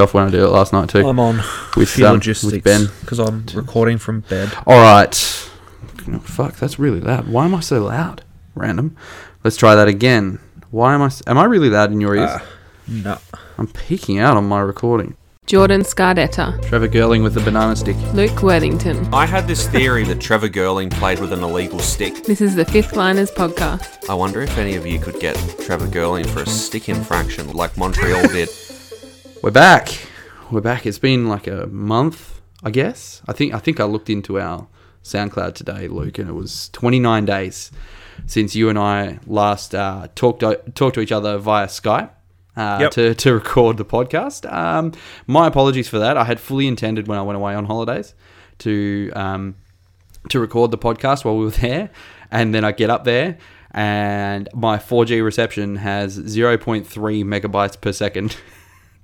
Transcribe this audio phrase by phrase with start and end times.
[0.00, 1.06] off when I did it last night too.
[1.06, 1.36] I'm on
[1.76, 2.88] with, um, with Ben.
[3.00, 4.52] because I'm recording from bed.
[4.66, 5.14] All right.
[6.22, 7.28] Fuck, that's really loud.
[7.28, 8.22] Why am I so loud?
[8.54, 8.96] Random.
[9.44, 10.38] Let's try that again.
[10.70, 11.06] Why am I?
[11.06, 12.30] s- Am I really loud in your ears?
[12.32, 12.44] Ah,
[12.88, 13.18] no.
[13.58, 15.16] I'm peeking out on my recording.
[15.46, 17.96] Jordan Scardetta, Trevor Girling with the banana stick.
[18.14, 19.12] Luke Worthington.
[19.12, 22.22] I had this theory that Trevor Girling played with an illegal stick.
[22.24, 24.08] This is the Fifth Liners podcast.
[24.08, 27.76] I wonder if any of you could get Trevor Girling for a stick infraction like
[27.76, 28.48] Montreal did.
[29.42, 29.88] We're back.
[30.50, 30.86] We're back.
[30.86, 33.22] It's been like a month, I guess.
[33.26, 34.68] I think I think I looked into our
[35.02, 37.72] SoundCloud today, Luke, and it was 29 days
[38.26, 40.40] since you and I last uh, talked
[40.74, 42.10] talked to each other via Skype.
[42.54, 42.90] Uh, Yep.
[42.90, 44.44] to, to record the podcast.
[44.52, 44.92] Um,
[45.26, 46.18] my apologies for that.
[46.18, 48.12] I had fully intended when I went away on holidays
[48.58, 49.56] to um,
[50.28, 51.88] to record the podcast while we were there,
[52.30, 53.38] and then I get up there
[53.74, 56.84] and my 4G reception has 0.3
[57.24, 58.36] megabytes per second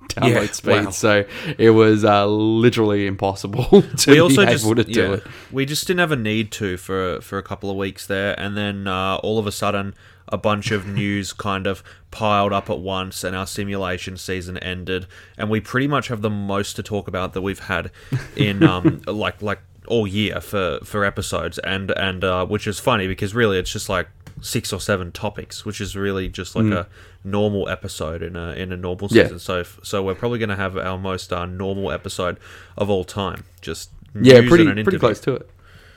[0.14, 0.84] download Yeah, speed.
[0.84, 0.90] wow.
[0.90, 1.24] So
[1.58, 5.26] it was uh, literally impossible to we be also able just to do yeah, it.
[5.52, 8.56] we just didn't have a need to for for a couple of weeks there, and
[8.56, 9.94] then uh, all of a sudden
[10.30, 15.06] a bunch of news kind of piled up at once, and our simulation season ended,
[15.36, 17.90] and we pretty much have the most to talk about that we've had
[18.36, 23.06] in um like like all year for for episodes, and and uh, which is funny
[23.08, 24.08] because really it's just like
[24.40, 26.86] six or seven topics, which is really just like a
[27.24, 29.14] normal episode in a in a normal Mm.
[29.16, 29.22] Yeah.
[29.24, 29.38] season.
[29.38, 32.38] So so we're probably going to have our most uh, normal episode
[32.76, 33.44] of all time.
[33.60, 35.50] Just Yeah, pretty and an pretty close to it.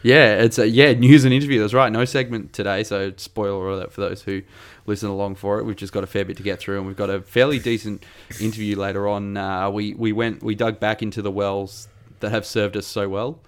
[0.04, 1.60] Yeah, it's a, yeah news and interview.
[1.60, 1.92] That's right.
[1.92, 4.42] No segment today, so spoiler alert for those who
[4.88, 5.64] listen along for it.
[5.66, 8.04] We've just got a fair bit to get through, and we've got a fairly decent
[8.40, 9.38] interview later on.
[9.38, 11.88] Uh, we we went we dug back into the wells
[12.22, 13.40] that have served us so well,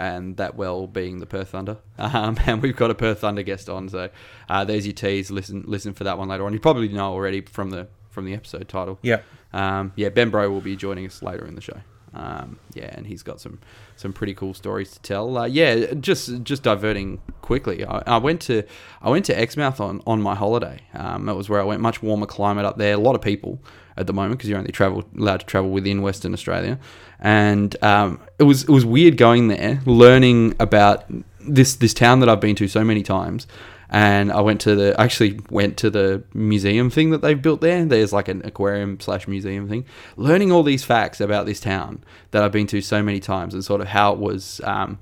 [0.00, 1.76] and that well being the Perth Thunder.
[2.00, 4.08] Um, and we've got a Perth Thunder guest on, so
[4.48, 5.30] uh, there's your tease.
[5.30, 6.54] Listen listen for that one later on.
[6.54, 8.98] You probably know already from the from the episode title.
[9.02, 9.20] Yeah.
[9.52, 11.78] Um, yeah, Ben Breault will be joining us later in the show.
[12.14, 13.60] Um, yeah, and he's got some
[13.96, 15.36] some pretty cool stories to tell.
[15.36, 17.84] Uh, yeah, just just diverting quickly.
[17.84, 18.64] I, I went to
[19.02, 20.80] I went to Exmouth on on my holiday.
[20.94, 21.82] Um, that was where I went.
[21.82, 22.94] Much warmer climate up there.
[22.94, 23.62] A lot of people
[24.00, 26.78] at the moment because you're only travel allowed to travel within Western Australia,
[27.20, 31.04] and um, it was it was weird going there, learning about
[31.40, 33.46] this this town that I've been to so many times
[33.90, 37.84] and I went to the actually went to the museum thing that they've built there.
[37.84, 39.84] There's like an aquarium slash museum thing,
[40.16, 43.64] learning all these facts about this town that I've been to so many times and
[43.64, 44.60] sort of how it was.
[44.64, 44.98] Um,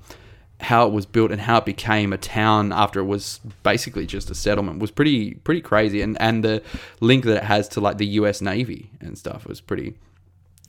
[0.59, 4.29] how it was built and how it became a town after it was basically just
[4.29, 6.61] a settlement was pretty pretty crazy and and the
[6.99, 9.95] link that it has to like the US Navy and stuff was pretty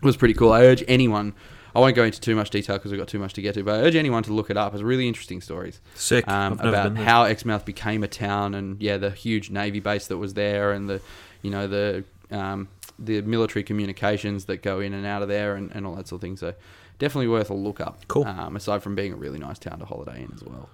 [0.02, 0.52] was pretty cool.
[0.52, 1.34] I urge anyone
[1.74, 3.62] I won't go into too much detail because we've got too much to get to,
[3.62, 4.74] but I urge anyone to look it up.
[4.74, 6.26] It's really interesting stories Sick.
[6.26, 10.34] um, about how Exmouth became a town and yeah, the huge navy base that was
[10.34, 11.00] there and the
[11.42, 12.68] you know the um,
[12.98, 16.18] the military communications that go in and out of there and, and all that sort
[16.18, 16.36] of thing.
[16.36, 16.54] So
[17.00, 18.06] definitely worth a look up.
[18.06, 18.24] Cool.
[18.24, 20.70] Um, aside from being a really nice town to holiday in as well.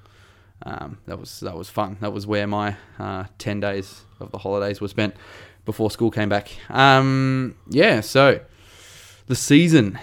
[0.63, 1.97] Um, that was that was fun.
[2.01, 5.15] That was where my uh, ten days of the holidays were spent
[5.65, 6.51] before school came back.
[6.71, 8.41] Um, yeah, so
[9.27, 9.99] the season.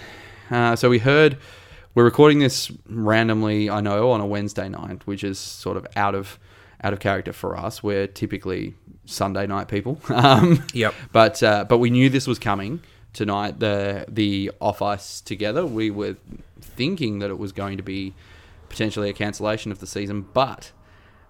[0.51, 1.37] Uh, so we heard
[1.95, 3.69] we're recording this randomly.
[3.69, 6.37] I know on a Wednesday night, which is sort of out of
[6.83, 7.81] out of character for us.
[7.81, 9.99] We're typically Sunday night people.
[10.09, 10.93] Um, Yep.
[11.11, 12.81] but uh, but we knew this was coming
[13.13, 13.59] tonight.
[13.59, 15.65] The the off ice together.
[15.65, 16.17] We were
[16.59, 18.13] thinking that it was going to be
[18.69, 20.71] potentially a cancellation of the season, but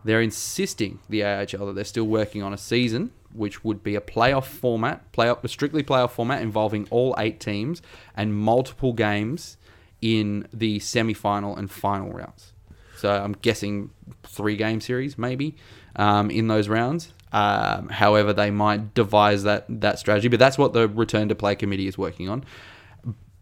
[0.04, 4.02] they're insisting the AHL that they're still working on a season, which would be a
[4.02, 7.82] playoff format, playoff strictly playoff format involving all eight teams
[8.16, 9.58] and multiple games
[10.02, 12.54] in the semi-final and final rounds.
[12.98, 13.92] So I'm guessing
[14.24, 15.56] three game series maybe
[15.96, 17.14] um, in those rounds.
[17.34, 21.56] Um, however, they might devise that that strategy, but that's what the return to play
[21.56, 22.46] committee is working on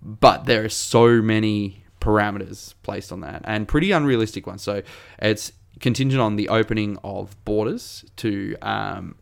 [0.02, 4.62] but there are so many parameters placed on that and pretty unrealistic ones.
[4.64, 4.82] So
[5.20, 9.16] it's contingent on the opening of borders to um,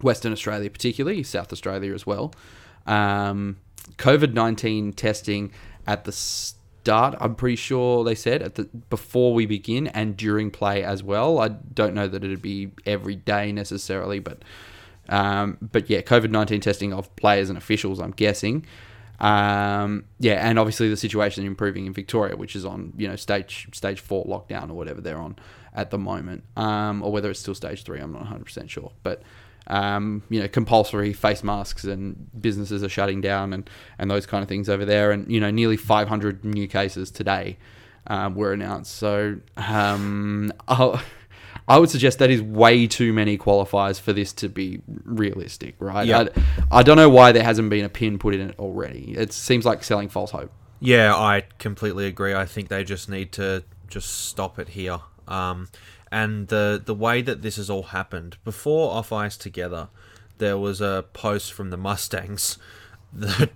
[0.00, 2.32] Western Australia, particularly South Australia as well.
[2.86, 3.58] Um,
[3.98, 5.52] COVID nineteen testing
[5.86, 6.12] at the
[6.86, 7.16] start.
[7.20, 11.40] I'm pretty sure they said at the before we begin and during play as well.
[11.40, 14.42] I don't know that it'd be every day necessarily, but
[15.08, 17.98] um, but yeah, COVID nineteen testing of players and officials.
[17.98, 18.64] I'm guessing.
[19.18, 23.68] Um, yeah, and obviously the situation improving in Victoria, which is on you know stage
[23.72, 25.36] stage four lockdown or whatever they're on
[25.74, 27.98] at the moment, um, or whether it's still stage three.
[27.98, 29.22] I'm not 100 percent sure, but
[29.68, 33.68] um, you know compulsory face masks and businesses are shutting down and
[33.98, 37.56] and those kind of things over there, and you know nearly 500 new cases today
[38.06, 38.94] um, were announced.
[38.94, 41.00] So um, I'll,
[41.68, 46.06] would suggest that is way too many qualifiers for this to be realistic, right?
[46.06, 46.26] Yeah.
[46.70, 49.14] I, I don't know why there hasn't been a pin put in it already.
[49.16, 50.52] It seems like selling false hope.
[50.78, 52.34] Yeah, I completely agree.
[52.34, 55.00] I think they just need to just stop it here.
[55.26, 55.68] Um,
[56.10, 59.88] and the the way that this has all happened before off ice together,
[60.38, 62.58] there was a post from the Mustangs
[63.12, 63.50] that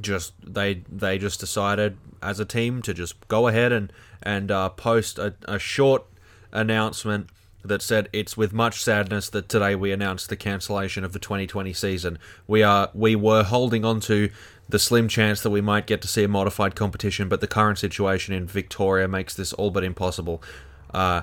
[0.00, 4.68] just they they just decided as a team to just go ahead and and uh,
[4.70, 6.04] post a, a short
[6.52, 7.28] announcement
[7.64, 11.72] that said it's with much sadness that today we announced the cancellation of the 2020
[11.72, 12.18] season.
[12.46, 14.30] We are we were holding on to
[14.68, 17.78] the slim chance that we might get to see a modified competition, but the current
[17.78, 20.42] situation in Victoria makes this all but impossible.
[20.92, 21.22] Uh,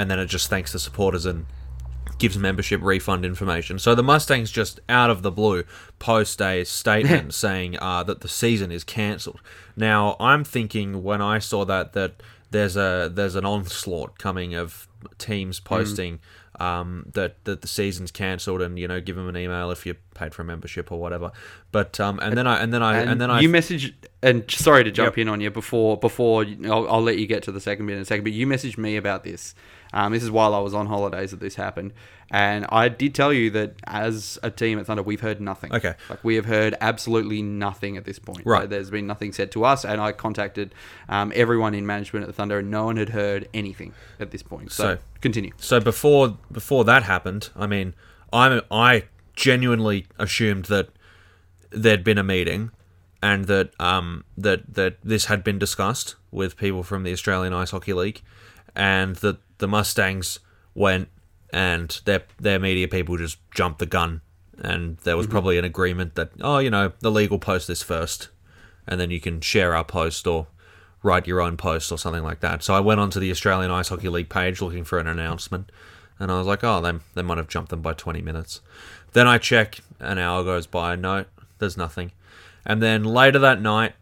[0.00, 1.44] and then it just thanks the supporters and
[2.18, 3.78] gives membership refund information.
[3.78, 5.64] So the Mustangs just out of the blue
[5.98, 9.40] post a statement saying uh, that the season is cancelled.
[9.76, 14.88] Now I'm thinking when I saw that that there's a there's an onslaught coming of
[15.18, 16.20] teams posting
[16.58, 19.94] um, that that the season's cancelled and you know give them an email if you
[20.14, 21.32] paid for a membership or whatever.
[21.72, 24.84] But um, and then I and then I and, then I you message and sorry
[24.84, 25.22] to jump Yep.
[25.22, 28.02] in on you before before I'll, I'll let you get to the second bit in
[28.02, 28.24] a second.
[28.24, 29.54] But you messaged me about this.
[29.92, 31.92] Um, this is while I was on holidays that this happened,
[32.30, 35.74] and I did tell you that as a team at Thunder, we've heard nothing.
[35.74, 35.94] Okay.
[36.08, 38.42] like we have heard absolutely nothing at this point.
[38.44, 38.62] Right.
[38.62, 40.72] So there's been nothing said to us, and I contacted
[41.08, 44.42] um, everyone in management at the Thunder, and no one had heard anything at this
[44.42, 44.70] point.
[44.70, 45.52] So, So- continue.
[45.58, 47.94] So before before that happened, I mean,
[48.32, 49.04] I I
[49.34, 50.90] genuinely assumed that
[51.70, 52.70] there'd been a meeting
[53.22, 57.70] and that um that that this had been discussed with people from the Australian Ice
[57.70, 58.22] Hockey League
[58.74, 60.38] and that the Mustangs
[60.74, 61.08] went
[61.52, 64.20] and their their media people just jumped the gun
[64.58, 65.30] and there was mhm.
[65.30, 68.28] probably an agreement that oh you know the league will post this first
[68.86, 70.46] and then you can share our post or
[71.02, 72.62] write your own post or something like that.
[72.62, 75.70] So I went onto the Australian Ice Hockey League page looking for an announcement,
[76.18, 78.60] and I was like, oh, they, they might have jumped them by 20 minutes.
[79.12, 81.24] Then I check, an hour goes by, no,
[81.58, 82.12] there's nothing.
[82.66, 83.94] And then later that night,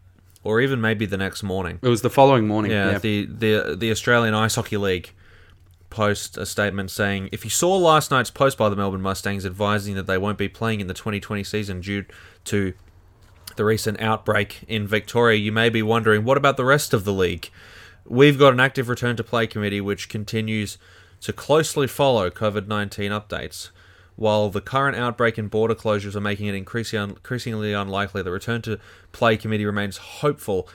[0.43, 2.71] or even maybe the next morning, It was the following morning.
[2.71, 5.11] yeah, Yeah, the, the the Australian Ice Hockey League
[5.89, 9.95] post a statement saying, if you saw last night's post by the Melbourne Mustangs advising
[9.95, 12.05] that they won't be playing in the 2020 season due
[12.45, 12.73] to
[13.55, 17.11] the recent outbreak in Victoria, you may be wondering, what about the rest of the
[17.13, 17.49] league?
[18.05, 20.77] We've got an active return to play committee which continues
[21.21, 23.69] to closely follow COVID 19 updates.
[24.19, 28.77] While the current outbreak and border closures are making it increasingly, unlikely, the return to
[29.13, 30.67] play committee remains hopeful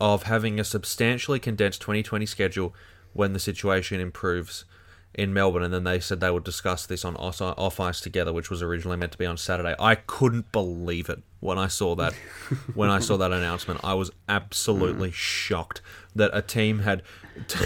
[0.00, 2.72] of having a substantially condensed 2020 schedule
[3.12, 4.64] when the situation improves
[5.12, 5.64] in Melbourne.
[5.64, 8.96] And then they said they would discuss this on off ice together, which was originally
[8.96, 9.74] meant to be on Saturday.
[9.76, 12.12] I couldn't believe it when I saw that.
[12.74, 15.82] when I saw that announcement, I was absolutely shocked
[16.14, 17.02] that a team had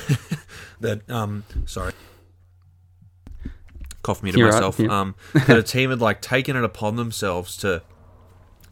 [0.80, 1.02] that.
[1.10, 1.92] Um, sorry.
[4.02, 4.78] Cough muted You're myself.
[4.78, 5.00] yeah.
[5.00, 7.82] Um, that a team had like taken it upon themselves to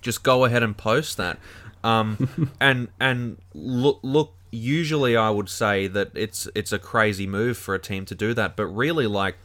[0.00, 1.38] just go ahead and post that.
[1.82, 4.32] Um, and and look, look.
[4.52, 8.32] Usually, I would say that it's it's a crazy move for a team to do
[8.34, 9.37] that, but really, like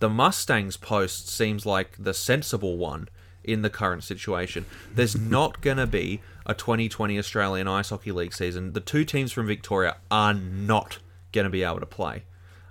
[0.00, 3.08] the Mustangs post seems like the sensible one
[3.44, 4.66] in the current situation.
[4.92, 8.72] There's not going to be a 2020 Australian Ice Hockey League season.
[8.72, 10.98] The two teams from Victoria are not
[11.32, 12.24] going to be able to play.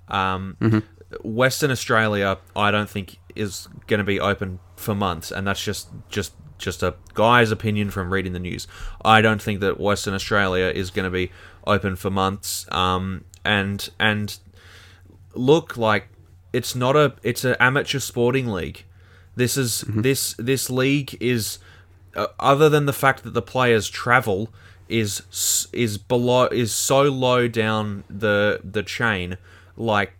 [0.07, 0.83] Um,
[1.23, 5.89] Western Australia, I don't think is going to be open for months, and that's just
[6.09, 8.67] just just a guy's opinion from reading the news.
[9.03, 11.31] I don't think that Western Australia is going to be
[11.67, 12.65] open for months.
[12.71, 14.37] Um, and and
[15.33, 16.07] look like
[16.53, 18.83] it's not a it's an amateur sporting league.
[19.35, 21.59] This is this this league is
[22.15, 24.49] uh, other than the fact that the players travel
[24.87, 29.37] is is below is so low down the the chain
[29.75, 30.13] like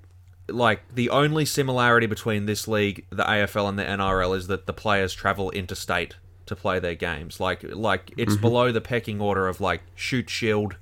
[0.48, 4.74] like the only similarity between this league the AFL and the NRL is that the
[4.74, 7.40] players travel interstate to play their games.
[7.40, 8.42] Like like it's mm-hmm.
[8.42, 10.78] below the pecking order of like Shute Shield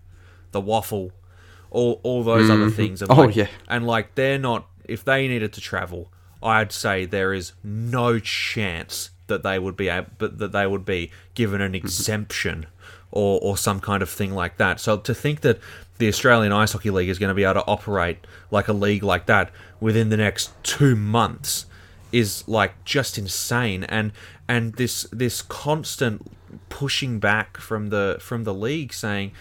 [0.51, 1.12] the WAFL
[1.74, 2.75] all all those other mm-hmm.
[2.75, 3.48] things and Oh, like, yeah.
[3.67, 9.10] and like they're not if they needed to travel i'd say there is no chance
[9.27, 11.86] that they would be able but that they would be given an mm-hmm.
[11.86, 12.67] exemption
[13.13, 14.79] or or some kind of thing like that.
[14.79, 15.60] So to think that
[16.00, 18.17] the australian ice hockey league is going to be able to operate
[18.51, 21.65] like a league like that within the next 2 months
[22.12, 23.84] is like just insane.
[23.86, 24.12] And
[24.48, 26.29] and this this constant
[26.70, 29.32] pushing back from the from the league saying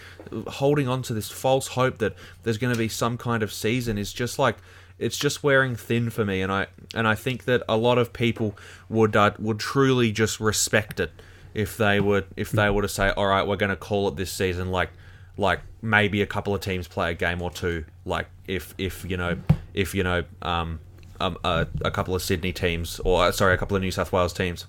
[0.47, 3.97] holding on to this false hope that there's going to be some kind of season
[3.97, 4.57] is just like
[4.99, 6.41] it's just wearing thin for me.
[6.41, 8.57] And I and I think that a lot of people
[8.89, 11.11] would uh, would truly just respect it
[11.53, 14.15] if they would if they were to say all right we're going to call it
[14.15, 14.89] this season like
[15.37, 19.17] like maybe a couple of teams play a game or two like if if you
[19.17, 19.37] know
[19.73, 20.79] if you know um,
[21.19, 24.33] um, a, a couple of Sydney teams or sorry, a couple of New South Wales
[24.33, 24.65] teams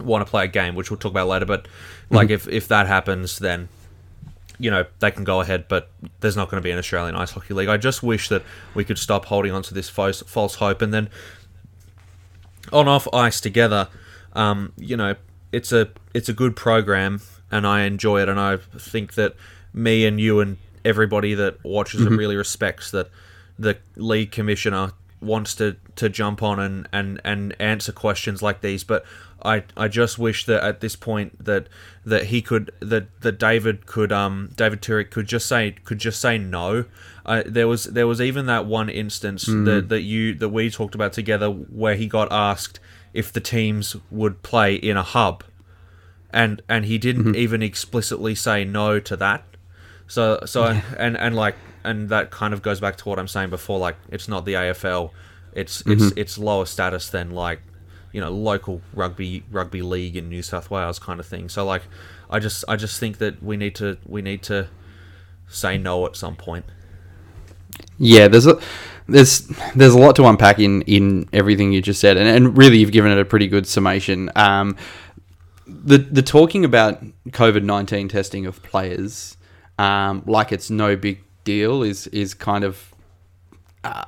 [0.00, 1.46] want to play a game, which we'll talk about later.
[1.46, 1.68] But
[2.10, 3.68] like if if that happens, then
[4.58, 7.30] you know they can go ahead, but there's not going to be an Australian Ice
[7.30, 7.68] Hockey League.
[7.68, 8.42] I just wish that
[8.74, 11.08] we could stop holding on to this false, false hope and then
[12.72, 13.88] on off ice together.
[14.32, 15.14] Um, you know,
[15.52, 19.34] it's a it's a good program, and I enjoy it, and I think that
[19.72, 23.10] me and you and everybody that watches it really respects that
[23.58, 28.84] the league commissioner wants to, to jump on and, and, and answer questions like these,
[28.84, 29.04] but
[29.42, 31.68] I, I just wish that at this point that
[32.04, 36.20] that he could that, that David could um David Turek could just say could just
[36.20, 36.84] say no.
[37.24, 40.94] Uh, there was there was even that one instance that, that you that we talked
[40.94, 42.80] about together where he got asked
[43.16, 45.42] if the teams would play in a hub,
[46.30, 47.36] and and he didn't mm-hmm.
[47.36, 49.42] even explicitly say no to that.
[50.06, 50.64] So so
[50.98, 53.78] and and like and that kind of goes back to what I'm saying before.
[53.78, 55.10] Like it's not the AFL.
[55.54, 56.18] It's it's mm-hmm.
[56.18, 57.62] it's lower status than like
[58.12, 61.48] you know local rugby rugby league in New South Wales kind of thing.
[61.48, 61.82] So like
[62.28, 64.68] I just I just think that we need to we need to
[65.48, 66.66] say no at some point.
[67.98, 68.60] Yeah, there's a
[69.08, 72.78] there's there's a lot to unpack in in everything you just said, and, and really
[72.78, 74.30] you've given it a pretty good summation.
[74.36, 74.76] Um,
[75.66, 79.36] the the talking about COVID nineteen testing of players,
[79.78, 82.94] um, like it's no big deal, is is kind of,
[83.84, 84.04] uh,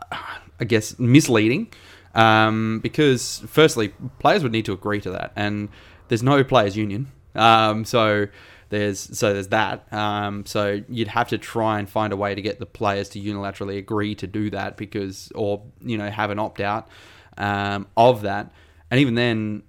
[0.61, 1.73] I guess, misleading.
[2.14, 5.69] Um, because firstly, players would need to agree to that, and
[6.09, 7.12] there's no players' union.
[7.35, 8.26] Um, so
[8.71, 9.91] there's so there's that.
[9.93, 13.21] Um, so you'd have to try and find a way to get the players to
[13.21, 16.89] unilaterally agree to do that because, or you know, have an opt out
[17.37, 18.53] um, of that.
[18.91, 19.63] And even then,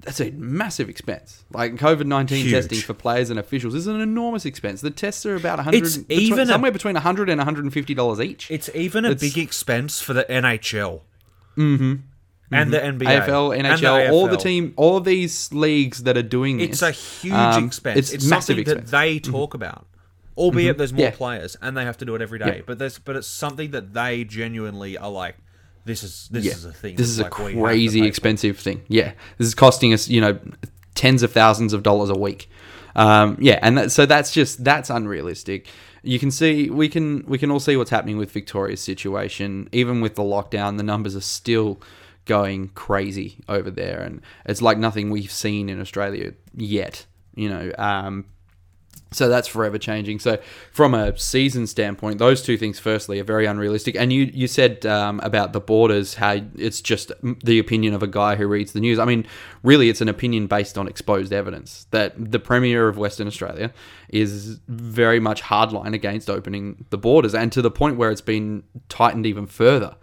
[0.00, 1.44] that's a massive expense.
[1.52, 4.80] Like COVID nineteen testing for players and officials is an enormous expense.
[4.80, 7.72] The tests are about hundred, It's even a- somewhere between hundred and one hundred and
[7.72, 8.50] fifty dollars each.
[8.50, 11.00] It's even a It's- big expense for the NHL.
[11.56, 11.94] Mm-hmm.
[12.50, 16.22] And the NBA, AFL, And the NHL, all the team, all these leagues that are
[16.22, 16.68] doing this.
[16.68, 17.98] It's a huge um, expense.
[17.98, 18.78] It's, It's, massive something expense.
[18.78, 18.90] Mm-hmm.
[18.90, 19.86] that they talk about.
[20.36, 21.10] Albeit there's more Yeah.
[21.12, 22.56] players and they have to do it every day.
[22.56, 22.62] Yeah.
[22.66, 25.36] But there's but it's something that they genuinely are like,
[25.86, 26.52] this is this yeah.
[26.52, 26.96] is a thing.
[26.96, 28.82] This is a like to crazy expensive thing.
[28.88, 30.38] Yeah, this is costing us, you know,
[30.94, 32.50] tens of thousands of dollars a week.
[32.96, 35.68] Um, yeah, and that, so that's just that's unrealistic.
[36.02, 39.68] You can see we can we can all see what's happening with Victoria's situation.
[39.72, 41.80] Even with the lockdown, the numbers are still
[42.26, 47.06] going crazy over there, and it's like nothing we've seen in Australia yet.
[47.34, 48.26] You know, um,
[49.12, 50.18] so that's forever changing.
[50.18, 50.38] So
[50.72, 53.94] from a season standpoint, those two things, firstly, are very unrealistic.
[53.96, 58.06] And you you said um, about the borders, how it's just the opinion of a
[58.06, 58.98] guy who reads the news.
[58.98, 59.26] I mean,
[59.62, 63.72] really, it's an opinion based on exposed evidence that the premier of Western Australia
[64.08, 68.64] is very much hardline against opening the borders, and to the point where it's been
[68.88, 69.96] tightened even further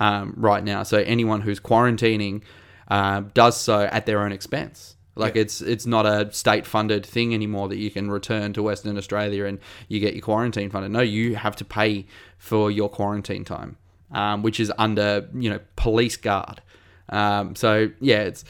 [0.00, 0.82] um, right now.
[0.82, 2.42] So anyone who's quarantining
[2.88, 4.96] uh, does so at their own expense.
[5.18, 8.96] Like it's it's not a state funded thing anymore that you can return to Western
[8.96, 10.92] Australia and you get your quarantine funded.
[10.92, 12.06] No, you have to pay
[12.38, 13.76] for your quarantine time,
[14.12, 16.62] um, which is under you know police guard.
[17.08, 18.44] Um, so yeah, it's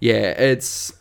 [0.00, 0.94] yeah, it's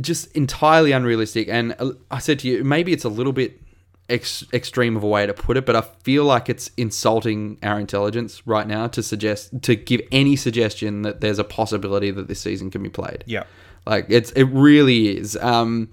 [0.00, 1.48] just entirely unrealistic.
[1.48, 3.60] And uh, I said to you, maybe it's a little bit
[4.08, 7.78] ex- extreme of a way to put it, but I feel like it's insulting our
[7.78, 12.40] intelligence right now to suggest to give any suggestion that there's a possibility that this
[12.40, 13.24] season can be played.
[13.26, 13.44] Yeah.
[13.86, 15.36] Like it's it really is.
[15.36, 15.90] Um,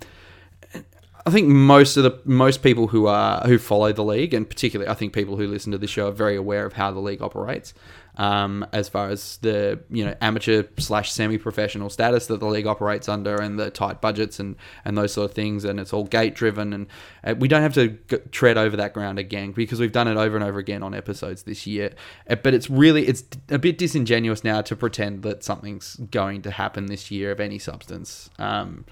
[1.25, 4.89] I think most of the most people who are who follow the league, and particularly
[4.89, 7.22] I think people who listen to this show, are very aware of how the league
[7.22, 7.74] operates.
[8.15, 12.67] Um, as far as the you know amateur slash semi professional status that the league
[12.67, 14.55] operates under, and the tight budgets and
[14.86, 16.88] and those sort of things, and it's all gate driven, and
[17.24, 20.15] uh, we don't have to g- tread over that ground again because we've done it
[20.15, 21.91] over and over again on episodes this year.
[22.29, 26.51] Uh, But it's really it's a bit disingenuous now to pretend that something's going to
[26.51, 28.29] happen this year of any substance.
[28.38, 28.86] Um,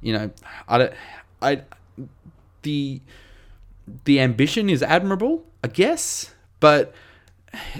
[0.00, 0.30] you know,
[0.68, 0.92] I don't,
[1.42, 1.62] I
[2.62, 3.00] the
[4.04, 6.94] the ambition is admirable, I guess, but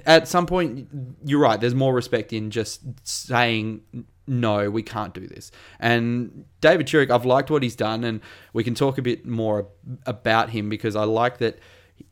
[0.06, 0.88] at some point
[1.25, 3.80] you're right there's more respect in just saying
[4.26, 5.50] no we can't do this.
[5.80, 8.20] And david Turek, i've liked what he's done and
[8.52, 9.68] we can talk a bit more
[10.06, 11.58] about him because i like that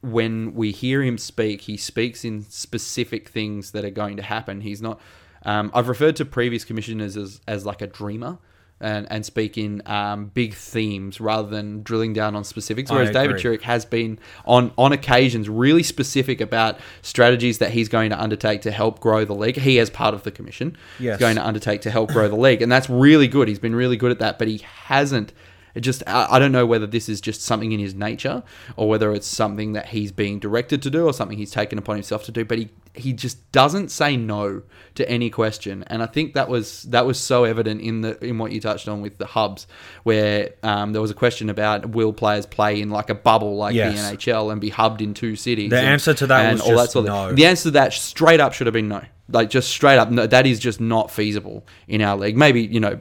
[0.01, 4.61] when we hear him speak he speaks in specific things that are going to happen.
[4.61, 5.01] He's not
[5.45, 8.39] um, i've referred to previous commissioners as, as like a dreamer
[8.81, 12.91] and, and speak in um, big themes rather than drilling down on specifics.
[12.91, 13.37] Whereas David.
[13.37, 18.63] Turek has been on on occasions really specific about strategies that he's going to undertake
[18.63, 19.57] to help grow the league.
[19.57, 21.15] He, as part of the commission, Yes.
[21.15, 23.49] is going to undertake to help grow the league, and that's really good.
[23.49, 25.33] He's been really good at that, but he hasn't.
[25.77, 28.43] It just I, don't know whether this is just something in his nature
[28.77, 31.97] or whether it's something that he's being directed to do or something he's taken upon
[31.97, 32.47] himself to do.
[32.47, 34.63] But he he just doesn't say no
[34.95, 38.39] to any question, and I think that was that was so evident in the in
[38.39, 39.67] what you touched on with the hubs,
[40.05, 43.75] where um, there was a question about will players play in like a bubble like
[43.75, 44.11] Yes.
[44.11, 45.69] the NHL and be hubbed in two cities.
[45.69, 47.33] The and- answer to that and was all just sort of- no.
[47.35, 49.03] The answer to that straight up should have been no.
[49.29, 52.37] Like just straight up, no, that is just not feasible in our league.
[52.37, 52.99] Maybe you know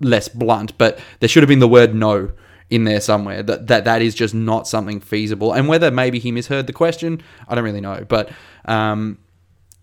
[0.00, 2.32] less blunt, but there should have been the word no
[2.68, 3.42] in there somewhere.
[3.42, 5.52] That that that is just not something feasible.
[5.52, 8.04] And whether maybe he misheard the question, I don't really know.
[8.06, 8.30] But
[8.64, 9.18] um,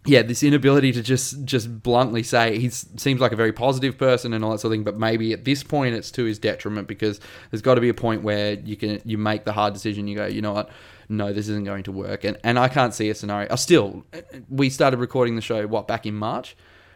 [0.05, 4.33] yeah, this inability to just just bluntly say he seems like a very positive person
[4.33, 6.87] and all that sort of thing, but maybe at this point it's to his detriment
[6.87, 7.19] because
[7.51, 10.07] there's got to be a point where you can you make the hard decision.
[10.07, 10.69] You go, you know what,
[11.09, 13.49] no, this isn't going to work, and and I can't see a scenario.
[13.51, 14.05] I still,
[14.49, 16.55] we started recording the show what back in March.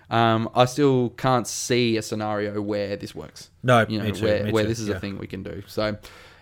[0.09, 3.49] Um, I still can't see a scenario where this works.
[3.63, 4.95] No, you know, me too, where too, this is yeah.
[4.95, 5.63] a thing we can do.
[5.67, 5.97] So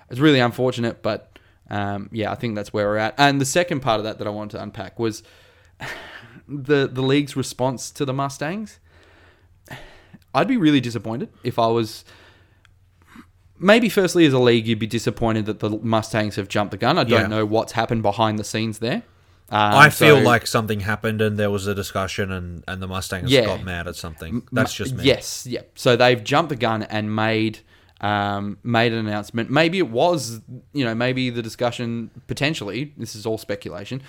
[0.10, 1.40] it's really unfortunate, but
[1.70, 3.16] um, yeah, I think that's where we're at.
[3.18, 5.24] And the second part of that that I wanted to unpack was
[6.48, 8.80] the the league's response to the Mustangs.
[10.34, 12.06] I'd be really disappointed if I was.
[13.64, 16.98] Maybe firstly, as a league, you'd be disappointed that the Mustangs have jumped the gun.
[16.98, 17.28] I don't Yeah.
[17.28, 19.04] know what's happened behind the scenes there.
[19.50, 22.88] Um, I feel so- like something happened and there was a discussion and, and the
[22.88, 23.46] Mustangs Yeah.
[23.46, 24.44] got mad at something.
[24.52, 25.04] That's just me.
[25.04, 25.62] Yes, yeah.
[25.76, 27.60] So they've jumped the gun and made
[28.00, 29.52] um, made an announcement.
[29.52, 30.40] Maybe it was,
[30.74, 32.94] you know, maybe the discussion potentially.
[32.98, 34.02] This is all speculation.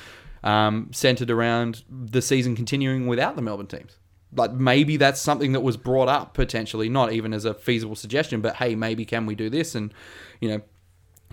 [0.44, 3.96] Um, centered around the season continuing without the Melbourne teams.
[4.34, 8.40] Like maybe that's something that was brought up potentially, not even as a feasible suggestion,
[8.40, 9.74] but hey, maybe can we do this?
[9.76, 9.92] And
[10.40, 10.60] you know,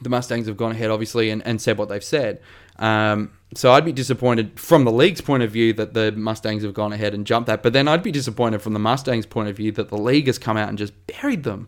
[0.01, 2.39] the Mustangs have gone ahead, obviously, and, and said what they've said.
[2.77, 6.73] Um, so I'd be disappointed from the league's point of view that the Mustangs have
[6.73, 7.63] gone ahead and jumped that.
[7.63, 10.37] But then I'd be disappointed from the Mustangs' point of view that the league has
[10.37, 11.67] come out and just buried them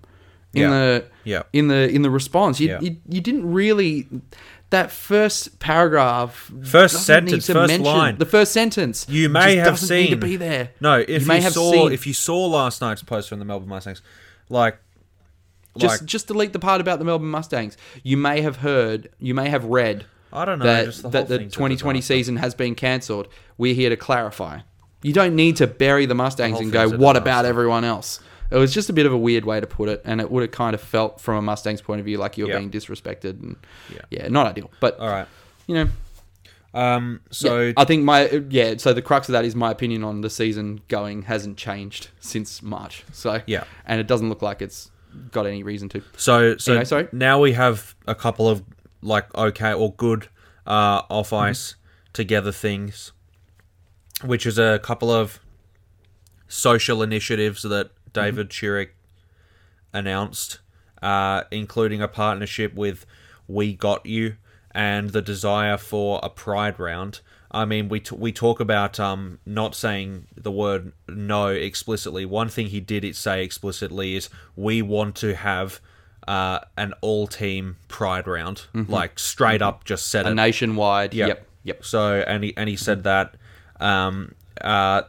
[0.53, 0.69] in Yeah.
[0.69, 1.43] the Yeah.
[1.53, 2.60] in the in the response.
[2.60, 2.79] You, Yeah.
[2.81, 4.07] you you didn't really
[4.71, 6.51] that first paragraph.
[6.63, 8.17] First sentence, to first mention- line.
[8.17, 9.05] The first sentence.
[9.07, 10.71] You may have doesn't need seen to be there.
[10.81, 13.69] No, if you, have saw seen- if you saw last night's post from the Melbourne
[13.69, 14.01] Mustangs,
[14.49, 14.77] like
[15.77, 17.77] just like just delete the part about the Melbourne Mustangs.
[18.03, 21.27] You may have heard, you may have read I don't know, that just the that
[21.27, 23.27] the 2020 season has been cancelled.
[23.57, 24.62] We're here to clarify.
[25.03, 28.19] You don't need to bury the Mustangs whole and go, "What about everyone else?"
[28.51, 30.41] It was just a bit of a weird way to put it, and it would
[30.43, 32.57] have kind of felt from a Mustangs point of view like you were Yeah.
[32.59, 33.55] being disrespected, and
[33.93, 34.01] Yeah.
[34.09, 34.69] yeah, not ideal.
[34.79, 35.27] But all right.
[35.67, 35.87] you know,
[36.73, 38.75] Um so yeah, I think my yeah.
[38.77, 42.61] So the crux of that is my opinion on the season going hasn't changed since
[42.61, 43.03] March.
[43.11, 43.63] So Yeah.
[43.85, 44.89] and it doesn't look like it's
[45.31, 46.01] got any reason to.
[46.15, 47.07] So so Anyway, sorry.
[47.11, 48.63] now we have a couple of
[49.01, 50.27] like okay or good
[50.65, 51.49] uh, off Mm-hmm.
[51.49, 51.75] ice
[52.13, 53.11] together things,
[54.23, 55.39] which is a couple of
[56.47, 58.91] social initiatives that David Mm-hmm.
[59.93, 60.60] Announced,
[61.02, 63.06] uh, including a partnership with
[63.47, 64.38] We Got You
[64.74, 67.19] and the desire for a Pride round.
[67.54, 72.26] I mean, we t- we talk about um, not saying the word no explicitly.
[72.26, 75.82] One thing he did it say explicitly is we want to have
[76.26, 80.36] uh, an all team Pride round, like straight up, just said A it.
[80.36, 81.13] nationwide.
[81.13, 81.28] Yep.
[81.28, 81.47] Yep.
[81.63, 81.84] Yep.
[81.86, 83.36] So and he and he said that
[83.82, 85.02] um, uh,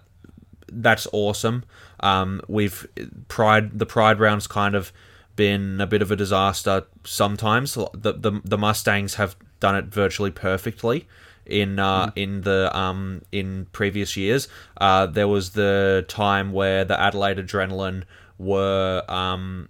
[0.72, 1.62] that's awesome.
[2.02, 2.86] Um, we've
[3.28, 4.92] pride the pride rounds kind of
[5.36, 7.74] been a bit of a disaster sometimes.
[7.74, 11.06] The the, the Mustangs have done it virtually perfectly
[11.46, 14.48] in uh, in the um, in previous years.
[14.80, 18.04] Uh, there was the time where the Adelaide Adrenaline
[18.38, 19.68] were um,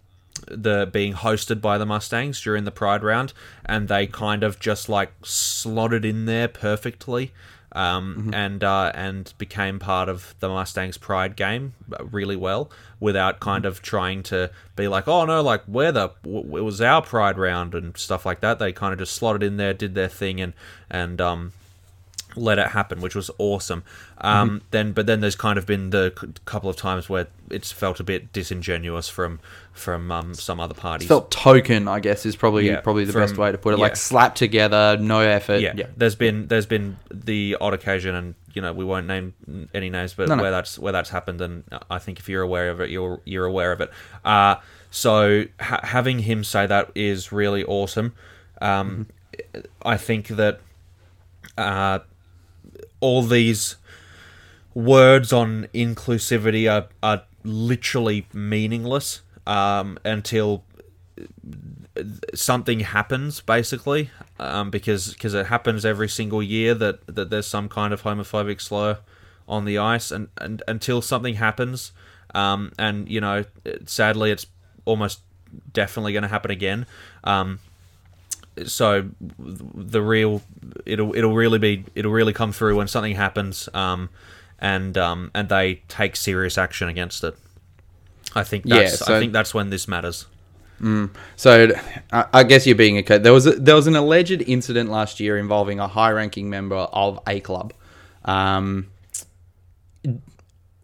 [0.49, 3.33] the being hosted by the Mustangs during the Pride round,
[3.64, 7.33] and they kind of just like slotted in there perfectly,
[7.74, 11.74] um, and uh, and became part of the Mustangs Pride game
[12.11, 16.56] really well without kind of trying to be like, oh no, like we're the w-
[16.58, 18.58] it was our Pride round and stuff like that.
[18.58, 20.52] They kind of just slotted in there, did their thing, and
[20.90, 21.52] and um,
[22.35, 23.83] let it happen, which was awesome.
[24.18, 24.59] Um, Mm-hmm.
[24.71, 28.01] Then, but then there's kind of been the c- couple of times where it's felt
[28.01, 29.40] a bit disingenuous from
[29.73, 31.09] from um, some other parties.
[31.09, 33.79] felt token, I guess, is probably Yeah, probably the from- best way to put it.
[33.79, 33.83] yeah.
[33.83, 35.61] Like slapped together, no effort.
[35.61, 35.87] yeah, Yeah.
[35.97, 39.35] there's been there's been the odd occasion, and you know we won't name
[39.75, 40.42] any names, but No, no.
[40.42, 43.47] where that's where that's happened, and I think if you're aware of it, you're you're
[43.47, 43.90] aware of it.
[44.25, 44.57] Uh,
[44.90, 48.14] so ha- having him say that is really awesome.
[48.61, 49.07] Um,
[49.83, 50.61] I think that
[51.59, 52.01] uh,
[53.03, 53.77] all these
[54.75, 60.65] words on inclusivity are, are literally meaningless um, until
[62.35, 67.69] something happens basically um, because because it happens every single year that, that there's some
[67.69, 68.99] kind of homophobic slur
[69.47, 71.93] on the ice and, and until something happens
[72.35, 73.45] um, and you know
[73.85, 74.47] sadly it's
[74.87, 75.21] almost
[75.73, 76.87] definitely going to happen again
[77.25, 77.59] um,
[78.67, 80.43] so the real
[80.87, 84.11] it'll it'll really be it'll really come through when something happens um,
[84.59, 87.35] and um, and they take serious action against it.
[88.35, 90.27] I think Yeah, that's so- I think that's when this matters.
[91.37, 91.69] So
[92.12, 93.19] I I guess you're being okay.
[93.19, 97.21] There was a, there was an alleged incident last year involving a high-ranking member of
[97.29, 97.73] a club,
[98.25, 98.88] um,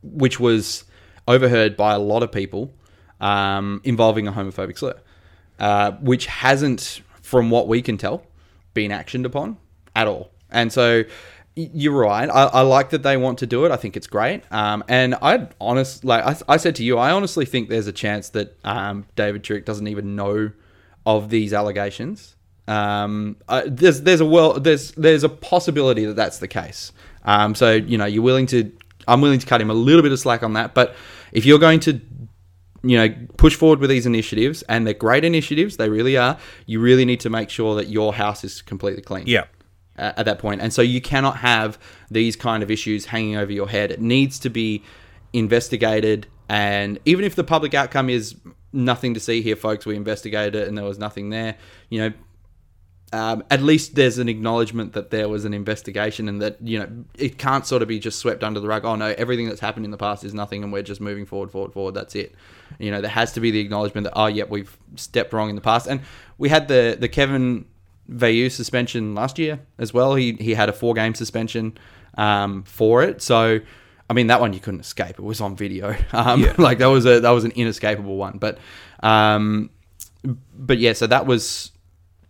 [0.02, 0.84] which was
[1.26, 2.72] overheard by a lot of people
[3.20, 4.94] um, involving a homophobic slur,
[5.58, 8.24] uh, which hasn't, from what we can tell,
[8.72, 9.58] been actioned upon
[9.94, 10.30] at all.
[10.50, 11.04] And so
[11.54, 12.30] you're right.
[12.30, 13.70] I, I like that they want to do it.
[13.70, 14.44] I think it's great.
[14.50, 17.92] Um, and I honest, like I, I said to you, I honestly think there's a
[17.92, 20.52] chance that um, David Turek doesn't even know
[21.04, 22.34] of these allegations.
[22.66, 26.92] Um, uh, there's there's a well there's there's a possibility that that's the case.
[27.24, 28.72] Um, so you know you're willing to
[29.06, 30.72] I'm willing to cut him a little bit of slack on that.
[30.72, 30.94] But
[31.32, 32.00] if you're going to
[32.88, 36.38] you know push forward with these initiatives and they're great initiatives, they really are.
[36.66, 39.44] You really need to make sure that your house is completely clean Yeah.
[39.96, 40.60] at at that point.
[40.62, 41.78] And so you cannot have
[42.10, 43.90] these kind of issues hanging over your head.
[43.90, 44.82] It needs to be
[45.32, 46.26] investigated.
[46.48, 48.34] And even if the public outcome is
[48.72, 51.56] nothing to see here, folks, we investigated it and there was nothing there,
[51.90, 52.12] you know,
[53.12, 56.88] um, at least there's an acknowledgement that there was an investigation and that, you know,
[57.16, 58.84] it can't sort of be just swept under the rug.
[58.84, 61.50] Oh, no, everything that's happened in the past is nothing and we're just moving forward,
[61.50, 61.94] forward, forward.
[61.94, 62.34] That's it.
[62.78, 65.56] You know, there has to be the acknowledgement that, oh, yep, we've stepped wrong in
[65.56, 65.86] the past.
[65.86, 66.00] And
[66.38, 67.66] we had the, the Kevin
[68.10, 70.14] Vayu suspension last year as well.
[70.14, 71.76] He, he had a four game suspension
[72.16, 73.20] um, for it.
[73.20, 73.60] So,
[74.08, 75.18] I mean, that one you couldn't escape.
[75.18, 75.96] It was on video.
[76.12, 78.38] Um, like that was a that was an inescapable one.
[78.38, 78.58] But
[79.00, 79.70] um,
[80.24, 81.70] but yeah, so that was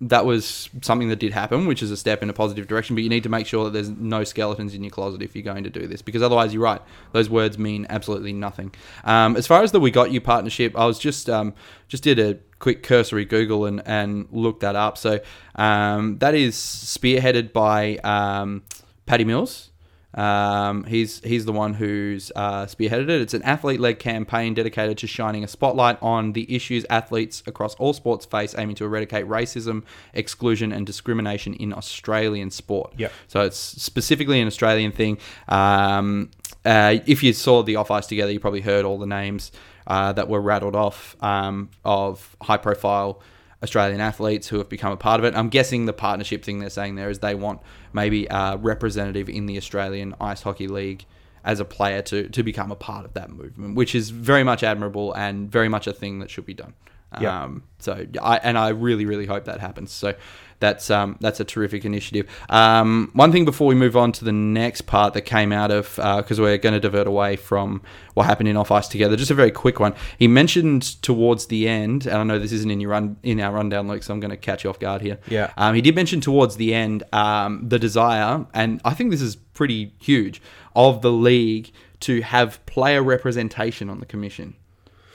[0.00, 2.94] that was something that did happen, which is a step in a positive direction.
[2.94, 5.42] But you need to make sure that there's no skeletons in your closet if you're
[5.42, 6.80] going to do this, because otherwise, you're right.
[7.12, 8.72] Those words mean absolutely nothing.
[9.04, 11.54] Um, as far as the We Got You partnership, I was just um,
[11.88, 14.98] just did a quick cursory Google and and looked that up.
[14.98, 15.20] So
[15.56, 18.62] um, that is spearheaded by um,
[19.06, 19.70] Patty Mills.
[20.18, 23.20] Um, he's he's the one who's uh, spearheaded it.
[23.20, 27.92] It's an athlete-led campaign dedicated to shining a spotlight on the issues athletes across all
[27.92, 32.94] sports face, aiming to eradicate racism, exclusion, and discrimination in Australian sport.
[32.96, 33.12] Yep.
[33.28, 35.18] So it's specifically an Australian thing.
[35.48, 36.30] Um,
[36.64, 39.52] uh, if you saw the off ice together, you probably heard all the names
[39.86, 43.22] uh, that were rattled off um, of high-profile
[43.62, 45.34] Australian athletes who have become a part of it.
[45.34, 47.60] I'm guessing the partnership thing they're saying there is they want
[47.92, 51.04] maybe a representative in the Australian Ice Hockey League
[51.44, 54.62] as a player to, to become a part of that movement, which is very much
[54.62, 56.74] admirable and very much a thing that should be done.
[57.20, 57.44] Yeah.
[57.44, 59.90] Um, so I and I really really hope that happens.
[59.92, 60.14] So
[60.60, 62.28] that's um, that's a terrific initiative.
[62.48, 65.96] Um, one thing before we move on to the next part that came out of
[65.96, 67.82] because we're going to divert away from
[68.14, 69.16] what happened in off ice together.
[69.16, 69.94] Just a very quick one.
[70.18, 73.52] He mentioned towards the end, and I know this isn't in your run in our
[73.52, 75.18] rundown, Luke, so I'm going to catch you off guard here.
[75.28, 75.52] Yeah.
[75.56, 79.36] Um, he did mention towards the end um, the desire, and I think this is
[79.36, 80.42] pretty huge,
[80.74, 84.54] of the league to have player representation on the commission.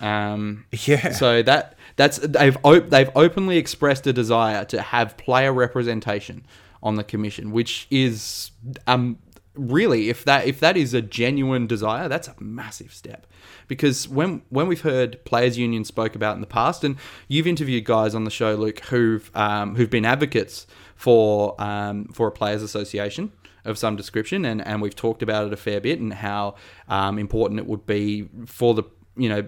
[0.01, 1.11] Um, Yeah.
[1.11, 6.45] So that that's they've op- they've openly expressed a desire to have player representation
[6.81, 8.51] on the commission, which is
[8.87, 9.17] um
[9.55, 13.27] really if that if that is a genuine desire, that's a massive step.
[13.67, 17.85] Because when when we've heard players' unions spoke about in the past, and you've interviewed
[17.85, 22.63] guys on the show, Luke, who've um, who've been advocates for um, for a players'
[22.63, 23.31] association
[23.65, 26.55] of some description, and, and we've talked about it a fair bit and how
[26.89, 28.83] um, important it would be for the
[29.15, 29.47] you know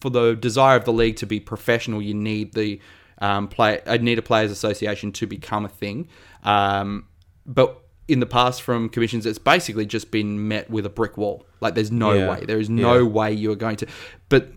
[0.00, 2.80] for the desire of the league to be professional, you need the
[3.18, 3.80] um, play.
[3.86, 6.08] I need a players' association to become a thing.
[6.42, 7.06] Um,
[7.46, 11.46] but in the past, from commissions, it's basically just been met with a brick wall.
[11.60, 12.30] Like there's no Yeah.
[12.30, 12.44] way.
[12.44, 13.08] There is no Yeah.
[13.08, 13.86] way you are going to.
[14.28, 14.52] But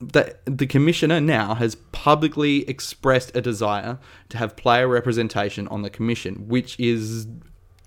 [0.00, 5.90] the the commissioner now has publicly expressed a desire to have player representation on the
[5.90, 7.26] commission, which is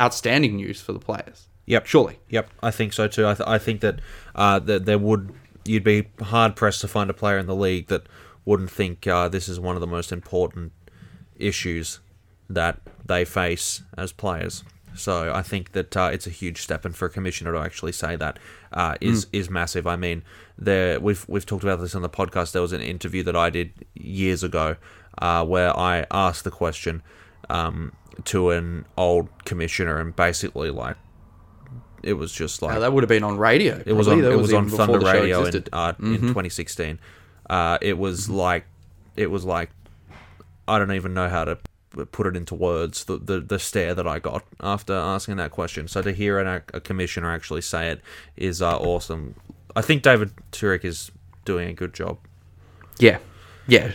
[0.02, 1.48] outstanding news for the players.
[1.66, 1.86] Yep.
[1.86, 2.20] Surely.
[2.30, 3.28] Yep, I think so too.
[3.28, 4.00] I, th- I think that
[4.36, 5.34] uh, that there would
[5.68, 8.08] you'd be hard pressed to find a player in the league that
[8.46, 10.72] wouldn't think uh, this is one of the most important
[11.36, 12.00] issues
[12.50, 14.64] that they face as players.
[14.96, 17.92] So I think that uh, it's a huge step, and for a commissioner to actually
[17.92, 18.40] say that
[18.74, 19.86] uh, is is massive.
[19.86, 20.24] I mean,
[20.58, 22.52] there we've we've talked about this on the podcast.
[22.52, 24.78] There was an interview that I did years ago
[25.20, 27.04] uh, where I asked the question
[27.50, 27.94] um,
[28.26, 30.98] to an old commissioner, and basically like
[32.08, 33.82] it was just like Uh, that would have been on radio.
[33.86, 37.00] it was on That it was on Thunder Radio in, uh, in 2016.
[37.50, 38.66] Uh, it was like
[39.16, 39.70] it was like
[40.68, 41.58] I don't even know how to
[42.12, 43.06] put it into words.
[43.06, 45.88] The, the the stare that I got after asking that question.
[45.88, 48.02] So to hear an, a commissioner actually say it
[48.36, 49.36] is uh, awesome.
[49.76, 51.12] I think David Turek is
[51.46, 52.18] doing a good job.
[53.00, 53.20] Yeah,
[53.68, 53.92] Yeah,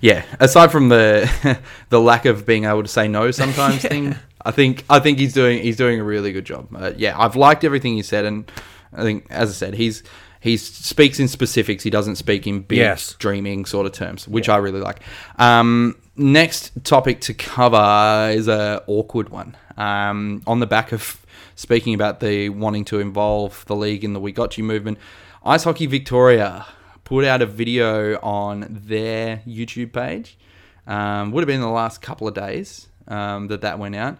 [0.00, 0.24] yeah.
[0.40, 1.58] Aside from the
[1.90, 4.14] the lack of being able to say no sometimes thing,
[4.46, 6.68] I think I think he's doing he's doing a really good job.
[6.74, 8.50] Uh, yeah, I've liked everything he said, and
[8.92, 10.02] I think as I said, he's
[10.40, 11.82] he speaks in specifics.
[11.82, 13.14] He doesn't speak in big Yes.
[13.18, 15.00] dreaming sort of terms, which I really like.
[15.38, 19.56] Um, next topic to cover is a awkward one.
[19.76, 21.20] Um, on the back of
[21.56, 24.98] speaking about the wanting to involve the league in the We Got You movement,
[25.44, 26.66] Ice Hockey Victoria
[27.04, 30.38] put out a video on their YouTube page.
[30.86, 34.18] Um, would have been the last couple of days um, that that went out.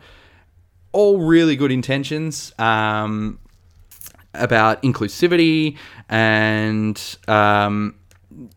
[0.92, 2.52] All really good intentions.
[2.58, 3.38] Um,
[4.38, 5.76] about inclusivity
[6.08, 7.94] and um,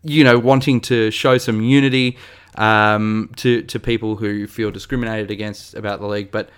[0.03, 2.17] you know wanting to show some unity
[2.55, 6.49] um, to to people who feel discriminated against about the league, but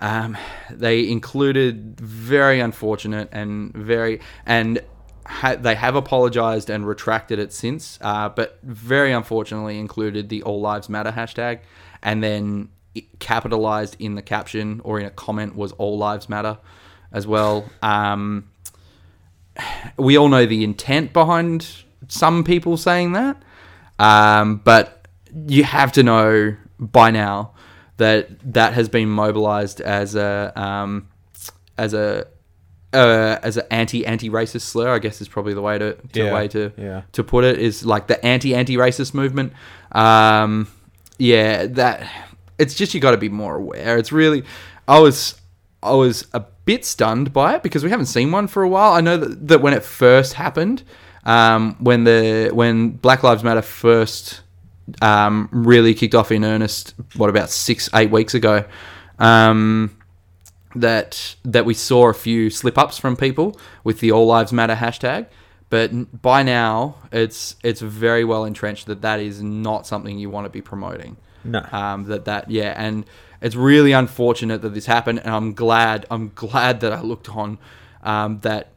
[0.00, 0.36] um,
[0.70, 4.80] they included very unfortunate and very and
[5.26, 10.60] ha- they have apologized and retracted it since, uh, but very unfortunately included the All
[10.60, 11.60] Lives Matter hashtag,
[12.02, 12.68] and then
[13.18, 16.58] capitalized in the caption or in a comment was All Lives Matter
[17.12, 17.68] as well.
[17.82, 18.50] Um,
[19.96, 21.68] we all know the intent behind
[22.08, 23.42] some people saying that,
[23.98, 25.06] um, but
[25.46, 27.52] you have to know by now
[27.96, 31.08] that that has been mobilized as a um,
[31.76, 32.26] as a
[32.92, 34.94] uh, as an anti anti racist slur.
[34.94, 37.02] I guess is probably the way to, to Yeah, way to yeah.
[37.12, 39.52] to put it is like the anti anti racist movement.
[39.92, 40.68] Um,
[41.18, 42.08] yeah, that
[42.58, 43.98] it's just you got to be more aware.
[43.98, 44.44] It's really,
[44.86, 45.40] I was
[45.82, 48.92] I was a bit stunned by it because we haven't seen one for a while.
[48.92, 50.82] I know that, that when it first happened,
[51.24, 54.40] um, when the when Black Lives Matter first
[55.00, 58.64] um, really kicked off in earnest, what about six eight weeks ago,
[59.18, 59.96] um,
[60.74, 64.74] that that we saw a few slip ups from people with the All Lives Matter
[64.74, 65.26] hashtag.
[65.70, 70.46] But by now, it's it's very well entrenched that that is not something you want
[70.46, 71.18] to be promoting.
[71.48, 71.66] No.
[71.72, 73.04] Um, that that yeah, and
[73.40, 77.58] it's really unfortunate that this happened, and I'm glad I'm glad that I looked on
[78.02, 78.72] um, that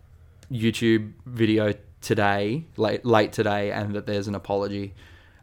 [0.51, 4.93] YouTube video today, late late today, and that there's an apology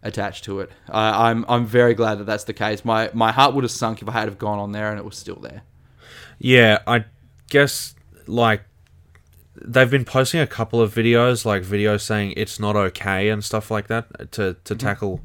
[0.02, 0.70] attached to it.
[0.88, 2.84] I, I'm I'm very glad that that's the case.
[2.84, 5.04] My my heart would have sunk if I had have gone on there and it
[5.04, 5.62] was still there.
[6.38, 7.04] Yeah, I
[7.50, 7.94] guess
[8.26, 8.62] like
[9.60, 13.70] they've been posting a couple of videos, like videos saying it's not okay and stuff
[13.70, 15.20] like that to to tackle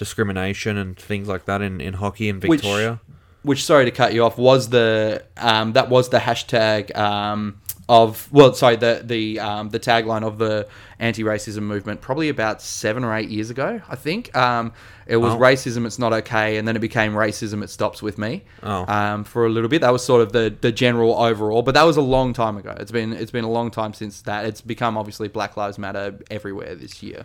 [0.00, 2.98] discrimination and things like that in, in hockey in Which- Victoria.
[3.42, 8.28] which sorry to cut you off was the um, that was the hashtag um, of
[8.32, 10.66] well sorry the the um, the tagline of the
[11.00, 14.72] anti-racism movement probably about seven or eight years ago I think um,
[15.06, 15.38] it was Oh.
[15.38, 18.84] racism it's not okay and then it became racism it stops with me Oh.
[18.86, 21.84] um, for a little bit that was sort of the the general overall but that
[21.84, 24.60] was a long time ago it's been it's been a long time since that it's
[24.60, 27.24] become obviously Black Lives Matter everywhere this year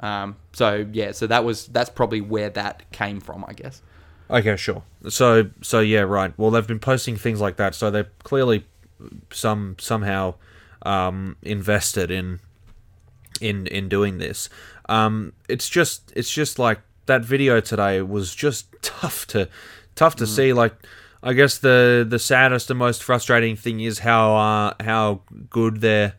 [0.00, 3.82] um, so yeah so that was that's probably where that came from I guess
[4.30, 4.82] Okay, sure.
[5.08, 6.32] So so yeah, right.
[6.38, 8.66] Well, they've been posting things like that, so they're clearly
[9.30, 10.34] some somehow
[10.82, 12.40] um, invested in
[13.40, 14.48] in in doing this.
[14.88, 19.48] Um, it's just it's just like that video today was just tough to
[19.94, 20.52] tough to see.
[20.52, 20.74] Like
[21.22, 26.14] I guess the the saddest and most frustrating thing is how uh, how good their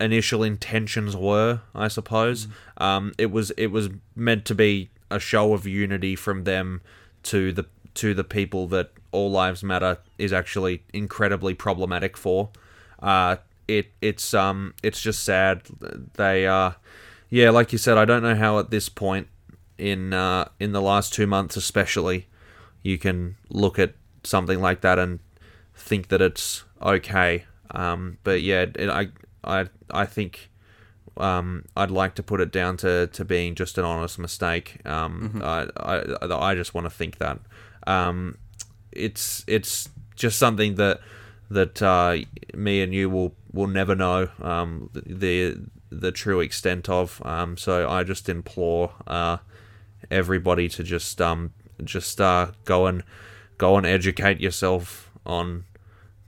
[0.00, 1.60] initial intentions were.
[1.74, 6.44] I suppose um, it was it was meant to be a show of unity from
[6.44, 6.80] them
[7.24, 12.50] to the to the people that all lives matter is actually incredibly problematic for.
[13.00, 13.36] Uh,
[13.68, 15.62] it it's um it's just sad
[16.14, 16.70] they uh
[17.28, 19.26] yeah like you said I don't know how at this point
[19.76, 22.28] in uh in the last two months especially
[22.84, 25.18] you can look at something like that and
[25.74, 27.44] think that it's okay.
[27.70, 29.08] Um, but yeah, it, I
[29.46, 30.50] I I think
[31.16, 34.80] um, I'd like to put it down to, to being just an honest mistake.
[34.84, 37.38] Um, I, I I just want to think that
[37.86, 38.36] um,
[38.92, 41.00] it's it's just something that
[41.50, 42.18] that uh,
[42.54, 45.56] me and you will will never know um, the
[45.90, 47.22] the true extent of.
[47.24, 49.38] Um, so I just implore uh,
[50.10, 53.02] everybody to just um just uh, go and
[53.58, 55.64] go and educate yourself on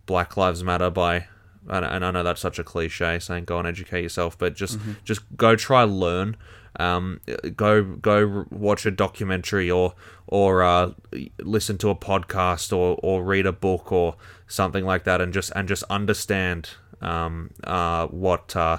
[0.07, 1.27] Black Lives Matter by
[1.69, 4.79] and, and I know that's such a cliche saying go and educate yourself, but just
[5.05, 6.37] just go try learn.
[6.81, 7.21] Um,
[7.57, 9.95] go go watch a documentary or
[10.27, 10.93] or uh,
[11.39, 14.15] listen to a podcast or, or read a book or
[14.47, 18.79] something like that, and just and just understand um, uh, what uh,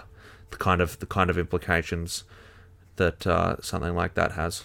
[0.52, 2.23] the kind of the kind of implications
[2.95, 4.63] that uh, something like that has.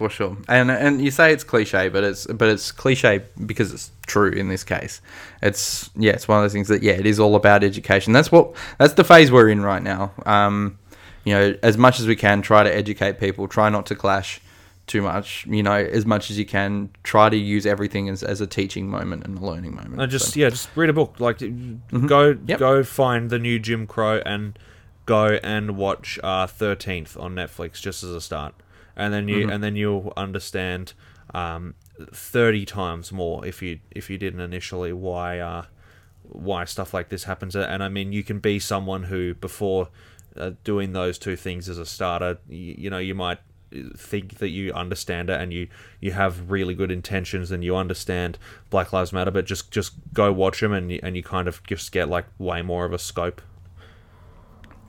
[0.00, 0.34] For sure.
[0.48, 4.48] And and you say it's cliche, but it's but it's cliche because it's true in
[4.48, 5.02] this case.
[5.42, 8.14] It's yeah, it's one of those things that yeah, it is all about education.
[8.14, 10.12] That's what that's the phase we're in right now.
[10.24, 10.78] Um,
[11.24, 13.46] you know, as much as we can, try to educate people.
[13.46, 14.40] Try not to clash
[14.86, 15.44] too much.
[15.46, 18.88] You know, as much as you can, try to use everything as, as a teaching
[18.88, 19.96] moment and a learning moment.
[19.96, 21.20] No, just So- yeah, just read a book.
[21.20, 22.48] Like, go Mm-hmm.
[22.48, 22.58] Yep.
[22.58, 24.58] go find the new Jim Crow and
[25.04, 28.54] go and watch uh, Thirteenth on Netflix just as a start,
[29.00, 29.50] and then you Mm-hmm.
[29.50, 30.92] and then you'll understand
[31.34, 31.74] um,
[32.12, 35.64] thirty times more if you if you didn't initially why uh,
[36.22, 37.56] why stuff like this happens.
[37.56, 39.88] And I mean, you can be someone who before
[40.36, 43.38] uh, doing those two things as a starter, you, you know, you might
[43.96, 45.68] think that you understand it and you
[46.00, 50.32] you have really good intentions and you understand Black Lives Matter, but just just go
[50.32, 52.98] watch them and you, and you kind of just get like way more of a
[52.98, 53.40] scope.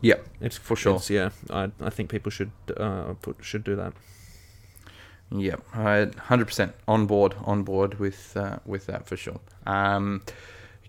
[0.01, 0.95] Yep, It's for sure.
[0.95, 3.93] it's- yeah, I, I think people should uh, put, should do that.
[5.33, 5.65] Yep,
[6.17, 9.39] hundred percent on board, on board with uh, with that for sure.
[9.65, 10.23] Um,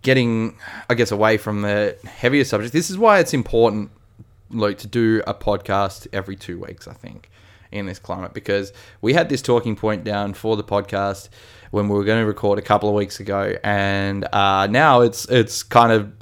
[0.03, 0.57] getting,
[0.91, 2.73] I guess, away from the heavier subject.
[2.73, 3.91] This is why it's important,
[4.51, 6.89] Luke, to do a podcast every two weeks.
[6.89, 7.31] I think
[7.71, 11.29] in this climate because we had this talking point down for the podcast
[11.71, 15.25] when we were going to record a couple of weeks ago, and uh, now it's
[15.27, 16.13] it's kind of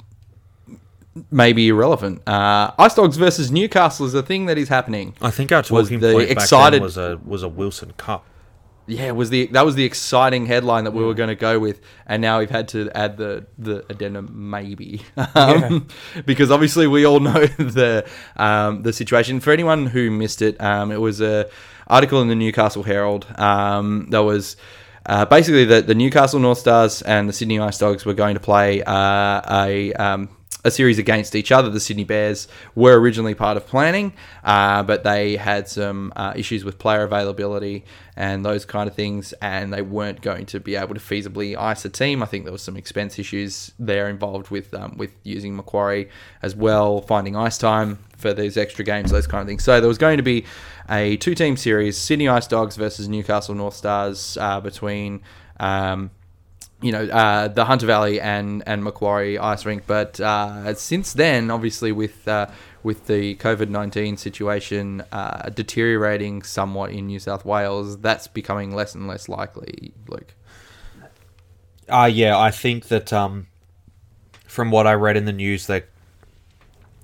[1.31, 2.27] maybe irrelevant.
[2.27, 5.15] Uh, Ice Dogs versus Newcastle is a thing that is happening.
[5.21, 7.93] I think our Was talking the point back excited- then was a was a Wilson
[7.97, 8.25] Cup.
[8.87, 11.79] Yeah, was the that was the exciting headline that we were going to go with,
[12.07, 15.03] and now we've had to add the the addendum maybe,
[15.35, 15.87] um,
[16.25, 19.39] because obviously we all know the um, the situation.
[19.39, 21.47] For anyone who missed it, um, it was a
[21.87, 24.57] article in the Newcastle Herald um, that was.
[25.03, 28.39] Uh, basically, the, the Newcastle North Stars and the Sydney Ice Dogs were going to
[28.39, 30.29] play uh, a um,
[30.63, 31.69] a series against each other.
[31.69, 36.63] The Sydney Bears were originally part of planning, uh, but they had some uh, issues
[36.63, 37.83] with player availability
[38.15, 41.85] and those kind of things, and they weren't going to be able to feasibly ice
[41.85, 42.21] a team.
[42.21, 46.09] I think there was some expense issues there involved with um, with using Macquarie
[46.41, 49.63] as well, finding ice time for these extra games, those kind of things.
[49.63, 50.45] So there was going to be
[50.89, 55.21] a two team series: Sydney Ice Dogs versus Newcastle North Stars uh, between.
[55.59, 56.11] Um,
[56.81, 59.83] you know uh, the Hunter Valley and and Macquarie Ice Rink.
[59.87, 62.47] But uh, since then, obviously with uh,
[62.83, 68.95] with the COVID nineteen situation uh, deteriorating somewhat in New South Wales, that's becoming less
[68.95, 69.93] and less likely.
[70.07, 70.33] Luke.
[71.87, 73.47] Uh yeah, I think that um,
[74.47, 75.87] from what I read in the news, they're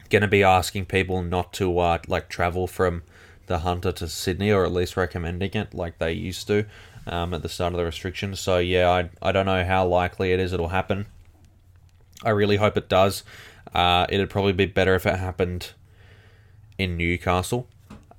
[0.09, 3.03] going to be asking people not to uh, like travel from
[3.47, 6.65] the Hunter to Sydney, or at least recommending it like they used to
[7.07, 8.39] um, at the start of the restrictions.
[8.39, 11.05] So yeah, I I don't know how likely it is it'll happen.
[12.23, 13.23] I really hope it does.
[13.73, 15.71] Uh, it'd probably be better if it happened
[16.77, 17.67] in Newcastle.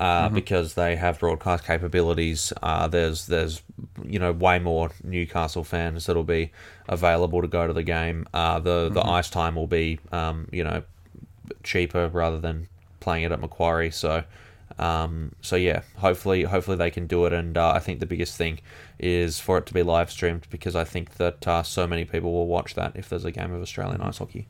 [0.00, 3.62] Uh, Because they have broadcast capabilities, uh, there's there's
[4.04, 6.52] you know way more Newcastle fans that'll be
[6.88, 8.24] available to go to the game.
[8.32, 10.84] Uh, the the ice time will be um, you know
[11.64, 12.68] cheaper rather than
[13.00, 13.90] playing it at Macquarie.
[13.90, 14.22] So
[14.78, 17.32] um, so yeah, hopefully hopefully they can do it.
[17.32, 18.60] And uh, I think the biggest thing
[18.98, 22.32] is for it to be live streamed because I think that uh, so many people
[22.32, 24.46] will watch that if there's a game of Australian ice hockey.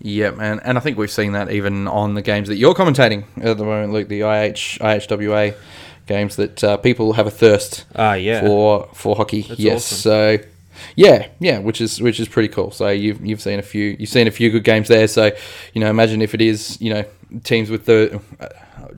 [0.00, 3.24] Yeah, man, and I think we've seen that even on the games that you're commentating
[3.42, 4.08] at the moment, Luke.
[4.08, 5.56] The IH IHWA
[6.06, 8.40] games that uh, people have a thirst Ah, yeah.
[8.40, 9.42] for for hockey.
[9.42, 9.98] That's yes, awesome.
[9.98, 10.38] so
[10.94, 12.70] yeah, yeah, which is which is pretty cool.
[12.70, 15.08] So you've you've seen a few you've seen a few good games there.
[15.08, 15.32] So
[15.74, 17.04] you know, imagine if it is you know
[17.42, 18.46] teams with the uh,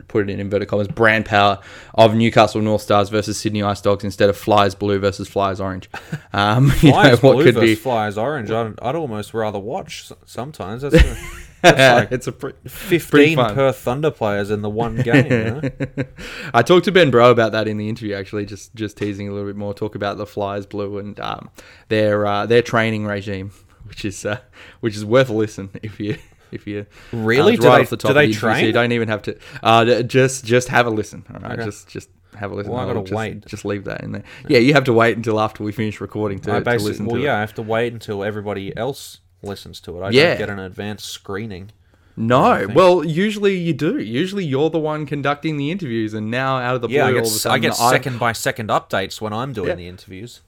[0.08, 1.60] put it in inverted commas brand power
[1.94, 5.88] of Newcastle North Stars versus Sydney Ice Dogs instead of Flyers Blue versus Flyers Orange.
[6.32, 8.50] Um, you know, what blue could versus be Flyers orange.
[8.52, 10.82] I'd, I'd almost rather watch sometimes.
[10.82, 10.98] That's, a,
[11.62, 15.26] that's like it's a pre- fifteen per Thunder players in the one game.
[15.26, 16.04] you know?
[16.54, 18.14] I talked to Ben Breault about that in the interview.
[18.14, 19.74] Actually, just just teasing a little bit more.
[19.74, 21.50] Talk about the Flyers Blue and um,
[21.88, 23.50] their uh, their training regime,
[23.84, 24.38] which is uh,
[24.78, 26.16] which is worth a listen if you
[26.52, 27.56] if you Really?
[27.56, 28.14] Do right off the do top.
[28.14, 28.64] they of the interview, so train?
[28.66, 29.36] you don't even have to.
[29.62, 31.24] Uh, just just have a listen.
[31.32, 31.64] All right, Okay.
[31.64, 32.72] just just have a listen.
[32.72, 33.44] Well, I gotta just, wait.
[33.46, 34.22] Just leave that in there.
[34.48, 37.22] Yeah, you have to wait until after we finish recording to, to listen well, to
[37.22, 37.36] yeah, it.
[37.38, 40.02] I have to wait until everybody else listens to it.
[40.04, 40.28] I Yeah.
[40.30, 41.70] don't get an advanced screening.
[42.16, 43.98] No, well, usually you do.
[43.98, 47.06] Usually you're the one conducting the interviews, and now out of the blue, Yeah, I
[47.06, 49.68] all get of a sudden, I get I- second by second updates when I'm doing
[49.68, 49.74] Yeah.
[49.76, 50.40] the interviews.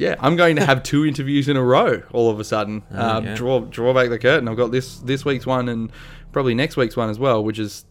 [0.00, 2.82] Yeah, I'm going to have two interviews in a row all of a sudden.
[2.90, 3.34] Oh, um, yeah.
[3.34, 4.48] Draw draw back the curtain.
[4.48, 5.92] I've got this this week's one and
[6.32, 7.84] probably next week's one as well, which is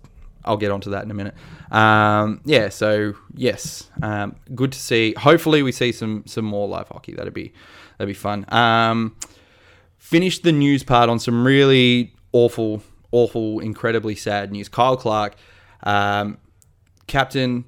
[0.44, 1.36] I'll get onto that in a minute.
[1.72, 5.14] Um, yeah, so yes, um, good to see.
[5.20, 7.14] Hopefully, we see some some more live hockey.
[7.14, 7.54] That'd be
[8.00, 8.44] that'd be fun.
[8.50, 9.16] Um,
[10.00, 12.82] finished the news part on some really awful,
[13.12, 14.68] awful, incredibly sad news.
[14.68, 15.36] Kyle Clark,
[15.84, 16.40] um,
[17.06, 17.66] captain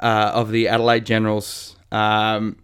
[0.00, 1.76] uh, of the Adelaide Generals.
[1.92, 2.56] Um,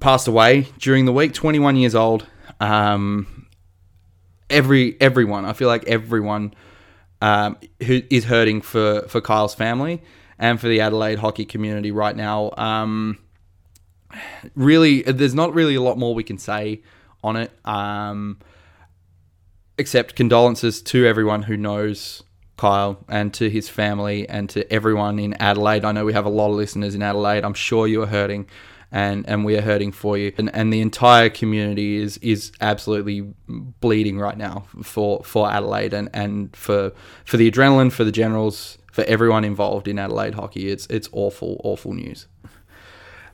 [0.00, 1.32] passed away during the week.
[1.32, 2.26] 21 years old.
[2.60, 3.48] Um,
[4.48, 6.54] every everyone, I feel like everyone
[7.20, 10.02] um, who is hurting for for Kyle's family
[10.38, 12.52] and for the Adelaide hockey community right now.
[12.56, 13.18] Um,
[14.54, 16.82] really, there's not really a lot more we can say
[17.24, 18.38] on it, um,
[19.78, 22.22] except condolences to everyone who knows
[22.56, 25.84] Kyle and to his family and to everyone in Adelaide.
[25.84, 27.44] I know we have a lot of listeners in Adelaide.
[27.44, 28.46] I'm sure you are hurting.
[28.92, 33.22] And, and we are hurting for you, and, and the entire community is is absolutely
[33.48, 36.92] bleeding right now for, for Adelaide and, and for
[37.24, 40.70] for the adrenaline, for the Generals, for everyone involved in Adelaide hockey.
[40.70, 42.28] It's it's awful, awful news.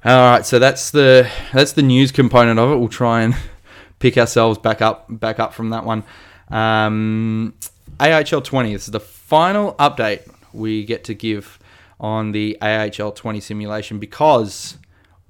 [0.05, 2.77] All right, so that's the that's the news component of it.
[2.77, 3.37] We'll try and
[4.01, 6.03] pick ourselves back up back up from that one.
[6.49, 7.55] Um,
[8.01, 8.73] AIHL 20.
[8.73, 11.61] This is the final update we get to give
[12.01, 14.77] on the AIHL 20 simulation because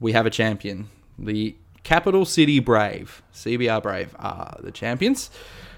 [0.03, 0.91] we have a champion.
[1.19, 5.31] The Capital City Brave, CBR Brave, are the champions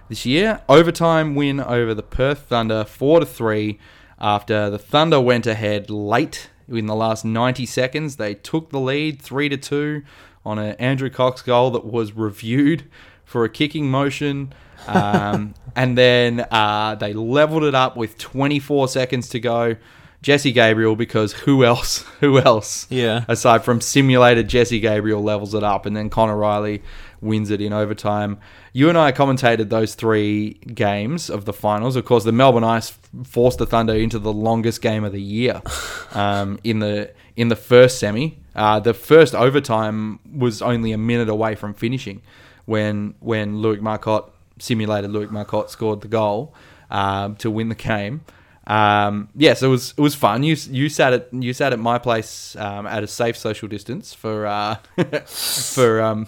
[0.09, 0.63] this year.
[0.69, 3.79] Overtime win over the Perth Thunder, four to three.
[4.19, 9.21] After the Thunder went ahead late in the last 90 seconds, they took the lead,
[9.21, 10.03] three to two,
[10.45, 12.85] on an Andrew Cox goal that was reviewed
[13.25, 14.55] for a kicking motion.
[14.87, 19.77] Um, and then uh, they leveled it up with 24 seconds to go.
[20.25, 21.99] Jesse Gabriel, because who else?
[22.21, 22.87] Who else?
[22.89, 23.27] Yeah.
[23.29, 26.83] Aside from simulated Jesse Gabriel levels it up, and then Connor Riley
[27.21, 28.39] wins it in overtime.
[28.73, 31.95] You and I commentated those three games of the finals.
[31.95, 35.61] Of course, the Melbourne Ice forced the Thunder into the longest game of the year
[36.13, 38.39] um, in the in the first semi.
[38.57, 42.23] Uh, the first overtime was only a minute away from finishing
[42.65, 46.55] when when Luke Marcotte simulated Luke Marcotte scored the goal
[46.91, 48.23] um, to win the game.
[48.67, 50.43] Um, yes, it was it was fun.
[50.43, 54.15] You you sat at you sat at my place um, at a safe social distance
[54.15, 54.77] for uh,
[55.27, 56.27] for um,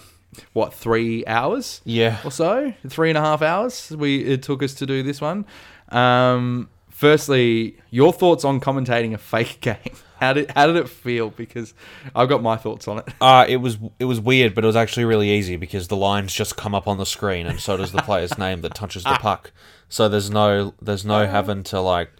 [0.53, 2.19] what three hours Yeah.
[2.23, 3.91] or so, three and a half hours.
[3.91, 5.45] We it took us to do this one.
[5.89, 9.77] Um, firstly, your thoughts on commentating a fake game?
[10.19, 11.29] How did how did it feel?
[11.29, 11.73] Because
[12.15, 13.05] I've got my thoughts on it.
[13.21, 16.33] Uh, it was it was weird, but it was actually really easy because the lines
[16.33, 19.17] just come up on the screen, and so does the player's name that touches the
[19.21, 19.51] puck.
[19.89, 22.11] So there's no there's no having to like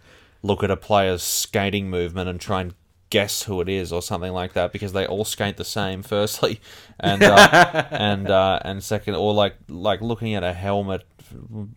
[0.42, 2.74] look at a player's skating movement and try and
[3.10, 6.02] guess who it is or something like that because they all skate the same.
[6.02, 6.60] Firstly,
[7.00, 11.04] and uh, and uh, and second, or like like looking at a helmet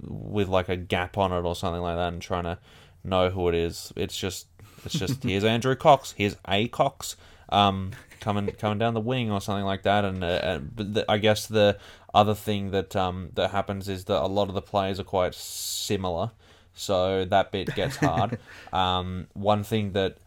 [0.02, 2.58] with like a gap on it or something like that and trying to
[3.04, 3.92] know who it is.
[3.96, 4.48] It's just
[4.86, 7.16] it's just here's Andrew Cox, here's A Cox,
[7.50, 10.06] um, coming coming down the wing or something like that.
[10.06, 11.78] And, uh, and the, I guess the
[12.14, 15.34] other thing that um that happens is that a lot of the players are quite
[15.34, 16.32] similar,
[16.74, 18.40] so that bit gets hard.
[18.74, 20.18] um, one thing that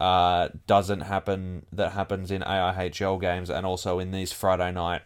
[0.00, 5.02] uh, doesn't happen that happens in AIHL games and also in these Friday night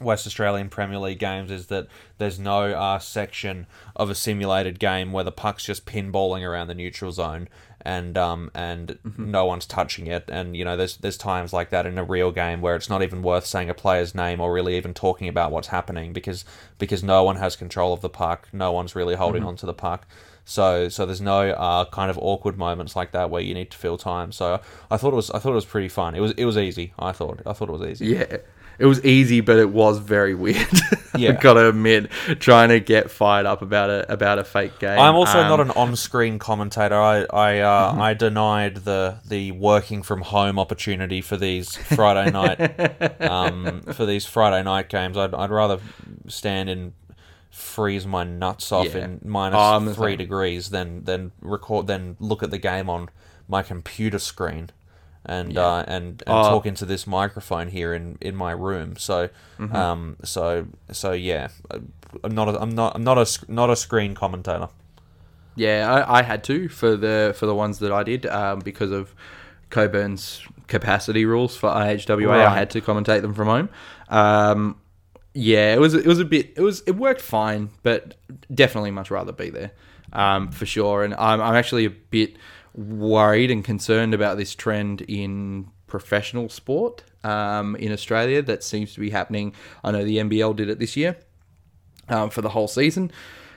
[0.00, 1.86] West Australian Premier League games is that
[2.18, 6.74] there's no uh, section of a simulated game where the puck's just pinballing around the
[6.74, 7.48] neutral zone
[7.84, 10.24] and um and no one's touching it.
[10.28, 13.02] And you know there's there's times like that in a real game where it's not
[13.02, 16.44] even worth saying a player's name or really even talking about what's happening because
[16.78, 18.48] because no one has control of the puck.
[18.52, 20.06] No one's really holding onto the puck.
[20.44, 23.78] So so there's no uh, kind of awkward moments like that where you need to
[23.78, 24.32] fill time.
[24.32, 24.60] So
[24.90, 26.14] I thought it was I thought it was pretty fun.
[26.14, 27.42] It was it was easy I thought.
[27.46, 28.06] I thought it was easy.
[28.06, 28.38] Yeah,
[28.78, 30.66] it was easy, but it was very weird.
[31.16, 31.30] Yeah.
[31.30, 32.10] gotta admit,
[32.40, 34.98] trying to get fired up about a about a fake game.
[34.98, 37.00] I'm also Um, not an on-screen commentator.
[37.00, 43.20] I I uh, I denied the the working from home opportunity for these Friday night
[43.30, 45.16] um, for these Friday night games.
[45.16, 45.78] I'd I'd rather
[46.26, 46.94] stand and
[47.48, 49.04] freeze my nuts off Yeah.
[49.04, 53.08] in minus Oh, three degrees than than record than look at the game on
[53.46, 54.70] my computer screen.
[55.26, 55.62] And Yeah.
[55.66, 56.42] uh, and and Oh.
[56.50, 58.96] talk into this microphone here in, in my room.
[58.96, 59.74] So Mm-hmm.
[59.76, 61.48] um so so yeah,
[62.22, 64.68] I'm not a, I'm not I'm not a not a screen commentator.
[65.56, 68.90] Yeah, I, I had to for the for the ones that I did um, because
[68.90, 69.14] of
[69.70, 72.44] Cockburn's capacity rules for IHWA.
[72.46, 73.68] I had to commentate them from home.
[74.08, 74.76] Um,
[75.32, 78.16] yeah, it was it was a bit it was it worked fine, but
[78.52, 79.70] definitely much rather be there
[80.12, 81.02] um, for sure.
[81.04, 82.36] And I'm I'm actually a bit
[82.74, 89.00] worried and concerned about this trend in professional sport um, in Australia that seems to
[89.00, 89.54] be happening.
[89.82, 91.16] I know the NBL did it this year
[92.08, 93.10] um, for the whole season.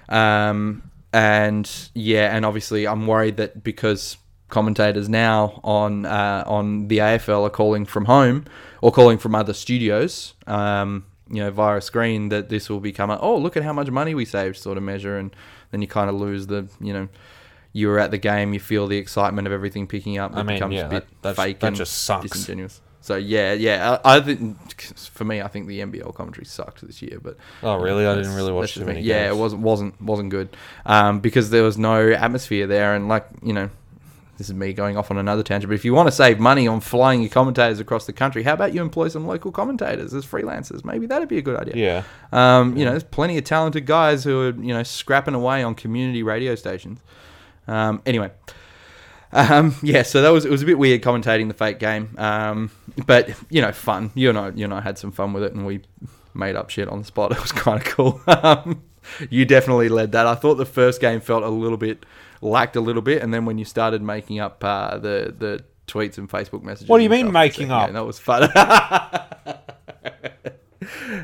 [0.10, 4.18] Um, and yeah, and obviously I'm worried that because
[4.50, 8.46] commentators now on uh, on the AFL are calling from home
[8.82, 13.10] or calling from other studios, um, you know, via a screen, that this will become
[13.10, 15.36] a oh look at how much money we saved sort of measure, and
[15.72, 17.08] then you kind of lose the you know.
[17.74, 18.54] You were at the game.
[18.54, 20.32] You feel the excitement of everything picking up.
[20.34, 22.30] It I mean, becomes yeah, a bit that- fake that and just sucks.
[22.32, 22.82] disingenuous.
[23.02, 24.00] So yeah, yeah.
[24.04, 24.58] I, I think
[24.96, 27.20] for me, I think the NBL commentary sucked this year.
[27.22, 28.06] But Oh, really?
[28.06, 29.08] I didn't really watch too many me.
[29.08, 30.50] Yeah, it wasn't wasn't wasn't good
[30.86, 33.70] um, because there was no atmosphere there, and like you know,
[34.38, 35.70] this is me going off on another tangent.
[35.70, 38.54] But if you want to save money on flying your commentators across the country, how
[38.54, 40.84] about you employ some local commentators as freelancers?
[40.84, 41.76] Maybe that'd be a good idea.
[41.78, 42.04] Yeah.
[42.34, 45.76] Um, you know, there's plenty of talented guys who are you know scrapping away on
[45.76, 47.00] community radio stations.
[47.68, 48.32] Um, anyway,
[49.34, 52.72] um, yeah, so that was it was a bit weird commentating the fake game, um,
[53.06, 54.12] but you know, fun.
[54.16, 55.82] You and I, you and I had some fun with it, and we
[56.34, 57.32] made up shit on the spot.
[57.38, 58.22] It was kind of cool.
[58.28, 58.84] Um,
[59.30, 60.28] you definitely led that.
[60.28, 62.06] I thought the first game felt a little bit
[62.42, 66.18] lacked a little bit, and then when you started making up uh, the the tweets
[66.18, 67.88] and Facebook messages, What do you and mean stuff, making up?
[67.88, 68.50] yeah, that was fun.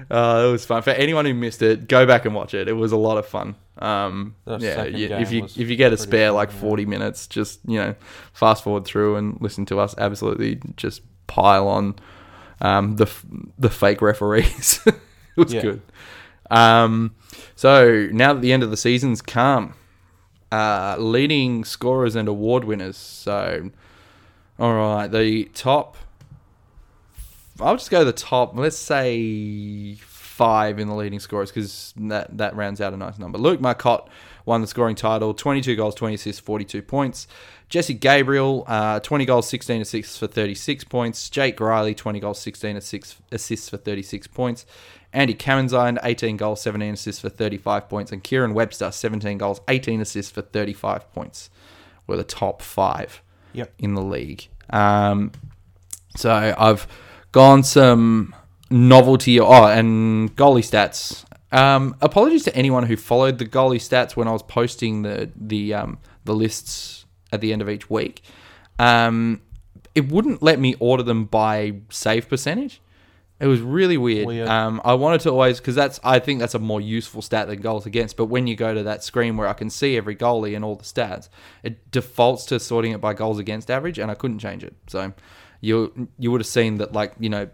[0.09, 1.87] Uh, it was fun for anyone who missed it.
[1.87, 2.67] Go back and watch it.
[2.67, 3.55] It was a lot of fun.
[3.83, 7.77] Um, yeah, you, if you if you get a spare like forty minutes, just you
[7.77, 7.95] know,
[8.31, 11.95] fast forward through and listen to us absolutely just pile on
[12.61, 13.11] um, the
[13.59, 14.79] the fake referees.
[14.85, 14.95] it
[15.35, 15.61] was Yeah.
[15.61, 15.81] good.
[16.49, 17.15] Um,
[17.55, 19.73] so now that the end of the season's come,
[20.51, 22.95] uh, leading scorers and award winners.
[22.95, 23.69] So,
[24.59, 25.97] all right, the top.
[27.59, 28.55] I'll just go to the top.
[28.55, 29.97] Let's say
[30.43, 33.37] five in the leading scorers because that that rounds out a nice number.
[33.37, 34.09] Luke Marcotte
[34.45, 37.27] won the scoring title, 22 goals, 20 assists, 42 points.
[37.69, 41.29] Jesse Gabriel, uh, 20 goals, 16 assists for 36 points.
[41.29, 44.65] Jake Riley, 20 goals, 16 assists, assists for 36 points.
[45.13, 48.11] Andy Kamenzine, 18 goals, 17 assists for 35 points.
[48.11, 51.49] And Kieran Webster, 17 goals, 18 assists for 35 points.
[52.05, 53.21] Were the top five
[53.53, 53.73] Yep.
[53.79, 54.49] in the league.
[54.69, 55.31] Um,
[56.17, 56.85] so I've
[57.31, 58.35] gone some
[58.73, 59.39] novelty.
[59.39, 61.23] Oh, and goalie stats.
[61.51, 65.73] Um, apologies to anyone who followed the goalie stats when I was posting the the
[65.75, 68.23] um, the lists at the end of each week.
[68.79, 69.41] Um,
[69.93, 72.81] it wouldn't let me order them by save percentage.
[73.39, 74.25] It was really weird.
[74.25, 74.47] Weird.
[74.47, 77.61] Um, I wanted to always because that's I think that's a more useful stat than
[77.61, 78.17] goals against.
[78.17, 80.75] But when you go to that screen where I can see every goalie and all
[80.75, 81.29] the stats,
[81.61, 84.75] it defaults to sorting it by goals against average, and I couldn't change it.
[84.87, 85.13] So
[85.61, 87.49] you you would have seen that like you know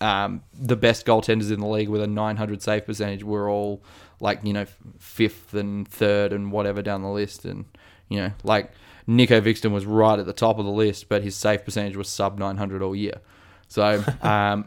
[0.00, 3.82] um, the best goaltenders in the league with a 900 save percentage were all
[4.20, 4.66] like you know
[4.98, 7.64] fifth and third and whatever down the list, and
[8.08, 8.70] you know like
[9.06, 12.08] Nico Vixton was right at the top of the list, but his save percentage was
[12.08, 13.20] sub 900 all year.
[13.68, 14.66] So um,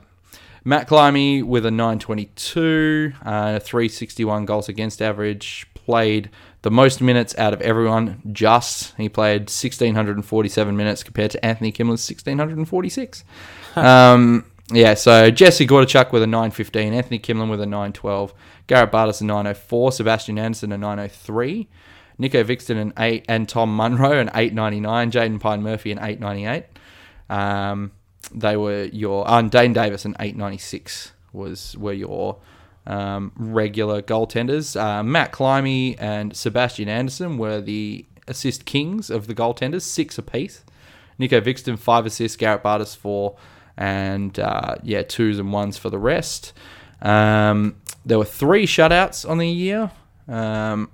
[0.63, 6.29] Matt Climie with a 922, uh, 361 goals against average, played
[6.61, 8.21] the most minutes out of everyone.
[8.31, 13.23] Just he played 1647 minutes compared to Anthony Kimlin's 1646.
[13.77, 18.33] um, yeah, so Jesse Gordichuk with a 915, Anthony Kimlin with a 912,
[18.67, 21.67] Garrett Bartis a 904, Sebastian Anderson a 903.
[22.17, 25.99] Nico Vixton an eight and Tom Munro an eight ninety nine, Jaden Pine Murphy an
[26.01, 26.65] eight ninety eight.
[27.29, 27.91] Um,
[28.33, 32.37] they were your uh, and Dane Davis an eight ninety six was were your
[32.85, 34.79] um, regular goaltenders.
[34.79, 40.63] Uh, Matt Climie and Sebastian Anderson were the assist kings of the goaltenders, six apiece.
[41.19, 43.35] Nico Vixton five assists, Garrett Bartis four,
[43.77, 46.53] and uh, yeah twos and ones for the rest.
[47.01, 47.75] Um,
[48.05, 49.91] there were three shutouts on the year.
[50.27, 50.89] Um,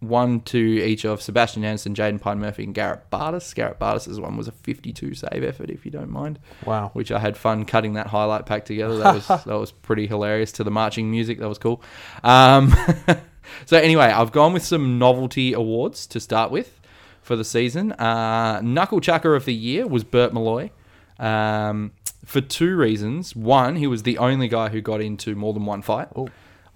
[0.00, 3.54] one to each of Sebastian Anderson, Jaden Pine Murphy, and Garrett Bartis.
[3.54, 6.38] Garrett Bartis' one was a 52 save effort, if you don't mind.
[6.64, 6.90] Wow.
[6.94, 8.96] Which I had fun cutting that highlight pack together.
[8.96, 11.38] That was that was pretty hilarious to the marching music.
[11.38, 11.82] That was cool.
[12.24, 12.74] Um,
[13.66, 16.80] so anyway, I've gone with some novelty awards to start with
[17.22, 17.92] for the season.
[17.92, 20.70] Uh, Knuckle Chucker of the year was Bert Malloy.
[21.18, 21.92] Um,
[22.30, 23.34] for two reasons.
[23.34, 26.08] One, he was the only guy who got into more than one fight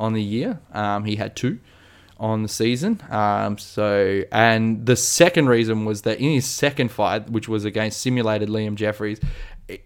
[0.01, 0.61] on the year.
[0.73, 1.61] Um, he had two
[2.19, 3.01] on the season.
[3.11, 8.01] Um, so, and the second reason was that in his second fight, which was against
[8.01, 9.21] simulated Liam Jeffries,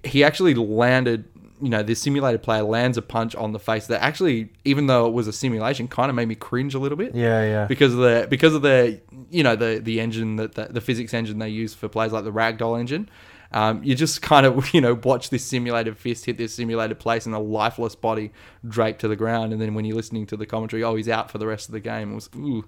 [0.02, 1.24] he actually landed.
[1.60, 5.06] You know, this simulated player lands a punch on the face that actually, even though
[5.08, 7.66] it was a simulation, kind of made me cringe a little bit Yeah, yeah.
[7.66, 11.12] because of the because of the you know the the engine that the, the physics
[11.12, 13.08] engine they use for plays like the ragdoll engine.
[13.50, 17.26] Um, you just kind of you know watch this simulated fist hit this simulated place
[17.26, 18.32] and a lifeless body
[18.66, 21.30] draped to the ground, and then when you're listening to the commentary, oh he's out
[21.30, 22.12] for the rest of the game.
[22.12, 22.64] It was ooh.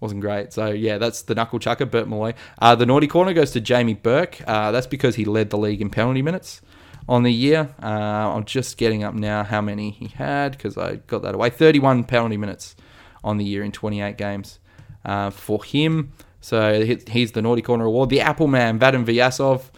[0.00, 0.52] Wasn't great.
[0.52, 2.34] So, yeah, that's the knuckle chucker, Bert Malloy.
[2.58, 4.40] Uh, the naughty corner goes to Jamie Burke.
[4.48, 6.60] Uh, that's because he led the league in penalty minutes
[7.08, 7.72] on the year.
[7.80, 7.86] Uh,
[8.34, 11.50] I'm just getting up now how many he had because I got that away.
[11.50, 12.74] 31 penalty minutes
[13.22, 14.58] on the year in 28 games
[15.04, 16.12] uh, for him.
[16.40, 18.10] So he's the Naughty Corner Award.
[18.10, 19.70] The Apple Man, Vadim Vyasov,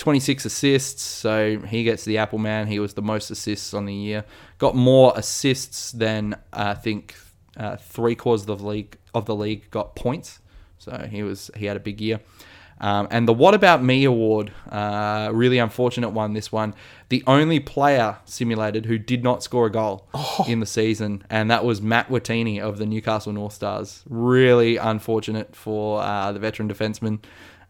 [0.00, 1.02] 26 assists.
[1.02, 2.66] So he gets the Apple Man.
[2.66, 4.24] He was the most assists on the year.
[4.58, 7.14] Got more assists than I think
[7.56, 10.40] uh, three quarters of the league of the league got points.
[10.78, 12.20] So he was he had a big year.
[12.82, 16.32] Um, and the What About Me award, uh, really unfortunate one.
[16.32, 16.74] This one,
[17.10, 20.08] the only player simulated who did not score a goal
[20.48, 24.02] in the season, and that was Matt Wattini of the Newcastle North Stars.
[24.08, 27.18] Really unfortunate for uh, the veteran defenseman.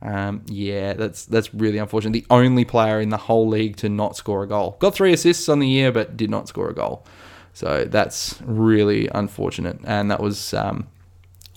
[0.02, 2.12] Um, yeah, that's that's really unfortunate.
[2.12, 4.76] The only player in the whole league to not score a goal.
[4.78, 7.04] Got three assists on the year, but did not score a goal.
[7.52, 9.80] So that's really unfortunate.
[9.84, 10.86] And that was um,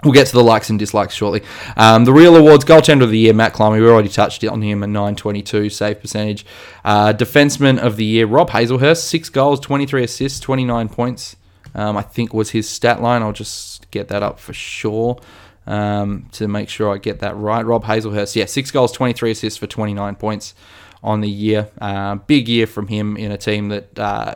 [0.03, 1.43] We'll get to the likes and dislikes shortly.
[1.77, 3.79] Um, the real awards, goaltender of the year, Matt Climie.
[3.79, 6.45] We already touched on him, a 922 save percentage.
[6.83, 11.37] Uh, defenseman of the year, Rob Hazelhurst, six goals, 23 assists, 29 points.
[11.73, 13.21] Um, I think was his stat line.
[13.21, 15.19] I'll just get that up for sure
[15.65, 17.65] um, to make sure I get that right.
[17.65, 20.53] Rob Hazelhurst, yeah, six goals, 23 assists for 29 points
[21.03, 21.69] on the year.
[21.79, 24.35] Uh, big year from him in a team that uh,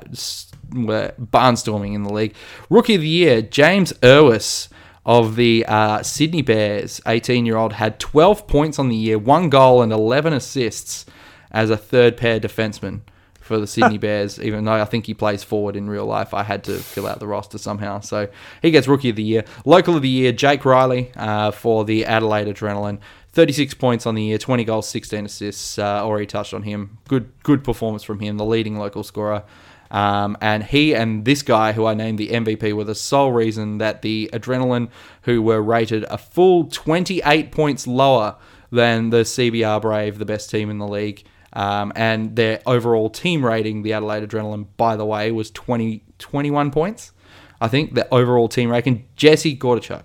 [0.73, 2.35] were barnstorming in the league.
[2.69, 4.69] Rookie of the year, James Irwis
[5.05, 9.49] of the uh, Sydney Bears, 18 year old, had 12 points on the year, one
[9.49, 11.05] goal, and 11 assists
[11.51, 13.01] as a third pair defenseman
[13.47, 16.33] for the Sydney Bears, even though I think he plays forward in real life.
[16.33, 18.01] I had to fill out the roster somehow.
[18.01, 18.27] So
[18.61, 19.45] he gets Rookie of the Year.
[19.65, 22.99] Local of the Year, Jake Riley uh, for the Adelaide Adrenaline.
[23.31, 25.77] 36 points on the year, 20 goals, 16 assists.
[25.77, 26.97] Uh, already touched on him.
[27.07, 29.43] Good, good performance from him, the leading local scorer.
[29.91, 33.77] Um, and he and this guy, who I named the MVP, were the sole reason
[33.77, 34.89] that the Adrenaline,
[35.23, 38.35] who were rated a full 28 points lower
[38.71, 41.23] than the CBR Brave, the best team in the league,
[41.57, 46.69] um, and their overall team rating, the Adelaide Adrenaline, by the way, was 20, 21
[46.69, 47.11] points.
[47.59, 49.07] I think the overall team rating.
[49.15, 50.03] Jesse Gordichuk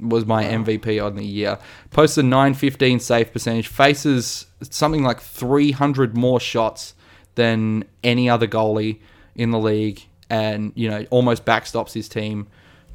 [0.00, 1.58] was my MVP on the year.
[1.90, 6.94] Posted 915 safe percentage, faces something like 300 more shots
[7.34, 9.00] than any other goalie
[9.34, 10.00] in the league,
[10.30, 12.46] and you know almost backstops his team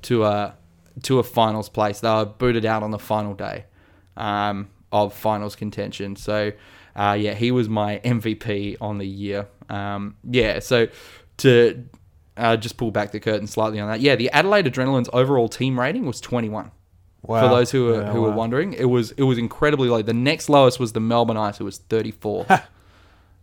[0.02, 0.56] to a
[1.04, 2.00] to a finals place.
[2.00, 3.66] They were booted out on the final day
[4.18, 4.70] um,
[5.04, 6.16] of finals contention.
[6.16, 6.52] So
[6.96, 9.48] uh, yeah, he was my MVP on the year.
[9.70, 10.88] Um, yeah, so
[11.38, 11.84] to
[12.38, 14.00] uh, just pull back the curtain slightly on that.
[14.02, 16.72] Yeah, the Adelaide Adrenaline's overall team rating was 21
[17.24, 17.42] Wow.
[17.42, 18.36] for those who are Yeah, who were wow.
[18.36, 18.74] wondering.
[18.74, 20.02] It was it was incredibly low.
[20.02, 22.46] The next lowest was the Melbourne Ice, who was 34,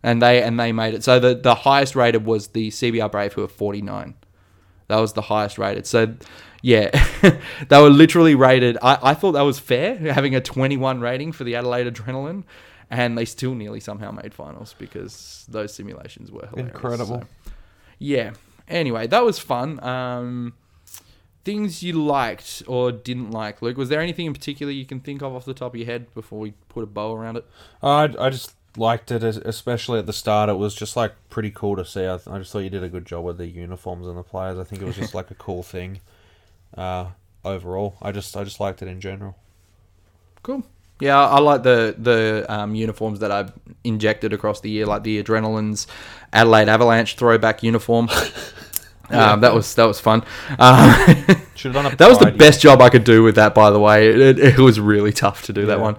[0.03, 1.03] and they and they made it.
[1.03, 4.15] So the the highest rated was the CBR Brave, who were 49.
[4.93, 5.87] That was the highest rated.
[5.87, 6.13] So
[6.61, 6.91] yeah,
[7.67, 8.77] they were literally rated.
[8.83, 12.43] I, I thought that was fair, having a 21 rating for the Adelaide Adrenaline,
[12.91, 16.75] and they still nearly somehow made finals because those simulations were hilarious.
[16.75, 17.21] Incredible.
[17.21, 17.51] So,
[17.97, 18.33] yeah.
[18.67, 19.83] Anyway, that was fun.
[19.83, 20.53] Um,
[21.43, 23.75] things you liked or didn't like, Luke.
[23.75, 26.13] Was there anything in particular you can think of off the top of your head
[26.13, 27.47] before we put a bow around it?
[27.81, 30.49] I, I just liked it, especially at the start.
[30.49, 32.05] It was just like pretty cool to see.
[32.05, 34.57] I, I just thought you did a good job with the uniforms and the players.
[34.57, 36.01] I think it was just like a cool thing.
[36.75, 37.07] Uh,
[37.45, 39.35] overall, I just I just liked it in general.
[40.41, 40.63] Cool.
[40.99, 43.53] Yeah, I I like the the um, uniforms that I've
[43.83, 45.87] injected across the year, like the Adrenaline's
[46.31, 48.09] Adelaide Avalanche throwback uniform.
[49.09, 50.23] Um, that was that was fun.
[50.57, 53.69] Um, done a that was the pride best job I could do with that, by
[53.69, 54.07] the way.
[54.07, 55.97] It, it, it was really tough to do that one.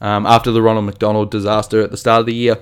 [0.00, 2.58] Um, after the Ronald McDonald disaster at the start of the year.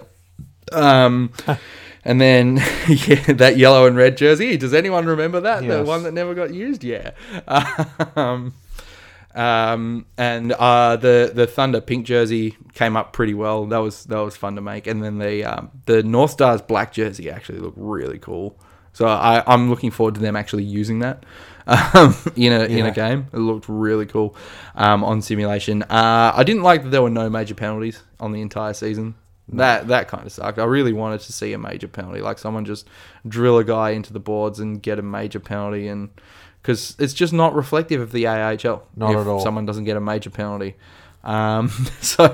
[0.71, 1.33] Um,
[2.05, 2.57] and then,
[2.89, 4.57] yeah, that yellow and red jersey.
[4.57, 5.67] Does anyone remember that?
[5.67, 6.85] The one that never got used?
[6.85, 7.13] Yeah.
[8.15, 8.55] Um,
[9.35, 13.65] um, and uh, the the Thunder pink jersey came up pretty well.
[13.65, 14.87] That was that was fun to make.
[14.87, 18.59] And then the um, the North Stars black jersey actually looked really cool.
[18.93, 21.25] So I, I'm looking forward to them actually using that
[21.67, 23.27] um, in a in a game.
[23.33, 24.37] It looked really cool
[24.75, 25.83] um, on simulation.
[25.85, 29.15] Uh, I didn't like that there were no major penalties on the entire season.
[29.55, 30.59] That that kind of sucked.
[30.59, 32.89] I really wanted to see a major penalty, like someone just
[33.29, 36.09] drill a guy into the boards and get a major penalty, and
[36.63, 38.83] because it's just not reflective of the AIHL.
[38.97, 39.41] Not if at all.
[39.41, 40.77] Someone doesn't get a major penalty.
[41.25, 41.69] Um,
[42.01, 42.29] so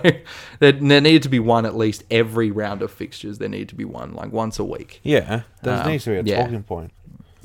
[0.61, 3.39] there, there needed to be one at least every round of fixtures.
[3.39, 5.01] There needed to be one, like once a week.
[5.03, 6.43] Yeah, there Um, needs to be a yeah.
[6.45, 6.93] talking point.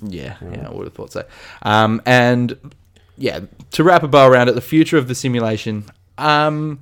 [0.05, 1.25] Yeah, yeah, I would have thought so.
[1.61, 2.73] Um, and
[3.17, 3.41] yeah,
[3.71, 5.85] to wrap a bow around it, the future of the simulation.
[6.17, 6.79] Um,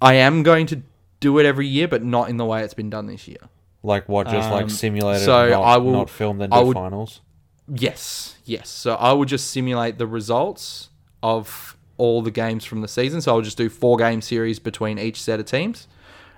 [0.00, 0.82] I am going to
[1.20, 3.38] do it every year, but not in the way it's been done this year.
[3.82, 4.28] Like what?
[4.28, 7.20] Just Um, like simulated, so not, I will- not film, then do would- finals.
[7.72, 8.68] Yes, yes.
[8.68, 10.88] So I would just simulate the results
[11.22, 13.20] of all the games from the season.
[13.20, 15.86] So I'll just do four game series between each set of teams,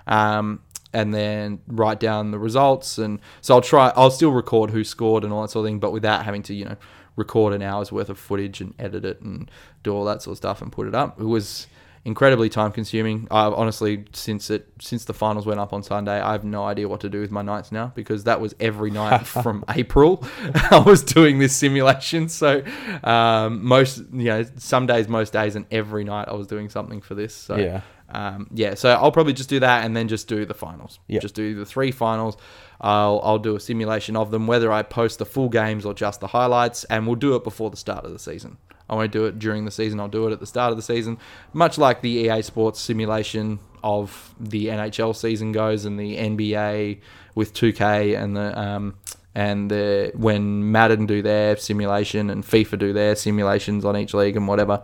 [0.07, 0.59] um,
[0.93, 2.97] and then write down the results.
[2.97, 3.91] And so I'll try.
[3.95, 6.53] I'll still record who scored and all that sort of thing, but without having to,
[6.53, 6.77] you know,
[7.15, 9.49] record an hour's worth of footage and edit it and
[9.83, 11.19] do all that sort of stuff and put it up.
[11.19, 11.67] It was
[12.03, 13.27] incredibly time consuming.
[13.29, 16.87] I honestly, since it since the finals went up on Sunday, I have no idea
[16.87, 20.23] what to do with my nights now because that was every night from April.
[20.71, 22.63] I was doing this simulation, so
[23.03, 27.01] um, most you know some days, most days, and every night I was doing something
[27.01, 27.35] for this.
[27.35, 27.81] So Yeah.
[28.13, 30.99] Um, yeah, so I'll probably just do that and then just do the finals.
[31.07, 31.21] Yep.
[31.21, 32.37] Just do the three finals.
[32.79, 36.19] I'll I'll do a simulation of them, whether I post the full games or just
[36.19, 38.57] the highlights, and we'll do it before the start of the season.
[38.89, 39.99] I won't do it during the season.
[39.99, 41.17] I'll do it at the start of the season,
[41.53, 46.99] much like the EA Sports simulation of the NHL season goes and the NBA
[47.33, 48.95] with 2K and the um,
[49.33, 54.35] and the when Madden do their simulation and FIFA do their simulations on each league
[54.35, 54.83] and whatever.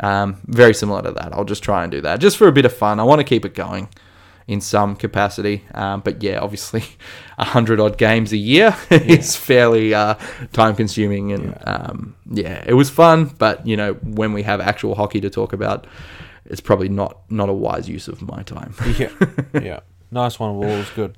[0.00, 1.32] Um, very similar to that.
[1.32, 2.98] I'll just try and do that just for a bit of fun.
[2.98, 3.88] I want to keep it going
[4.50, 5.64] in some capacity.
[5.74, 6.82] Um, but yeah, obviously,
[7.38, 10.14] a hundred odd games a year is fairly uh,
[10.52, 11.62] time consuming, and yeah.
[11.62, 13.26] Um, yeah, it was fun.
[13.38, 15.86] But you know, when we have actual hockey to talk about,
[16.46, 18.74] it's probably not not a wise use of my time.
[18.98, 19.10] yeah,
[19.54, 19.80] yeah,
[20.10, 20.62] nice one.
[20.62, 21.16] It good.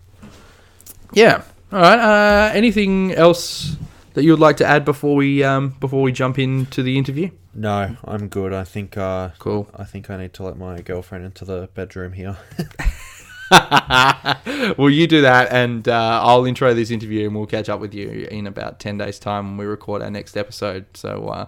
[1.14, 1.43] Yeah.
[1.72, 1.99] All right.
[1.99, 3.76] Uh, anything else
[4.12, 7.30] that you would like to add before we um, before we jump into the interview?
[7.55, 8.53] No, I'm good.
[8.53, 8.96] I think.
[8.96, 9.68] Uh, cool.
[9.74, 12.36] I think I need to let my girlfriend into the bedroom here.
[14.78, 17.92] well, you do that, and uh, I'll intro this interview, and we'll catch up with
[17.92, 20.86] you in about ten days' time when we record our next episode.
[20.94, 21.46] So, uh,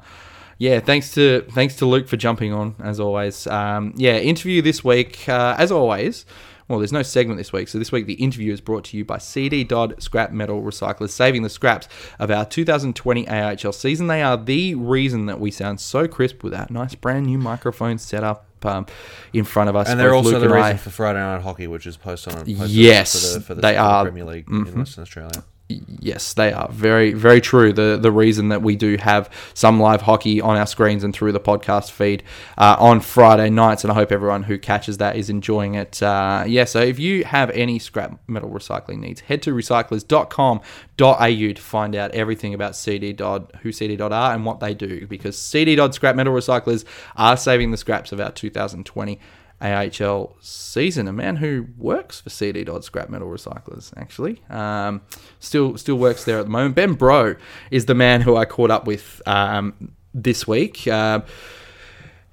[0.59, 3.46] yeah, thanks to thanks to Luke for jumping on as always.
[3.46, 6.26] Um, yeah, interview this week, uh, as always.
[6.68, 9.04] Well, there's no segment this week, so this week the interview is brought to you
[9.04, 11.88] by CD Dodd Scrap Metal Recyclers, saving the scraps
[12.18, 14.06] of our 2020 AIHL season.
[14.06, 17.98] They are the reason that we sound so crisp with that nice brand new microphone
[17.98, 18.86] setup um,
[19.32, 19.88] in front of us.
[19.88, 20.76] And they're also Luke the reason I.
[20.76, 23.76] for Friday Night Hockey, which is posted on posted yes, for the, for the they
[23.76, 24.68] are Premier League mm-hmm.
[24.68, 25.44] in Western Australia.
[25.68, 27.72] Yes, they are very, very true.
[27.72, 31.32] The the reason that we do have some live hockey on our screens and through
[31.32, 32.22] the podcast feed
[32.58, 36.02] uh, on Friday nights, and I hope everyone who catches that is enjoying it.
[36.02, 41.62] Uh, yeah, so if you have any scrap metal recycling needs, head to recyclers.com.au to
[41.62, 43.16] find out everything about CD
[43.62, 45.06] who CD Dodd are, and what they do.
[45.06, 46.84] Because CD Dodd Scrap Metal Recyclers
[47.16, 49.18] are saving the scraps of our 2020
[49.61, 51.09] AIHL season.
[51.09, 55.00] A man who works for CD Dodd Scrap Metal Recyclers, actually, um,
[55.40, 56.74] still still works there at the moment.
[56.74, 57.36] Ben Breault
[57.70, 60.86] is the man who I caught up with um, this week.
[60.86, 61.20] Uh,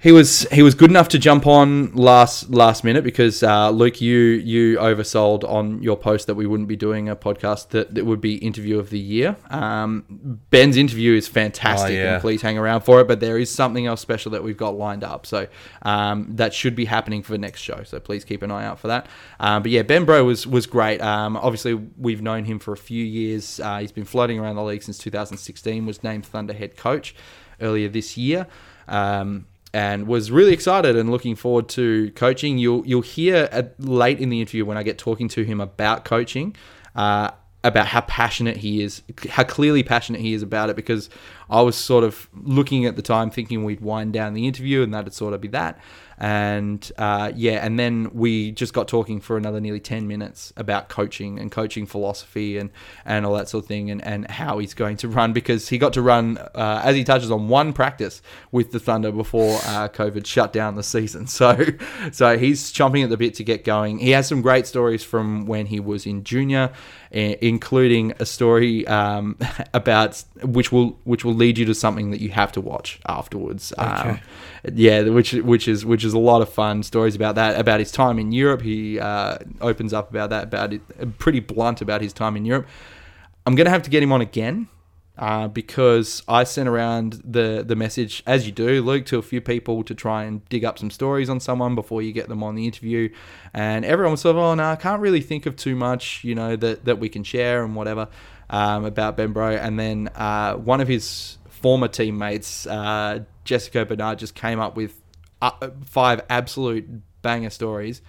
[0.01, 4.01] he was he was good enough to jump on last last minute because uh, Luke,
[4.01, 8.03] you you oversold on your post that we wouldn't be doing a podcast that, that
[8.03, 9.35] would be interview of the year.
[9.51, 12.13] Um, Ben's interview is fantastic, oh, yeah.
[12.13, 13.07] and please hang around for it.
[13.07, 15.47] But there is something else special that we've got lined up, so
[15.83, 17.83] um, that should be happening for the next show.
[17.83, 19.05] So please keep an eye out for that.
[19.39, 20.99] Um, but yeah, Ben Breault was was great.
[20.99, 23.59] Um, obviously, we've known him for a few years.
[23.59, 25.85] Uh, he's been floating around the league since 2016.
[25.85, 27.13] Was named Thunder head coach
[27.61, 28.47] earlier this year.
[28.87, 32.57] Um, and was really excited and looking forward to coaching.
[32.57, 36.05] You'll you'll hear at, late in the interview when I get talking to him about
[36.05, 36.55] coaching,
[36.95, 37.31] uh,
[37.63, 40.75] about how passionate he is, how clearly passionate he is about it.
[40.75, 41.09] Because
[41.49, 44.93] I was sort of looking at the time, thinking we'd wind down the interview and
[44.93, 45.79] that'd sort of be that
[46.21, 50.87] and uh, yeah, and then we just got talking for another nearly ten minutes about
[50.87, 52.69] coaching and coaching philosophy and
[53.05, 55.79] and all that sort of thing, and, and how he's going to run because he
[55.79, 59.89] got to run uh, as he touches on one practice with the Thunder before uh,
[59.89, 61.27] COVID shut down the season.
[61.41, 61.57] So
[62.11, 63.97] so he's chomping at the bit to get going.
[63.97, 66.71] He has some great stories from when he was in junior,
[67.09, 69.37] including a story um,
[69.73, 73.73] about which will which will lead you to something that you have to watch afterwards.
[73.79, 74.09] Okay.
[74.09, 74.19] Um,
[74.73, 77.91] yeah, which which is which is a lot of fun stories about that about his
[77.91, 78.61] time in Europe.
[78.61, 82.67] He uh, opens up about that about it, pretty blunt about his time in Europe.
[83.45, 84.67] I'm gonna have to get him on again
[85.17, 89.41] uh, because I sent around the the message as you do, Luke, to a few
[89.41, 92.55] people to try and dig up some stories on someone before you get them on
[92.55, 93.09] the interview,
[93.53, 96.35] and everyone was sort of, oh no, I can't really think of too much, you
[96.35, 98.07] know, that that we can share and whatever
[98.49, 104.17] um, about Ben Breault, and then uh, one of his former teammates, uh, Jessica Bernard,
[104.19, 105.00] just came up with uh,
[105.85, 106.87] five absolute
[107.21, 108.01] banger stories.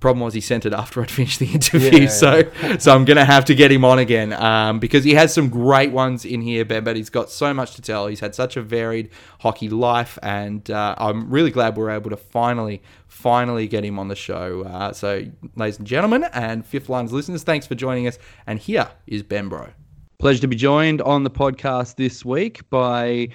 [0.00, 2.76] Problem was he sent it after I'd finished the interview, yeah, so yeah.
[2.76, 5.92] so I'm gonna have to get him on again um, because he has some great
[5.92, 6.84] ones in here, Ben.
[6.84, 8.06] But he's got so much to tell.
[8.06, 9.08] He's had such a varied
[9.40, 14.08] hockey life, and uh, I'm really glad we're able to finally finally get him on
[14.08, 14.64] the show.
[14.64, 15.24] Uh, so,
[15.56, 18.18] ladies and gentlemen, and Fifth Lines listeners, thanks for joining us.
[18.46, 19.72] And here is Ben Breault.
[20.18, 23.28] Pleasure to be joined on the podcast this week by,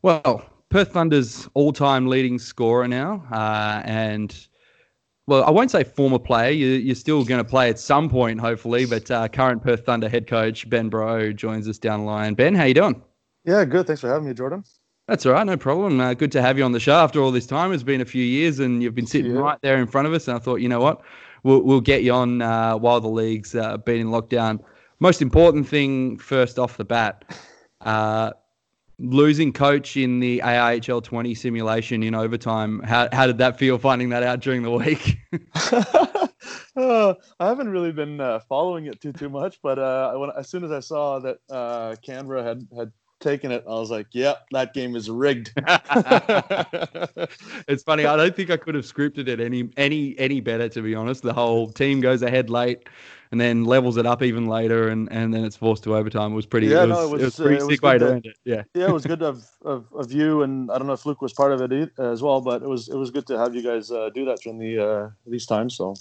[0.00, 4.36] well, Perth Thunder's all-time leading scorer now, uh, and
[5.28, 6.50] well, I won't say former player.
[6.50, 8.84] You, are still going to play at some point, hopefully.
[8.84, 12.34] But uh, current Perth Thunder head coach Ben Breault joins us down the line.
[12.34, 13.00] Ben, how you doing?
[13.44, 13.86] Yeah, good.
[13.86, 14.64] Thanks for having me, Jordan.
[15.06, 16.00] That's all right, no problem.
[16.00, 17.72] Uh, good to have you on the show after all this time.
[17.72, 19.42] It's been a few years, and you've been sitting yeah.
[19.42, 20.26] right there in front of us.
[20.26, 21.02] And I thought, you know what,
[21.44, 24.58] we'll, we'll get you on uh, while the league's uh, been in lockdown
[24.98, 27.24] most important thing first off the bat,
[27.82, 28.32] uh,
[28.98, 32.80] losing coach in the AIHL 20 simulation in overtime.
[32.80, 35.18] How how did that feel finding that out during the week?
[36.76, 40.48] uh, I haven't really been uh, following it too too much, but uh, when, as
[40.48, 44.48] soon as I saw that uh, Canberra had had taken it, I was like, "Yep,
[44.52, 45.52] that game is rigged."
[47.68, 48.06] it's funny.
[48.06, 50.68] I don't think I could have scripted it any any any better.
[50.68, 52.88] To be honest, the whole team goes ahead late
[53.34, 56.30] and then levels it up even later, and, and then it's forced to overtime.
[56.30, 56.68] It was pretty.
[56.68, 58.12] Yeah, it, was, no, it was, it was pretty uh, sick way good to to-
[58.12, 58.36] end it.
[58.44, 58.62] Yeah.
[58.74, 61.32] yeah, it was good of, of of you, and I don't know if Luke was
[61.32, 63.90] part of it as well, but it was it was good to have you guys
[63.90, 65.76] uh, do that during the uh, these times.
[65.76, 65.96] So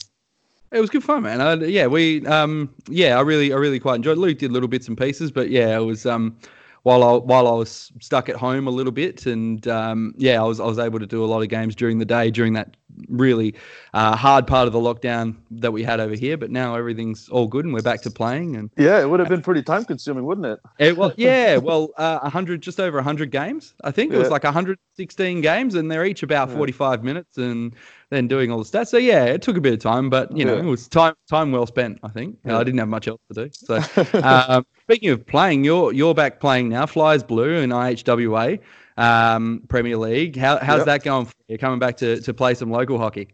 [0.71, 1.41] It was good fun, man.
[1.41, 4.19] I, yeah, we, um, yeah, I really, I really quite enjoyed.
[4.19, 6.37] Luke did little bits and pieces, but yeah, it was, um,
[6.83, 10.45] while I while I was stuck at home a little bit, and um, yeah, I
[10.45, 12.75] was I was able to do a lot of games during the day during that
[13.07, 13.55] really
[13.93, 16.37] uh, hard part of the lockdown that we had over here.
[16.37, 18.55] But now everything's all good, and we're back to playing.
[18.57, 20.59] And yeah, it would have been pretty time consuming, wouldn't it?
[20.77, 23.73] it, well, yeah, well, uh, hundred, just over hundred games.
[23.83, 24.33] I think it was Yeah.
[24.33, 26.55] like 116 games, and they're each about Yeah.
[26.55, 27.73] 45 minutes, and
[28.13, 28.87] then doing all the stats.
[28.87, 30.61] So yeah, it took a bit of time, but you know, Yeah.
[30.63, 31.99] it was time time well spent.
[32.03, 32.57] I think Yeah.
[32.57, 33.49] I didn't have much else to do.
[33.53, 33.75] So
[34.23, 36.85] um, speaking of playing, you're you're back playing now.
[36.85, 38.59] Flyers Blue and IHWA
[38.97, 40.35] um, Premier League.
[40.35, 40.85] How, how's Yep.
[40.85, 41.25] that going?
[41.25, 41.57] For you?
[41.57, 43.29] Coming back to, to play some local hockey.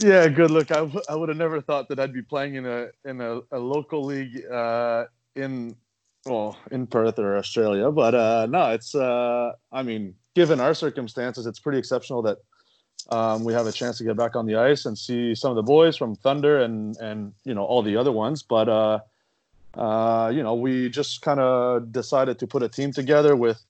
[0.00, 0.50] Yeah, good.
[0.50, 3.20] Look, I, w- I would have never thought that I'd be playing in a in
[3.20, 5.04] a, a local league uh,
[5.36, 5.74] in
[6.26, 11.46] well in Perth or Australia, but uh, no, it's uh, I mean, given our circumstances,
[11.46, 12.38] it's pretty exceptional that
[13.10, 15.56] um, we have a chance to get back on the ice and see some of
[15.56, 18.42] the boys from Thunder and and you know all the other ones.
[18.42, 19.00] But uh,
[19.76, 23.62] uh, you know, we just kind of decided to put a team together with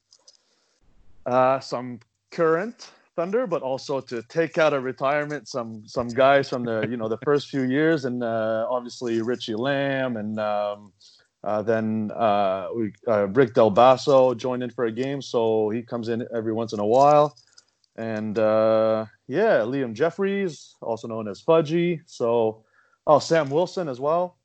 [1.27, 2.01] uh, some
[2.31, 6.97] current Thunder, but also to take out of retirement some some guys from the you
[6.97, 10.93] know the first few years, and uh, obviously Richie Lamb, and um,
[11.43, 15.83] uh, then uh, we uh, Rick Del Basso joined in for a game, so he
[15.83, 17.37] comes in every once in a while,
[17.97, 22.65] and uh, yeah, Liam Jeffries, also known as Fudgy, so
[23.07, 24.37] oh Sam Wilson as well.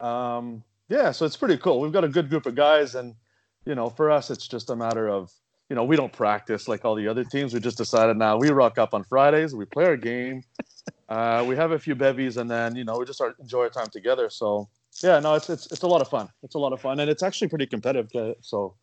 [0.00, 1.80] Um, yeah, so it's pretty cool.
[1.80, 3.14] We've got a good group of guys, and
[3.66, 5.30] you know, for us, it's just a matter of
[5.72, 7.54] you know, we don't practice like all the other teams.
[7.54, 10.42] We just decided now we rock up on Fridays, we play our game,
[11.08, 13.70] uh, we have a few bevies, and then you know we just start enjoy our
[13.70, 14.28] time together.
[14.28, 14.68] So
[15.02, 16.28] yeah, no, it's it's it's a lot of fun.
[16.42, 18.14] It's a lot of fun, and it's actually pretty competitive.
[18.14, 18.74] uh, So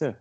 [0.00, 0.14] Yeah,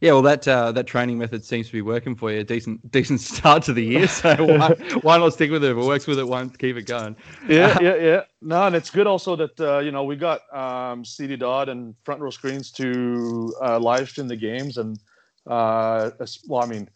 [0.00, 2.44] well, that uh, that training method seems to be working for you.
[2.44, 4.08] Decent decent start to the year.
[4.18, 4.70] So why,
[5.02, 5.70] why not stick with it?
[5.70, 7.16] If it works with it once, keep it going.
[7.48, 8.20] yeah, yeah, yeah.
[8.40, 11.94] No, and it's good also that uh, you know we got um, CD Dodd and
[12.04, 14.98] front row screens to uh, live stream the games, and
[15.46, 16.10] uh,
[16.46, 16.88] well, I mean,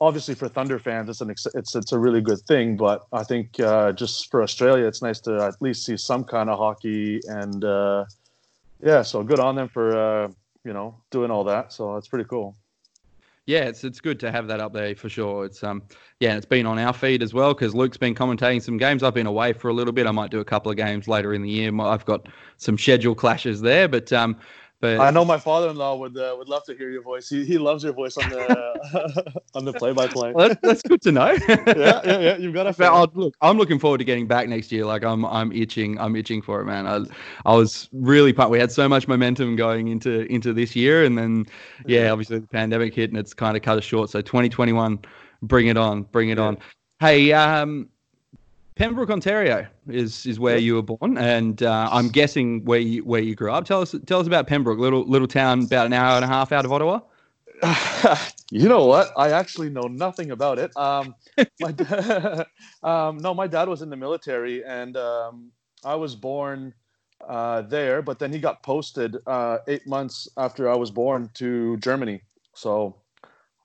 [0.00, 3.22] obviously for Thunder fans, it's an ex- it's it's a really good thing, but I
[3.22, 7.20] think uh, just for Australia, it's nice to at least see some kind of hockey,
[7.26, 8.04] and uh,
[8.82, 10.28] yeah, so good on them for uh,
[10.66, 11.72] you know doing all that.
[11.72, 12.56] So that's pretty cool.
[13.46, 15.44] Yeah, it's it's good to have that up there for sure.
[15.44, 15.84] It's um
[16.18, 19.04] yeah, it's been on our feed as well because Luke's been commentating some games.
[19.04, 20.06] I've been away for a little bit.
[20.08, 21.80] I might do a couple of games later in the year.
[21.80, 24.36] I've got some schedule clashes there, but um,
[24.80, 27.28] but I know my father-in-law would uh, would love to hear your voice.
[27.28, 30.32] He, he loves your voice on the on the play-by-play.
[30.32, 31.32] Well, that's, that's good to know.
[31.48, 31.66] yeah,
[32.04, 32.36] yeah, yeah.
[32.36, 34.84] You've got a But I'll, look, I'm looking forward to getting back next year.
[34.84, 36.86] Like I'm, I'm itching, I'm itching for it, man.
[36.86, 37.00] I,
[37.44, 38.50] I was really pumped.
[38.50, 41.46] We had so much momentum going into into this year, and then,
[41.86, 44.10] yeah, obviously the pandemic hit, and it's kind of cut us short.
[44.10, 44.98] So 2021,
[45.42, 46.44] bring it on, bring it Yeah.
[46.44, 46.58] on.
[47.00, 47.88] Hey, um,
[48.76, 53.22] Pembroke, Ontario is is where you were born, and uh, I'm guessing where you where
[53.22, 53.64] you grew up.
[53.64, 56.52] Tell us tell us about Pembroke, little little town about an hour and a half
[56.52, 57.00] out of Ottawa.
[58.50, 59.14] you know what?
[59.16, 60.76] I actually know nothing about it.
[60.76, 61.14] Um,
[61.60, 62.44] my da-
[62.82, 65.52] um, no, my dad was in the military, and um,
[65.82, 66.74] I was born
[67.26, 68.02] uh, there.
[68.02, 72.20] But then he got posted uh, eight months after I was born to Germany.
[72.52, 72.96] So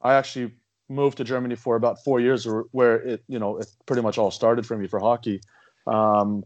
[0.02, 0.54] I actually
[0.92, 4.32] moved to Germany for about four years, where- it, you know, it pretty much all
[4.32, 5.42] started for me for hockey.
[5.88, 6.44] Um,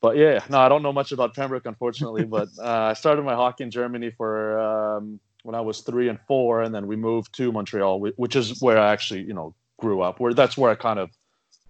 [0.00, 2.24] but yeah, no, I don't know much about Pembroke, unfortunately.
[2.36, 6.18] but uh, I started my hockey in Germany for um, when I was three and
[6.28, 10.02] four, and then we moved to Montreal, which is where I actually, you know, grew
[10.02, 10.20] up.
[10.20, 11.10] Where that's where I kind of,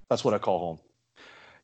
[0.08, 0.78] that's what I call home.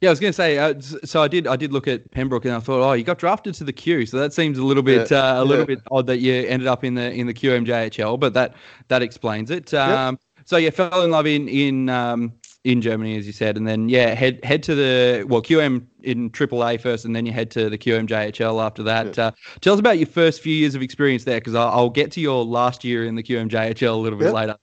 [0.01, 0.57] Yeah, I was going to say.
[0.57, 1.47] Uh, so I did.
[1.47, 4.07] I did look at Pembroke, and I thought, oh, you got drafted to the Q.
[4.07, 5.75] So that seems a little bit, Yeah, uh, a little yeah.
[5.77, 8.19] bit odd that you ended up in the in the QMJHL.
[8.19, 8.55] But that
[8.89, 9.75] that explains it.
[9.75, 12.33] Um, So you fell in love in in um,
[12.65, 16.31] in Germany, as you said, and then yeah, head head to the well QM in
[16.31, 19.19] AAA first, and then you head to the QMJHL after that.
[19.19, 19.31] Uh,
[19.61, 22.21] tell us about your first few years of experience there, because I'll, I'll get to
[22.21, 24.35] your last year in the QMJHL a little bit Yep.
[24.35, 24.57] later.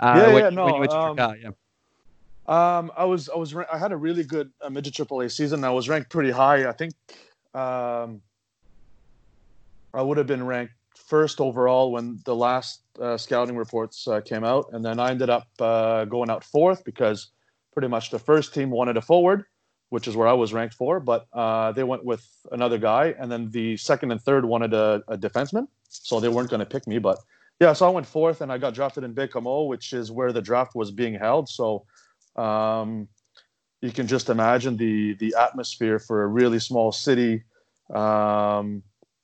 [0.00, 1.50] Uh, Yeah, when, yeah, when no, you um, yeah.
[2.46, 5.62] Um, I was, I was, I had a really good uh, midget AAA season.
[5.64, 6.68] I was ranked pretty high.
[6.68, 6.92] I think
[7.54, 8.20] um,
[9.94, 10.74] I would have been ranked
[11.12, 15.28] first overall when the last uh, scouting reports uh, came out, and then I ended
[15.28, 17.18] up uh, going out fourth because
[17.74, 19.44] pretty much the first team wanted a forward,
[19.90, 23.30] which is where I was ranked for, but uh, they went with another guy, and
[23.30, 26.86] then the second and third wanted a, a defenseman, so they weren't going to pick
[26.86, 26.98] me.
[26.98, 27.18] But
[27.60, 30.40] yeah, so I went fourth, and I got drafted in Baie-Comeau, which is where the
[30.40, 31.46] draft was being held.
[31.58, 31.84] So
[32.36, 33.06] um,
[33.82, 37.32] you can just imagine the the atmosphere for a really small city.
[38.02, 38.82] Um,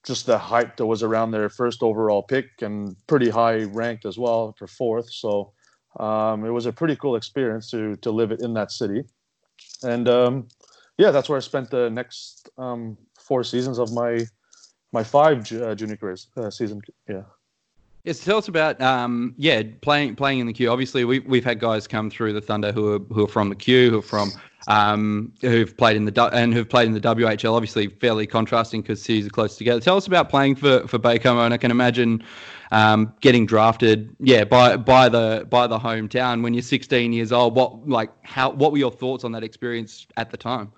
[0.08, 4.18] just the hype that was around their first overall pick and pretty high ranked as
[4.18, 5.12] well for fourth.
[5.12, 5.52] So
[6.00, 9.04] um, it was a pretty cool experience to to live it in that city,
[9.84, 10.48] and um,
[10.96, 14.26] yeah, that's where I spent the next um, four seasons of my
[14.92, 16.80] my five uh, junior career uh, season.
[17.08, 17.22] Yeah.
[18.08, 20.70] Yes, tell us about um, yeah playing playing in the Q.
[20.70, 23.54] Obviously, we we've had guys come through the Thunder who are who are from the
[23.54, 24.32] Q, who are from
[24.66, 27.52] um, who've played in the and who've played in the WHL.
[27.52, 29.78] Obviously, fairly contrasting because cities are close together.
[29.78, 32.24] Tell us about playing for for Baie-Comeau, and I can imagine
[32.72, 37.54] um, getting drafted, yeah, by by the by the hometown when you're 16 years old.
[37.54, 40.72] What like how what were your thoughts on that experience at the time?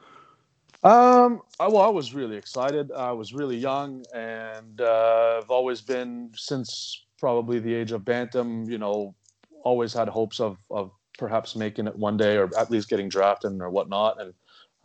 [0.83, 2.91] Um, I, well, I was really excited.
[2.91, 8.65] I was really young, and uh, I've always been since probably the age of bantam.
[8.69, 9.15] You know,
[9.63, 13.61] always had hopes of of perhaps making it one day, or at least getting drafted
[13.61, 14.21] or whatnot.
[14.21, 14.35] And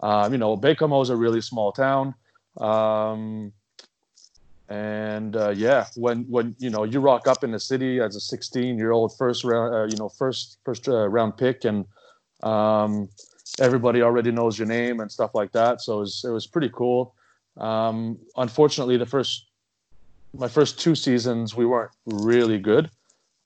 [0.01, 2.13] um, you know, Baie-Comeau is a really small town.
[2.57, 3.53] Um,
[4.67, 8.19] and uh, yeah, when when you know you rock up in the city as a
[8.19, 11.85] 16 year old first round, uh, you know first first uh, round pick, and
[12.41, 13.07] um,
[13.59, 15.81] everybody already knows your name and stuff like that.
[15.81, 17.13] So it was, it was pretty cool.
[17.57, 19.45] Um, unfortunately, the first
[20.37, 22.89] my first two seasons we weren't really good.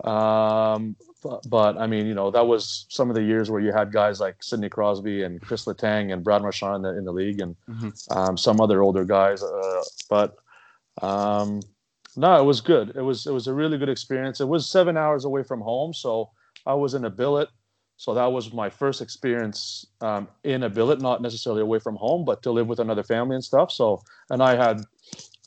[0.03, 3.73] Um, but, but, I mean, you know, that was some of the years where you
[3.73, 7.11] had guys like Sidney Crosby and Chris Letang and Brad Marchand in the, in the
[7.11, 7.55] league and
[8.11, 9.43] um, some other older guys.
[9.43, 10.37] Uh, but
[11.01, 11.59] um,
[12.15, 12.93] no, it was good.
[12.95, 14.39] It was it was a really good experience.
[14.39, 16.31] It was seven hours away from home, so
[16.65, 17.49] I was in a billet.
[17.97, 22.23] So that was my first experience um, in a billet, not necessarily away from home,
[22.23, 23.73] but to live with another family and stuff.
[23.73, 24.85] So, and I had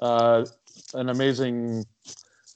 [0.03, 0.45] uh,
[0.95, 1.85] an amazing,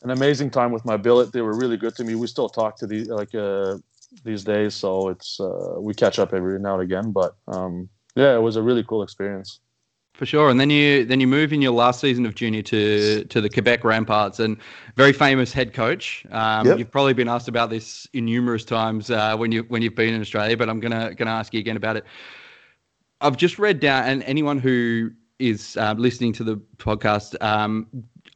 [0.02, 1.32] an amazing time with my billet.
[1.32, 2.14] They were really good to me.
[2.14, 3.78] We still talk to the like uh,
[4.24, 7.12] these days, so it's uh, we catch up every now and again.
[7.12, 9.60] But um, yeah, it was a really cool experience.
[10.14, 13.24] For sure, and then you then you move in your last season of junior to
[13.24, 14.56] to the Quebec Remparts, and
[14.96, 16.24] very famous head coach.
[16.30, 16.78] Um, Yep.
[16.78, 20.14] You've probably been asked about this in numerous times uh, when you when you've been
[20.14, 22.04] in Australia, but I'm gonna gonna ask you again about it.
[23.20, 27.86] I've just read down, and anyone who is uh, listening to the podcast, um,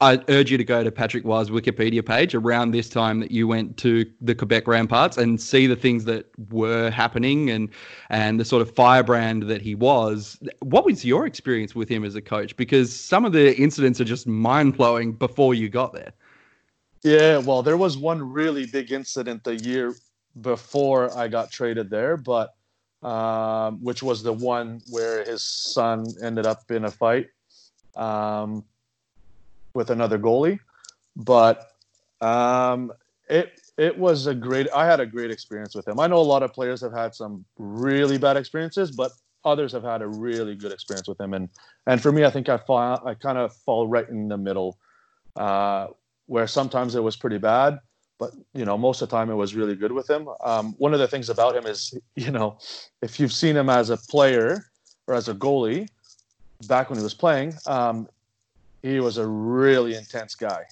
[0.03, 3.47] I urge you to go to Patrick Roy's Wikipedia page around this time that you
[3.47, 7.69] went to the Quebec Remparts and see the things that were happening and
[8.09, 10.39] and the sort of firebrand that he was.
[10.61, 12.57] What was your experience with him as a coach?
[12.57, 16.13] Because some of the incidents are just mind blowing before you got there.
[17.03, 19.95] Yeah, well, there was one really big incident the year
[20.41, 22.55] before I got traded there, but
[23.03, 27.29] um, which was the one where his son ended up in a fight
[27.97, 28.65] um,
[29.75, 30.59] with another goalie.
[31.17, 31.71] But
[32.21, 32.93] um,
[33.29, 34.69] it it was a great.
[34.75, 36.01] I had a great experience with him.
[36.01, 39.13] I know a lot of players have had some really bad experiences, but
[39.45, 41.35] others have had a really good experience with him.
[41.35, 41.49] And
[41.87, 44.79] and for me, I think I fall I kind of fall right in the middle.
[45.37, 45.87] Uh,
[46.27, 47.81] where sometimes it was pretty bad,
[48.19, 50.29] but you know most of the time it was really good with him.
[50.45, 52.59] Um, one of the things about him is you know
[53.03, 54.67] if you've seen him as a player
[55.07, 55.89] or as a goalie
[56.69, 58.09] back when he was playing, um,
[58.83, 60.65] he was a really intense guy.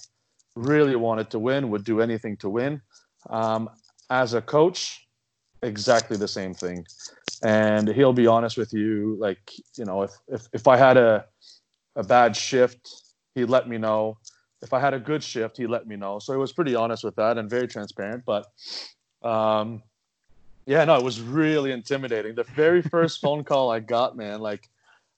[0.55, 2.81] Really wanted to win, would do anything to win.
[3.29, 3.69] Um,
[4.09, 5.07] as a coach,
[5.61, 6.85] exactly the same thing.
[7.43, 11.25] And he'll be honest with you, like you know, if if if I had a
[11.95, 12.89] a bad shift,
[13.35, 14.17] he'd let me know
[14.61, 16.19] if I had a good shift, he let me know.
[16.19, 18.23] So he was pretty honest with that and very transparent.
[18.25, 18.47] But
[19.21, 19.81] um,
[20.65, 22.35] yeah, no, it was really intimidating.
[22.35, 24.69] The very first phone call I got, man, like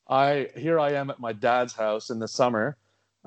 [0.08, 2.78] I here I am at my dad's house in the summer,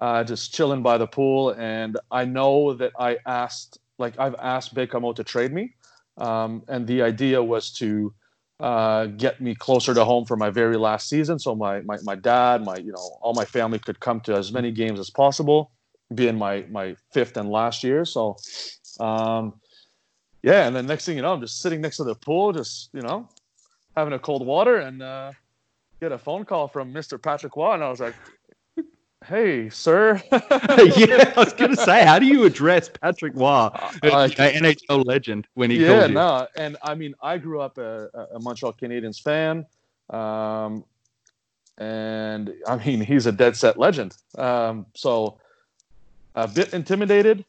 [0.00, 4.74] uh, just chilling by the pool, and I know that I asked, like I've asked
[4.74, 5.74] Baie-Comeau to trade me,
[6.18, 8.12] um, and the idea was to
[8.60, 12.14] uh, get me closer to home for my very last season, so my, my my
[12.14, 15.70] dad, my you know all my family could come to as many games as possible
[16.14, 18.04] being my my fifth and last year.
[18.04, 18.36] So,
[19.00, 19.54] um,
[20.42, 22.90] yeah, and then next thing you know, I'm just sitting next to the pool, just
[22.92, 23.28] you know,
[23.96, 25.32] having a cold water, and uh,
[26.00, 27.20] get a phone call from Mr.
[27.20, 28.14] Patrick Roy, and I was like,
[29.26, 34.28] "Hey, sir." yeah, I was gonna say, how do you address Patrick Roy, a Uh,
[34.28, 38.74] NHL legend, when he yeah, no, and I mean, I grew up a, a Montreal
[38.74, 39.66] Canadiens fan,
[40.10, 40.84] um,
[41.78, 44.16] and I mean, he's a dead set legend.
[44.36, 45.38] Um, so
[46.34, 47.44] a bit intimidated.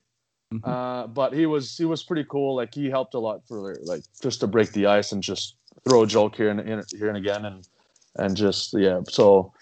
[0.53, 0.61] Mhm.
[0.63, 2.55] Uh, but he was he was pretty cool.
[2.55, 5.55] Like he helped a lot for like just to break the ice and just
[5.87, 7.67] throw a joke here and here and again and
[8.17, 9.01] and just yeah.
[9.09, 9.53] So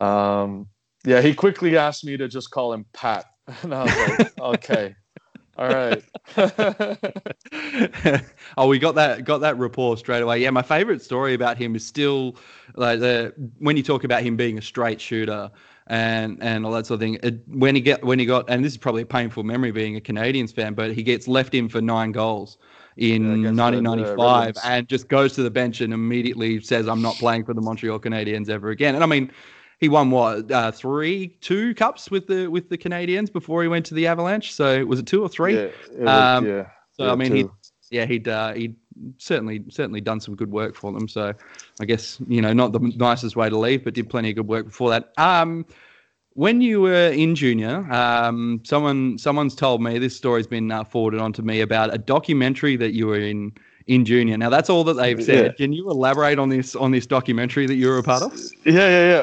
[0.00, 0.68] um,
[1.06, 3.24] yeah, he quickly asked me to just call him Pat,
[3.62, 4.96] and I was like, okay,
[5.58, 6.02] all right.
[8.58, 10.40] oh, we got that got that rapport straight away.
[10.40, 12.36] Yeah, my favorite story about him is still
[12.74, 15.50] like the when you talk about him being a straight shooter
[15.86, 17.18] and and all that sort of thing.
[17.22, 19.96] It, when he get when he got and this is probably a painful memory being
[19.96, 22.58] a Canadiens fan, but he gets left in for nine goals
[22.96, 26.88] in Yeah, against the- the 1995 and just goes to the bench and immediately says,
[26.88, 29.30] "I'm not playing for the Montreal Canadiens ever again." And I mean.
[29.78, 33.84] He won what uh, three, two cups with the with the Canadiens before he went
[33.86, 34.54] to the Avalanche.
[34.54, 35.54] So was it two or three?
[35.56, 35.66] Yeah,
[35.98, 36.66] was- Um, yeah.
[36.92, 37.46] So yeah, I mean, he
[37.90, 38.74] yeah he'd uh, he'd
[39.18, 41.06] certainly certainly done some good work for them.
[41.08, 41.34] So
[41.78, 44.48] I guess you know not the nicest way to leave, but did plenty of good
[44.48, 45.12] work before that.
[45.18, 45.66] Um,
[46.32, 51.20] when you were in junior, um, someone someone's told me this story's been uh, forwarded
[51.20, 53.52] on to me about a documentary that you were in
[53.86, 54.36] in junior.
[54.36, 55.44] Now that's all that they've said.
[55.46, 55.52] Yeah.
[55.52, 58.32] Can you elaborate on this on this documentary that you were a part of?
[58.64, 59.22] Yeah, yeah, yeah.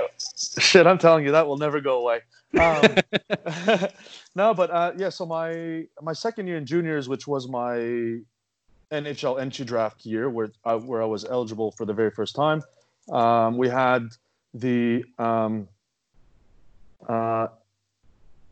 [0.60, 2.20] Shit, I'm telling you, that will never go away.
[2.60, 2.98] Um,
[4.36, 5.10] no, but uh, yeah.
[5.10, 8.20] So my my second year in juniors, which was my
[8.91, 12.62] NHL entry draft year, where I, where I was eligible for the very first time,
[13.12, 14.10] um, we had
[14.54, 15.68] the um,
[17.08, 17.48] uh,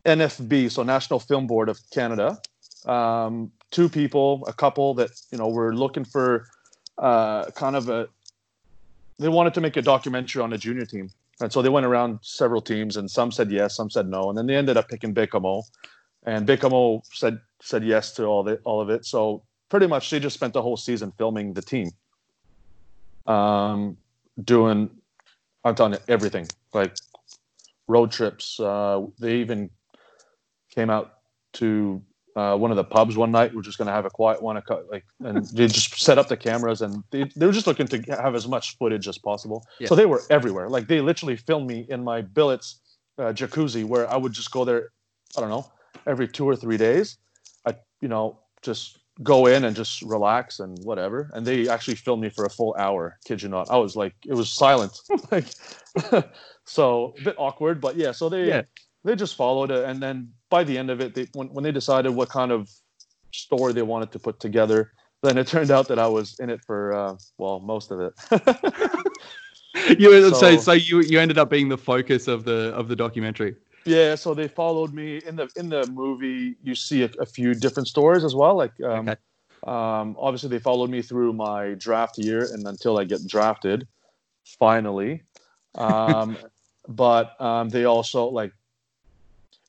[0.06, 2.40] NFB, so National Film Board of Canada.
[2.86, 6.48] Um, two people, a couple that you know were looking for
[6.98, 8.08] uh, kind of a.
[9.20, 11.12] They wanted to make a documentary on a junior team,
[11.42, 14.38] and so they went around several teams, and some said yes, some said no, and
[14.38, 15.64] then they ended up picking Baie-Comeau,
[16.26, 19.06] and Baie-Comeau said said yes to all the all of it.
[19.06, 21.92] So pretty much, they just spent the whole season filming the team,
[23.26, 23.98] um,
[24.44, 24.90] doing,
[25.64, 26.96] I'm telling you, everything like
[27.88, 28.60] road trips.
[28.60, 29.70] Uh, they even
[30.74, 31.14] came out
[31.54, 32.02] to
[32.36, 33.54] uh, one of the pubs one night.
[33.54, 36.38] We're just going to have a quiet one, like, and they just set up the
[36.38, 39.66] cameras, and they, they were just looking to have as much footage as possible.
[39.80, 39.88] Yeah.
[39.88, 40.70] So they were everywhere.
[40.70, 42.80] Like they literally filmed me in my billets
[43.18, 44.92] uh, jacuzzi, where I would just go there.
[45.38, 45.72] I don't know,
[46.08, 47.18] every two or three days.
[47.66, 51.30] I, you know, just go in and just relax and whatever.
[51.34, 53.18] And they actually filmed me for a full hour.
[53.26, 53.70] Kid you not.
[53.70, 55.00] I was like, it was silent.
[55.32, 55.46] like,
[56.66, 58.12] so a bit awkward, but yeah.
[58.12, 58.62] So they Yeah.
[59.04, 61.72] they just followed it, and then by the end of it, they when when they
[61.72, 62.70] decided what kind of
[63.34, 64.92] story they wanted to put together,
[65.24, 68.14] then it turned out that I was in it for uh, well most of it.
[69.98, 72.96] You so So- so you you ended up being the focus of the of the
[72.96, 73.56] documentary.
[73.86, 76.56] yeah, so they followed me in the in the movie.
[76.62, 78.56] You see a, a few different stories as well.
[78.56, 79.18] Like um, Okay.
[79.66, 83.88] um, obviously they followed me through my draft year and until I get drafted,
[84.60, 85.24] finally.
[85.76, 86.38] Um,
[86.88, 88.52] but um, they also like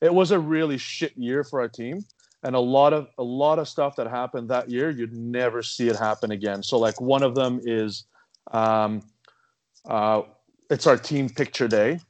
[0.03, 2.05] it was a really shit year for our team.
[2.43, 5.89] And a lot of a lot of stuff that happened that year you'd never see
[5.89, 6.63] it happen again.
[6.63, 8.05] So like one of them is
[8.51, 9.01] um,
[9.89, 10.23] uh,
[10.69, 12.01] it's our team picture day.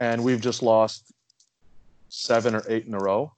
[0.00, 1.12] And we've just lost
[2.08, 3.32] seven or eight in a row.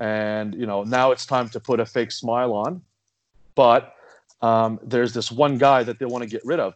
[0.00, 2.80] And you know now it's time to put a fake smile on.
[3.54, 3.94] But
[4.40, 6.72] um, there's this one guy that they want to get rid of.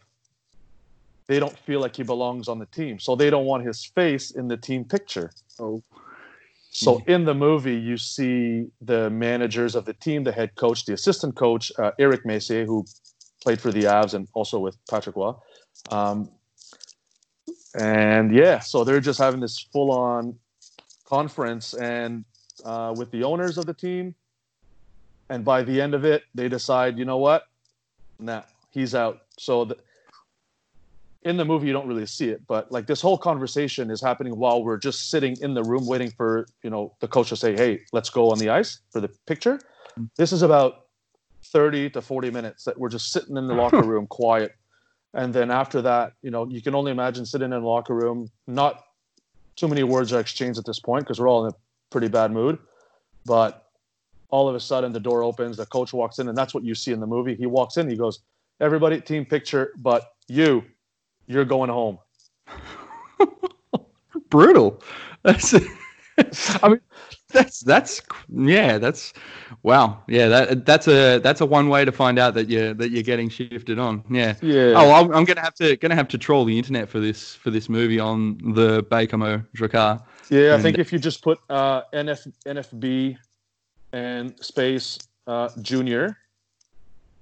[1.25, 2.99] They don't feel like he belongs on the team.
[2.99, 5.31] So they don't want his face in the team picture.
[5.59, 5.81] Oh.
[6.73, 10.93] So in the movie, you see the managers of the team, the head coach, the
[10.93, 12.85] assistant coach, uh, Eric Messier, who
[13.43, 15.33] played for the Avs and also with Patrick Roy.
[15.89, 16.29] Um,
[17.77, 20.37] and yeah, so they're just having this full-on
[21.05, 22.23] conference and
[22.63, 24.15] uh, with the owners of the team.
[25.29, 27.47] And by the end of it, they decide, you know what?
[28.17, 29.23] Nah, he's out.
[29.37, 29.77] So the,
[31.23, 34.35] in the movie you don't really see it but like this whole conversation is happening
[34.35, 37.55] while we're just sitting in the room waiting for you know the coach to say
[37.55, 39.59] hey let's go on the ice for the picture.
[39.99, 40.09] Mm.
[40.17, 40.85] This is about
[41.45, 44.55] 30 to 40 minutes that we're just sitting in the locker room quiet.
[45.13, 48.29] And then after that you know you can only imagine sitting in the locker room
[48.47, 48.83] not
[49.55, 51.55] too many words are exchanged at this point because we're all in a
[51.91, 52.57] pretty bad mood
[53.25, 53.67] but
[54.29, 56.73] all of a sudden the door opens the coach walks in and that's what you
[56.73, 57.35] see in the movie.
[57.35, 58.21] He walks in he goes
[58.59, 60.63] everybody team picture but you
[61.27, 61.99] you're going home.
[64.29, 64.81] brutal.
[65.23, 65.53] That's,
[66.63, 66.81] I mean,
[67.31, 69.13] that's that's yeah, that's
[69.63, 70.27] wow, yeah.
[70.27, 73.29] That that's a that's a one way to find out that you that you're getting
[73.29, 74.03] shifted on.
[74.09, 74.35] Yeah.
[74.41, 74.73] Yeah.
[74.75, 77.51] Oh, I'm, I'm gonna have to gonna have to troll the internet for this for
[77.51, 80.01] this movie on the Baie-Comeau Drakkar.
[80.29, 80.39] yeah.
[80.39, 83.17] I and- think if you just put uh, NF, NFB
[83.93, 86.17] and space uh, junior,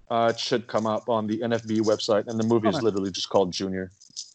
[0.09, 3.11] uh, it should come up on the NFB website, and the movie Oh, is literally
[3.11, 3.91] just called Junior.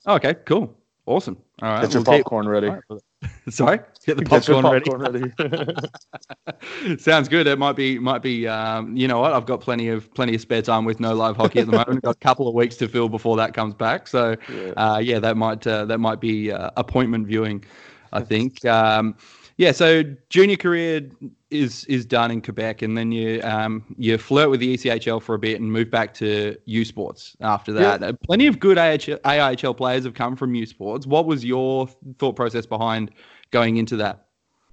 [0.06, 0.74] Okay, cool,
[1.06, 1.36] awesome.
[1.62, 2.68] All right, Get your we'll popcorn ready.
[2.68, 3.00] all right.
[3.48, 5.32] Sorry, get the Get popcorn, ready.
[5.38, 6.96] ready.
[6.98, 7.46] Sounds good.
[7.46, 8.46] It might be, might be.
[8.46, 9.32] Um, you know what?
[9.32, 12.02] I've got plenty of plenty of spare time with no live hockey at the moment.
[12.02, 14.08] got a couple of weeks to fill before that comes back.
[14.08, 14.72] So, Yeah.
[14.76, 17.64] uh, yeah, that might uh, that might be uh, appointment viewing.
[18.12, 18.64] I think.
[18.64, 19.16] Um,
[19.56, 19.72] yeah.
[19.72, 21.08] So junior career
[21.50, 25.34] is is done in Quebec, and then you um, you flirt with the ECHL for
[25.34, 28.02] a bit and move back to U Sports after that.
[28.02, 31.06] Uh, Plenty of good AHL, AIHL players have come from U Sports.
[31.06, 33.10] What was your thought process behind
[33.50, 34.26] going into that?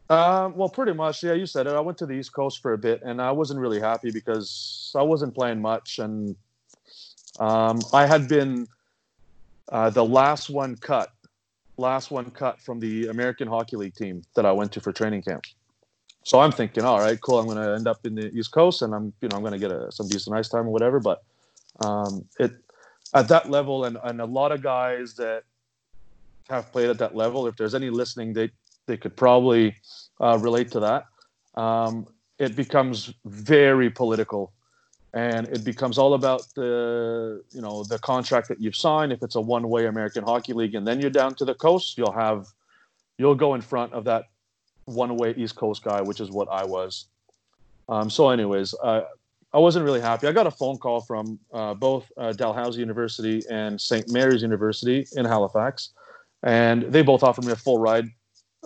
[0.09, 1.33] Um, well, pretty much, yeah.
[1.33, 1.73] You said it.
[1.73, 4.91] I went to the East Coast for a bit, and I wasn't really happy because
[4.93, 6.35] I wasn't playing much, and
[7.39, 8.67] um, I had been
[9.69, 11.13] uh, the last one cut,
[11.77, 15.23] last one cut from the American Hockey League team that I went to for training
[15.23, 15.45] camp.
[16.23, 17.39] So I'm thinking, all right, cool.
[17.39, 19.53] I'm going to end up in the East Coast, and I'm, you know, I'm going
[19.53, 20.99] to get a, some decent ice time or whatever.
[20.99, 21.23] But
[21.83, 22.53] um, it
[23.13, 25.43] at that level, and and a lot of guys that
[26.49, 28.51] have played at that level, if there's any listening, they
[28.85, 29.75] they could probably
[30.19, 31.05] uh, relate to that.
[31.59, 32.07] Um,
[32.37, 34.51] it becomes very political,
[35.13, 39.11] and it becomes all about the you know the contract that you've signed.
[39.11, 42.13] If it's a one-way American Hockey League, and then you're down to the coast, you'll
[42.13, 42.47] have
[43.17, 44.25] you'll go in front of that
[44.85, 47.05] one-way East Coast guy, which is what I was.
[47.89, 49.01] Um, so, anyways, uh,
[49.53, 50.27] I wasn't really happy.
[50.27, 54.09] I got a phone call from uh, both uh, Dalhousie University and St.
[54.11, 55.89] Mary's University in Halifax,
[56.43, 58.07] and they both offered me a full ride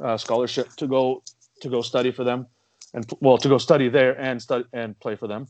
[0.02, 1.24] uh, scholarship to go
[1.62, 2.46] to go study for them,
[2.94, 5.48] and well, to go study there and study and play for them.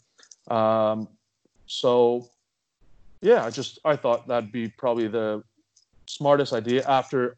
[0.50, 1.08] Um,
[1.68, 2.30] so,
[3.22, 5.44] yeah, I just I thought that'd be probably the
[6.08, 7.38] smartest idea after,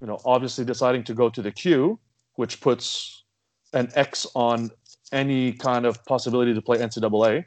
[0.00, 1.98] you know, obviously deciding to go to the Q,
[2.36, 3.24] which puts
[3.72, 4.70] an X on
[5.12, 7.44] any kind of possibility to play NCAA.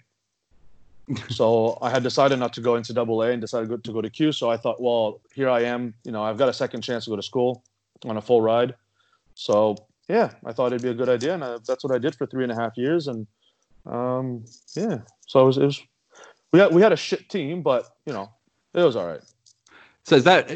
[1.30, 4.32] so I had decided not to go NCAA and decided to go to Q.
[4.32, 5.94] So I thought, well, here I am.
[6.04, 7.64] You know, I've got a second chance to go to school
[8.06, 8.76] on a full ride.
[9.36, 9.76] So
[10.10, 12.26] yeah, I thought it'd be a good idea, and uh, that's what I did for
[12.26, 13.08] three and a half years.
[13.08, 13.28] And
[13.90, 14.46] um,
[14.76, 15.82] yeah, so it was, it was
[16.52, 18.30] we had we had a shit team, but you know,
[18.74, 19.22] it was all right.
[20.04, 20.50] So is that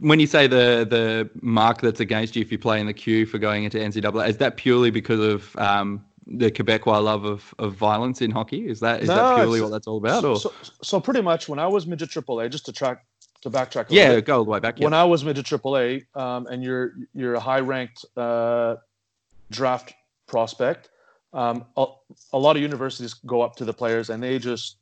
[0.00, 3.26] when you say the the mark that's against you if you play in the Q
[3.26, 4.28] for going into NCAA?
[4.28, 8.66] Is that purely because of um, the Quebecois love of, of violence in hockey?
[8.66, 10.24] Is that is No, that purely what that's all about?
[10.24, 10.52] Or So,
[10.82, 13.04] so pretty much when I was midget AAA, just to track
[13.42, 13.86] to backtrack.
[13.90, 14.78] Yeah, bit, go all the way back.
[14.78, 14.84] Yeah.
[14.84, 18.76] when I was midget AAA, um, and you're you're a high ranked uh,
[19.50, 19.92] draft
[20.26, 20.88] prospect,
[21.34, 21.86] um, a,
[22.32, 24.76] a lot of universities go up to the players and they just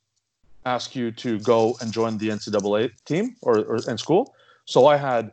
[0.65, 4.35] ask you to go and join the NCAA team or, or and school.
[4.67, 5.33] So I had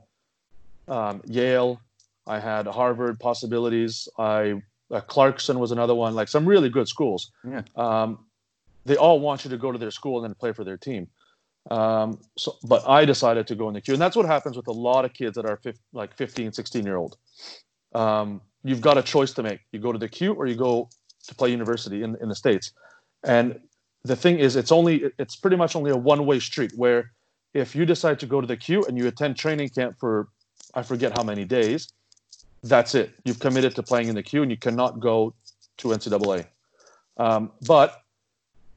[0.87, 1.79] um, Yale,
[2.25, 4.07] I had Harvard possibilities.
[4.17, 7.31] I uh, Clarkson was another one, like some really good schools.
[7.47, 7.61] Yeah.
[7.75, 8.25] Um,
[8.85, 11.07] they all want you to go to their school and then play for their team.
[11.69, 14.67] Um, so, but I decided to go in the Q, and that's what happens with
[14.67, 15.59] a lot of kids that are
[15.93, 17.17] like 15, 16 year old.
[17.93, 19.59] Um, you've got a choice to make.
[19.71, 20.89] You go to the Q or you go
[21.29, 22.73] to play university in, in the States.
[23.23, 23.59] And
[24.03, 27.11] the thing is, it's only, it's pretty much only a one way street where
[27.53, 30.27] if you decide to go to the Q and you attend training camp for,
[30.73, 31.89] I forget how many days,
[32.63, 33.11] that's it.
[33.23, 35.33] You've committed to playing in the Q and you cannot go
[35.77, 36.45] to NCAA.
[37.17, 38.03] Um, but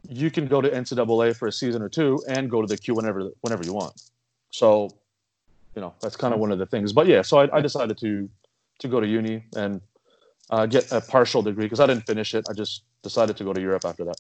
[0.09, 2.95] you can go to NCAA for a season or two and go to the Q
[2.95, 3.93] whenever whenever you want.
[4.51, 4.91] So,
[5.74, 6.93] you know, that's kind of one of the things.
[6.93, 8.29] But yeah, so I, I decided to
[8.81, 9.81] to go to uni and
[10.53, 12.45] uh, get a partial degree because I didn't finish it.
[12.49, 14.19] I just decided to go to Europe after that.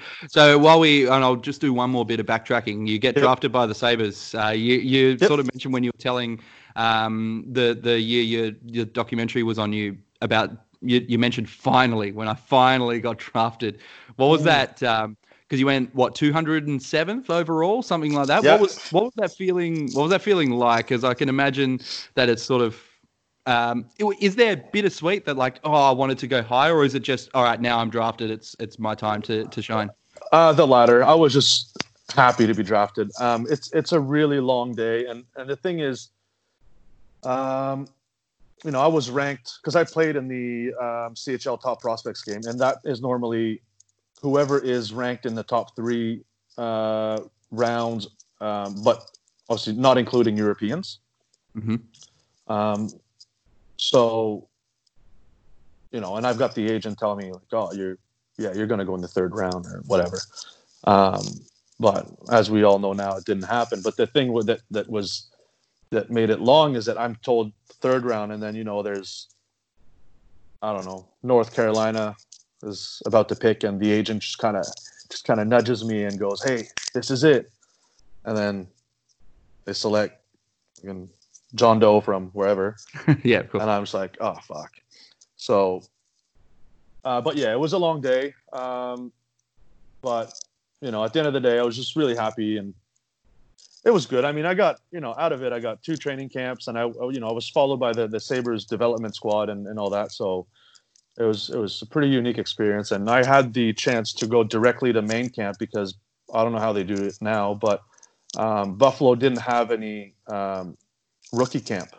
[0.28, 2.88] So while we, and I'll just do one more bit of backtracking.
[2.88, 3.22] You get Yep.
[3.22, 4.34] drafted by the Sabres.
[4.34, 5.28] Uh, you you Yep.
[5.28, 6.40] sort of mentioned when you were telling
[6.76, 10.50] um, the the year your your documentary was on you about
[10.80, 13.80] you, you mentioned finally when I finally got drafted.
[14.16, 14.30] What Mm.
[14.30, 14.76] was that?
[14.78, 18.44] Because you went what 207th overall, something like that.
[18.44, 18.52] Yeah.
[18.52, 19.92] What was what was that feeling?
[19.92, 20.88] What was that feeling like?
[20.88, 21.80] Because I can imagine
[22.14, 22.80] that it's sort of.
[23.48, 23.86] Um,
[24.20, 27.30] is there bittersweet that like oh I wanted to go higher or is it just
[27.32, 29.90] all right now I'm drafted it's it's my time to to shine
[30.32, 31.02] Uh, the latter.
[31.02, 31.74] I was just
[32.14, 33.10] happy to be drafted.
[33.18, 36.10] Um, it's it's a really long day, and and the thing is,
[37.22, 37.88] um,
[38.64, 42.42] you know, I was ranked because I played in the um, CHL Top Prospects game,
[42.44, 43.62] and that is normally
[44.20, 46.22] whoever is ranked in the top three
[46.58, 47.20] uh,
[47.50, 48.08] rounds,
[48.40, 49.10] um, but
[49.48, 50.98] obviously not including Europeans.
[51.56, 51.80] Mhm.
[52.48, 52.90] Um,
[53.78, 54.48] so,
[55.92, 57.98] you know, and I've got the agent telling me like, "Oh, you're
[58.38, 60.20] yeah, you're going to go in the third round or whatever."
[60.84, 61.22] Um,
[61.80, 63.80] but as we all know now, it didn't happen.
[63.82, 65.30] But the thing that that was
[65.90, 69.28] that made it long is that I'm told third round, and then you know there's
[70.62, 72.16] I don't know North Carolina
[72.62, 74.66] is about to pick, and the agent just kind of
[75.10, 77.50] just kind of nudges me and goes, "Hey, this is it,"
[78.24, 78.68] and then
[79.66, 80.20] they select
[80.84, 81.08] and
[81.54, 82.76] John Doe from wherever,
[83.22, 83.62] yeah, course.
[83.62, 84.72] and I was like, oh fuck.
[85.36, 85.82] So,
[87.04, 88.34] uh, but yeah, it was a long day.
[88.52, 89.12] Um,
[90.02, 90.32] but
[90.80, 92.74] you know, at the end of the day, I was just really happy and
[93.84, 94.24] it was good.
[94.24, 96.78] I mean, I got you know out of it, I got two training camps, and
[96.78, 99.90] I you know I was followed by the the Sabres development squad and, and all
[99.90, 100.12] that.
[100.12, 100.46] So
[101.18, 104.44] it was it was a pretty unique experience, and I had the chance to go
[104.44, 105.94] directly to main camp because
[106.32, 107.82] I don't know how they do it now, but
[108.36, 110.76] um, Buffalo didn't have any um,
[111.32, 111.90] rookie camp.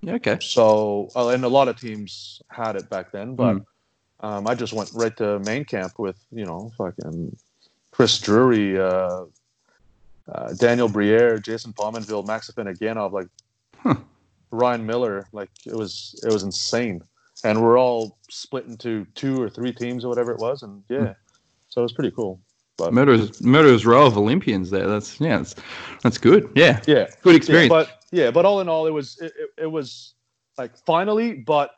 [0.00, 0.38] Yeah, okay.
[0.40, 3.62] So, uh, and a lot of teams had it back then, but
[4.20, 7.36] um, I just went right to main camp with, you know, fucking
[7.90, 9.24] Chris Drury, uh,
[10.32, 13.28] uh, Daniel Briere, Jason Pominville, Max Afinogenov, like
[13.78, 13.96] Huh.
[14.50, 15.26] Ryan Miller.
[15.32, 17.02] Like it was, it was insane.
[17.44, 20.62] And we're all split into two or three teams or whatever it was.
[20.62, 21.14] And yeah,
[21.68, 22.40] so it was pretty cool.
[22.76, 24.88] But Murderers, murderers row of Olympians there.
[24.88, 25.54] That's yeah, that's
[26.02, 26.50] that's good.
[26.56, 27.68] Yeah, yeah, good Yeah, experience.
[27.68, 30.14] but yeah, but all in all, it was it, it, it was
[30.58, 31.70] like finally, but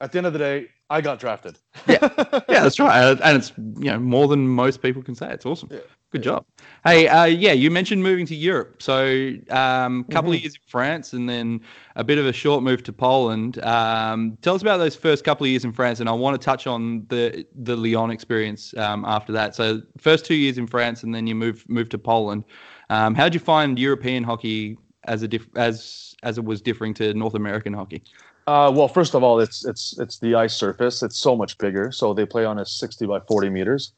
[0.00, 1.56] at the end of the day, I got drafted.
[1.86, 1.98] Yeah.
[2.48, 3.00] yeah, that's right.
[3.02, 5.30] Uh, and it's you know more than most people can say.
[5.32, 5.68] It's awesome.
[5.72, 5.78] Yeah.
[6.10, 6.44] Good job.
[6.84, 8.82] Hey, uh, yeah, you mentioned moving to Europe.
[8.82, 10.36] So um, a couple Mhm.
[10.36, 11.60] of years in France and then
[11.94, 13.62] a bit of a short move to Poland.
[13.64, 16.44] Um, tell us about those first couple of years in France, and I want to
[16.44, 19.54] touch on the the Lyon experience um, after that.
[19.54, 22.42] So first two years in France, and then you move move to Poland.
[22.90, 26.92] Um, how did you find European hockey as a diff- as as it was differing
[26.94, 28.02] to North American hockey?
[28.50, 31.04] Uh, well, first of all, it's it's it's the ice surface.
[31.04, 31.92] It's so much bigger.
[31.92, 33.92] So they play on a sixty by forty meters.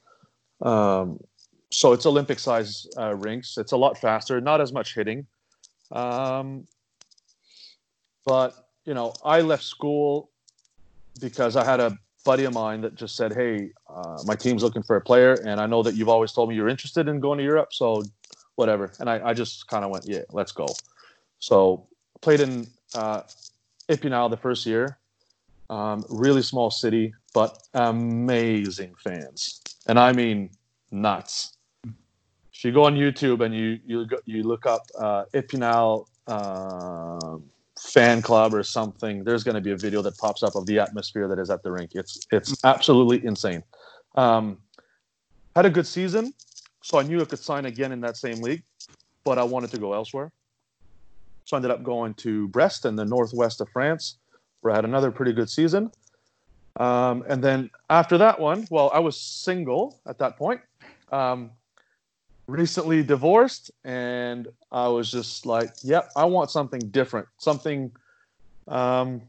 [0.60, 1.18] Um,
[1.70, 3.56] so it's Olympic size uh, rinks.
[3.56, 4.42] It's a lot faster.
[4.42, 5.26] Not as much hitting.
[5.90, 6.66] Um,
[8.26, 10.28] but you know, I left school
[11.18, 11.96] because I had a
[12.26, 15.62] buddy of mine that just said, "Hey, uh, my team's looking for a player, and
[15.62, 17.72] I know that you've always told me you're interested in going to Europe.
[17.72, 18.02] So
[18.56, 20.66] whatever." And I, I just kind of went, "Yeah, let's go."
[21.38, 21.86] So
[22.20, 23.22] played in uh,
[23.88, 24.98] Épinal the first year.
[25.70, 30.50] Um, really small city, but amazing fans, and I mean
[30.90, 31.56] nuts.
[32.52, 35.24] If you go on YouTube and you you you look up uh,
[36.28, 37.42] um
[37.78, 40.78] fan club or something, there's going to be a video that pops up of the
[40.78, 41.92] atmosphere that is at the rink.
[41.94, 43.62] It's it's absolutely insane.
[44.14, 44.58] Um,
[45.56, 46.32] had a good season,
[46.82, 48.62] so I knew I could sign again in that same league,
[49.24, 50.30] but I wanted to go elsewhere.
[51.44, 54.18] So I ended up going to Brest in the northwest of France,
[54.60, 55.90] where I had another pretty good season.
[56.76, 60.60] Um, and then after that one, well, I was single at that point,
[61.10, 61.50] um,
[62.46, 67.92] recently divorced, and I was just like, yep, I want something different, something,
[68.68, 69.20] um,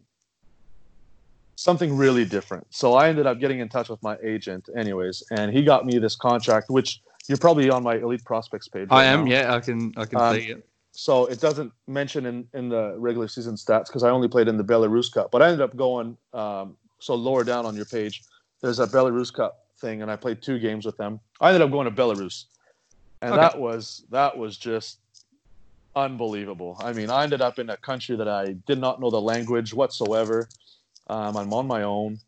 [1.56, 2.65] something really different.
[2.69, 5.99] So I ended up getting in touch with my agent, anyways, and he got me
[5.99, 8.88] this contract, which you're probably on my elite prospects page.
[8.91, 9.26] I am.
[9.26, 9.31] now.
[9.31, 9.94] Yeah, I can.
[9.98, 10.65] I can Um, see it.
[10.94, 14.57] So it doesn't mention in, in the regular season stats because I only played in
[14.57, 15.32] the Belarus Cup.
[15.32, 18.24] But I ended up going um, so lower down on your page.
[18.61, 21.20] There's a Belarus Cup thing, and I played two games with them.
[21.41, 22.45] I ended up going to Belarus,
[23.22, 23.41] and Okay.
[23.41, 24.99] that was that was just
[25.95, 26.78] unbelievable.
[26.80, 29.74] I mean, I ended up in a country that I did not know the language
[29.74, 30.48] whatsoever.
[31.07, 32.20] Um, I'm on my own,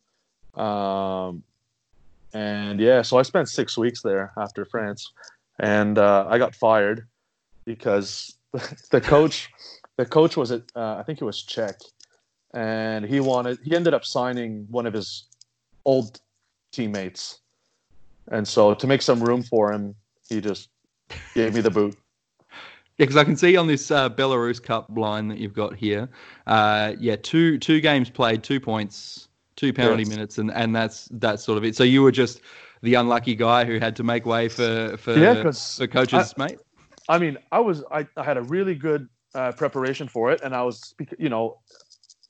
[0.55, 1.43] um,
[2.33, 5.11] and yeah, so I spent six weeks there after France,
[5.59, 7.07] and uh, I got fired
[7.65, 8.37] because
[8.91, 9.49] the coach
[9.97, 11.75] the coach was at uh, I think it was Czech,
[12.53, 15.25] and he wanted he ended up signing one of his
[15.85, 16.19] old
[16.71, 17.39] teammates,
[18.31, 19.95] and so to make some room for him,
[20.29, 20.69] he just
[21.35, 21.97] gave me the boot.
[22.97, 26.07] Yeah, because I can see on this uh, Belarus Cup line that you've got here,
[26.47, 29.27] uh, yeah, two two games played, two points,
[29.57, 30.09] two penalty Yes.
[30.09, 31.75] minutes, and, and that's that's sort of it.
[31.75, 32.41] So you were just
[32.83, 36.57] the unlucky guy who had to make way for for, Yeah, for coach's mate.
[37.07, 40.55] I mean, I was I, I had a really good uh, preparation for it, and
[40.55, 41.59] I was you know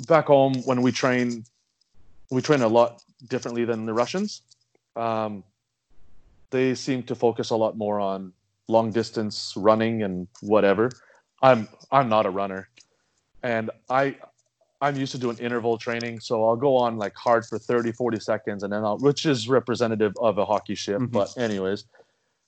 [0.08, 1.46] back home when we train,
[2.32, 4.42] we train a lot differently than the Russians.
[4.96, 5.44] Um,
[6.52, 8.34] they seem to focus a lot more on
[8.68, 10.92] long distance running and whatever.
[11.42, 12.70] I'm I'm not a runner,
[13.44, 14.18] and I
[14.82, 18.20] I'm used to doing interval training, so I'll go on like hard for 30, 40
[18.20, 21.00] seconds, and then I'll, which is representative of a hockey shift.
[21.00, 21.12] Mhm.
[21.12, 21.86] But anyways,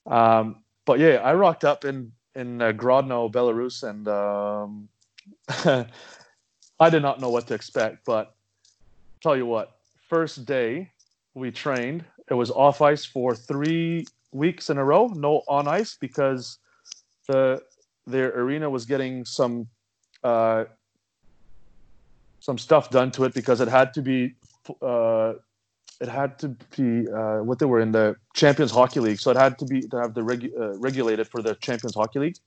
[0.06, 4.88] um, but yeah, I rocked up in in uh, Grodno, Belarus, and um,
[6.80, 8.06] I did not know what to expect.
[8.06, 8.36] But
[9.22, 9.78] tell you what,
[10.08, 10.92] first day
[11.34, 15.98] we trained, it was off ice for three weeks in a row, no on ice
[16.00, 16.60] because
[17.28, 17.62] the
[18.06, 19.68] their arena was getting some
[20.24, 20.66] uh,
[22.40, 24.36] some stuff done to it because it had to be
[24.82, 25.34] uh,
[26.00, 29.38] it had to be uh, what they were in the Champions Hockey League, so it
[29.38, 32.38] had to be to have the regu- uh, regulated for the Champions Hockey League.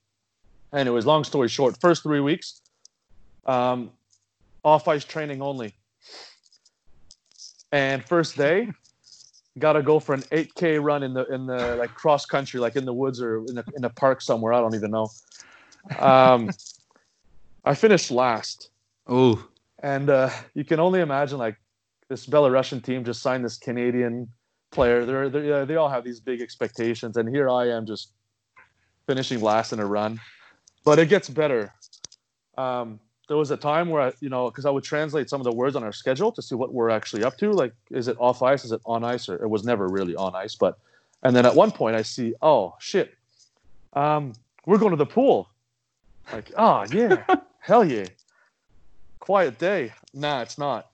[0.73, 2.61] anyways, long story short, first three weeks,
[3.47, 3.91] um,
[4.65, 5.75] off ice training only.
[7.73, 8.69] And first day,
[9.59, 12.77] got to go for an 8k run in the in the like cross country, like
[12.77, 14.53] in the woods or in a, in a park somewhere.
[14.53, 15.09] I don't even know.
[15.99, 16.51] Um,
[17.65, 18.71] I finished last,
[19.07, 19.45] Oh,
[19.83, 21.57] and uh, you can only imagine like
[22.11, 24.29] this Belarusian team just signed this Canadian
[24.73, 25.07] player.
[25.07, 28.13] They're, they're they all have these big expectations, and here I am just
[29.07, 30.21] finishing last in a run.
[30.85, 31.73] But it gets better.
[32.59, 35.45] Um, there was a time where I, you know, because I would translate some of
[35.45, 37.53] the words on our schedule to see what we're actually up to.
[37.53, 38.65] Like, is it off ice?
[38.65, 39.29] Is it on ice?
[39.29, 40.57] Or it was never really on ice.
[40.57, 40.79] But,
[41.23, 43.15] and then at one point I see, oh shit,
[43.93, 44.33] um,
[44.67, 45.49] we're going to the pool.
[46.33, 47.23] Like, oh yeah,
[47.61, 48.07] hell yeah,
[49.21, 49.93] quiet day.
[50.13, 50.90] Nah, it's not.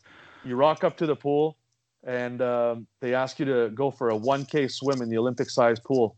[0.46, 1.56] You rock up to the pool,
[2.04, 6.16] and um, they ask you to go for a 1K swim in the Olympic-sized pool.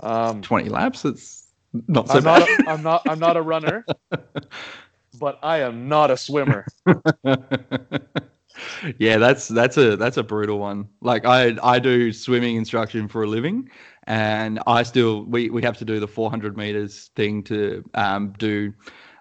[0.00, 1.04] Um, 20 laps.
[1.04, 1.48] It's
[1.88, 2.40] not so I'm bad.
[2.40, 3.02] not, a, I'm not.
[3.08, 3.84] I'm not a runner,
[5.18, 6.64] but I am not a swimmer.
[8.98, 10.88] yeah, that's that's a that's a brutal one.
[11.00, 13.68] Like I I do swimming instruction for a living,
[14.04, 18.72] and I still we we have to do the 400 meters thing to um, do.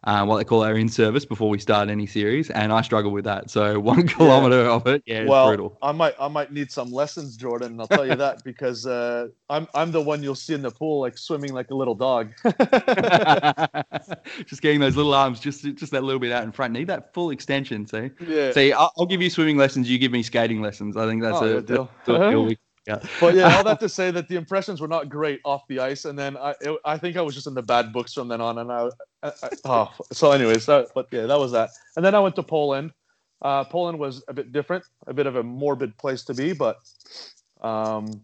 [0.04, 3.12] Uh, what they call our in service before we start any series, and I struggle
[3.12, 3.50] with that.
[3.50, 5.78] So one kilometer of it, yeah, it's well, brutal.
[5.82, 6.14] I might.
[6.20, 7.80] I might need some lessons, Jordan.
[7.80, 11.02] I'll tell you that because uh, I'm I'm the one you'll see in the pool,
[11.02, 12.32] like swimming like a little dog.
[14.46, 16.74] just getting those little arms, just just that little bit out in front.
[16.74, 17.86] Need that full extension.
[17.86, 18.52] See, yeah.
[18.52, 19.90] see, I'll, I'll give you swimming lessons.
[19.90, 20.96] You give me skating lessons.
[20.96, 21.90] I think that's Oh, a good deal.
[22.06, 22.58] that's a deal we-
[22.88, 23.00] yeah.
[23.20, 26.06] But yeah, all that to say that the impressions were not great off the ice,
[26.06, 28.40] and then I it, I think I was just in the bad books from then
[28.40, 28.90] on, and I,
[29.24, 32.36] I, I oh so anyways, that, but yeah, that was that, and then I went
[32.38, 32.92] to Poland.
[33.42, 36.80] Uh, Poland was a bit different, a bit of a morbid place to be, but
[37.62, 38.22] um,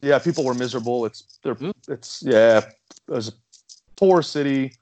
[0.00, 1.04] yeah, people were miserable.
[1.04, 1.56] It's they're,
[1.88, 3.32] it's yeah, it was a
[3.96, 4.72] poor city.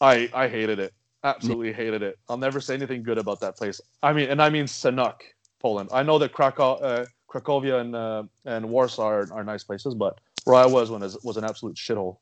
[0.00, 0.92] I I hated it,
[1.24, 2.18] absolutely hated it.
[2.28, 3.80] I'll never say anything good about that place.
[4.02, 5.22] I mean, and I mean Sanok,
[5.60, 5.88] Poland.
[5.92, 10.18] I know that Krakow, uh, Cracovia and uh, and Warsaw are, are nice places, but
[10.44, 12.16] where I was when was, was an absolute shithole.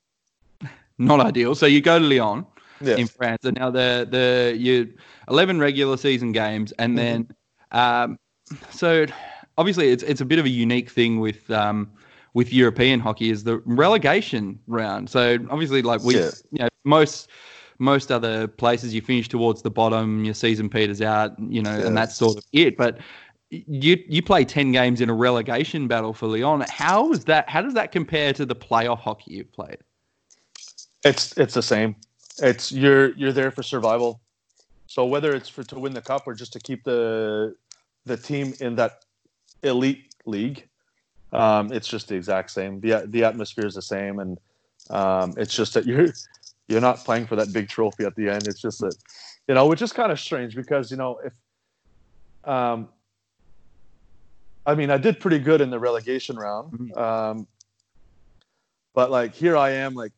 [0.98, 1.54] Not ideal.
[1.54, 2.46] So you go to Lyon
[2.80, 4.92] Yeah, in France, and now the the you
[5.28, 7.28] eleven regular season games, and then
[7.70, 8.18] um,
[8.70, 9.06] so
[9.58, 11.90] obviously it's it's a bit of a unique thing with um,
[12.34, 15.08] with European hockey is the relegation round.
[15.08, 16.30] So obviously, like we, Yeah.
[16.50, 17.28] you know, most
[17.78, 21.86] most other places you finish towards the bottom, your season peters out, you know, Yeah.
[21.86, 22.76] and that's sort of it.
[22.76, 22.98] But
[23.50, 26.64] you you play ten games in a relegation battle for Lyon.
[26.68, 27.48] How is that?
[27.48, 29.78] How does that compare to the playoff hockey you've played?
[31.06, 31.96] it's it's the same.
[32.42, 34.20] It's you're you're there for survival.
[34.86, 37.54] So whether it's for to win the cup or just to keep the
[38.04, 39.04] the team in that
[39.62, 40.68] elite league,
[41.32, 42.80] um, it's just the exact same.
[42.80, 44.38] the The atmosphere is the same, and
[44.90, 46.08] um, it's just that you're
[46.68, 48.46] you're not playing for that big trophy at the end.
[48.48, 48.96] It's just that
[49.48, 51.32] you know, which is kind of strange because you know if
[52.50, 52.88] um,
[54.66, 56.96] I mean, I did pretty good in the relegation round, Mhm.
[56.96, 57.46] um,
[58.94, 60.12] but like here I am, like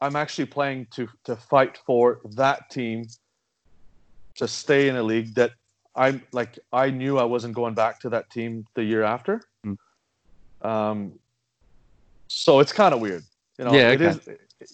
[0.00, 3.06] I'm actually playing to to fight for that team
[4.36, 5.52] to stay in a league that
[5.96, 9.42] I'm like I knew I wasn't going back to that team the year after.
[9.66, 9.76] Mm.
[10.62, 11.18] Um,
[12.28, 13.24] so it's kind of weird,
[13.58, 13.72] you know.
[13.72, 14.20] Yeah, it is.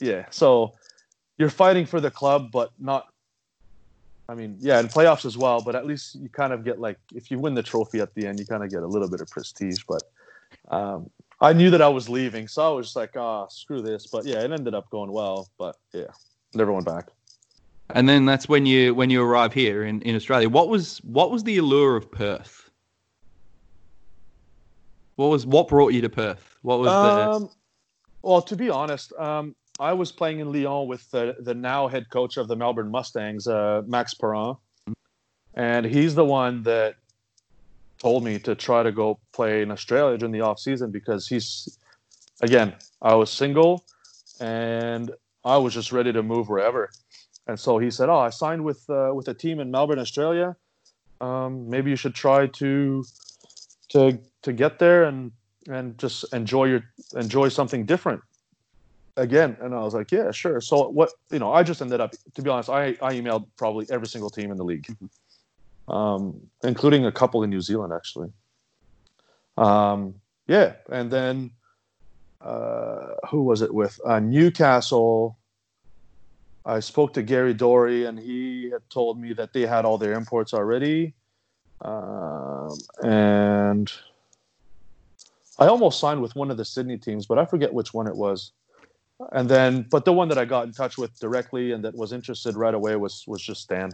[0.00, 0.74] Yeah, so
[1.38, 3.08] you're fighting for the club, but not.
[4.28, 6.98] I mean, yeah, in playoffs as well, but at least you kind of get like
[7.14, 9.20] if you win the trophy at the end, you kind of get a little bit
[9.20, 9.82] of prestige.
[9.86, 10.02] But
[10.68, 11.10] um,
[11.40, 14.06] I knew that I was leaving, so I was just like, ah, screw this.
[14.06, 15.48] But yeah, it ended up going well.
[15.58, 16.06] But yeah,
[16.54, 17.08] never went back.
[17.90, 20.48] And then that's when you when you arrive here in, in Australia.
[20.48, 22.70] What was what was the allure of Perth?
[25.16, 26.56] What was what brought you to Perth?
[26.62, 26.88] What was
[27.36, 27.50] Um,
[28.22, 32.08] well, to be honest, um, I was playing in Lyon with the, the now head
[32.10, 34.54] coach of the Melbourne Mustangs, uh, Max Perrin,
[35.54, 36.94] and he's the one that
[37.98, 41.78] told me to try to go play in Australia during the off season because he's,
[42.40, 43.84] again, I was single,
[44.38, 45.10] and
[45.44, 46.90] I was just ready to move wherever,
[47.48, 50.56] and so he said, "Oh, I signed with uh, with a team in Melbourne, Australia.
[51.20, 53.04] Um, maybe you should try to
[53.90, 55.32] to to get there and
[55.68, 56.84] and just enjoy your
[57.16, 58.22] enjoy something different
[59.16, 60.60] again and i was like yeah sure.
[60.60, 63.86] So what you know i just ended up to be honest i i emailed probably
[63.90, 64.86] every single team in the league
[65.88, 68.30] um including a couple in new zealand actually.
[69.56, 70.14] Um
[70.48, 71.50] yeah and then
[72.40, 73.98] uh who was it with?
[74.04, 75.38] Uh newcastle.
[76.66, 80.14] I spoke to gary dory and he had told me that they had all their
[80.14, 81.14] imports already.
[81.82, 83.92] Um and
[85.58, 88.16] I almost signed with one of the Sydney teams, but I forget which one it
[88.16, 88.50] was.
[89.32, 92.12] And then, but the one that I got in touch with directly and that was
[92.12, 93.92] interested right away was was just Stan.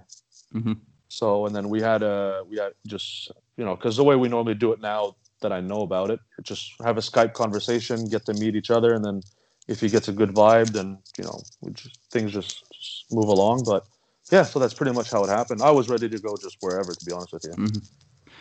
[0.55, 0.79] Mhm.
[1.09, 4.29] So, and then we had a we had just you know because the way we
[4.29, 8.25] normally do it now that I know about it, just have a Skype conversation, get
[8.27, 9.23] to meet each other, and then
[9.69, 13.29] if he gets a good vibe, then you know we just things just, just move
[13.29, 13.65] along.
[13.65, 13.85] But
[14.31, 15.63] yeah, so that's pretty much how it happened.
[15.63, 17.55] I was ready to go just wherever, to be honest with you.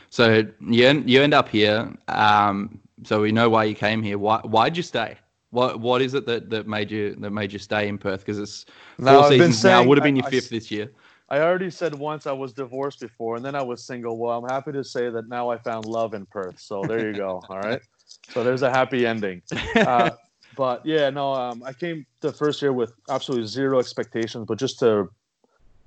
[0.10, 1.96] So you you end up here.
[2.08, 4.18] Um, so we know why you came here.
[4.18, 5.18] Why why'd you stay?
[5.52, 8.22] What what is it that, that made you that made you stay in Perth?
[8.22, 8.66] Because it's
[8.98, 9.84] four Now, been seasons now.
[9.84, 10.92] Would have been your I fifth this year.
[11.30, 14.18] I already said once I was divorced before, and then I was single.
[14.18, 16.60] Well, I'm happy to say that now I found love in Perth.
[16.60, 17.44] So there you go.
[17.50, 17.82] All right.
[18.30, 19.42] So there's a happy ending.
[19.76, 20.12] Uh,
[20.56, 24.80] but yeah, no, um, I came the first year with absolutely zero expectations, but just
[24.80, 25.10] to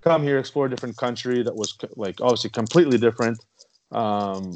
[0.01, 3.39] come here, explore a different country that was like obviously completely different
[3.93, 4.55] um,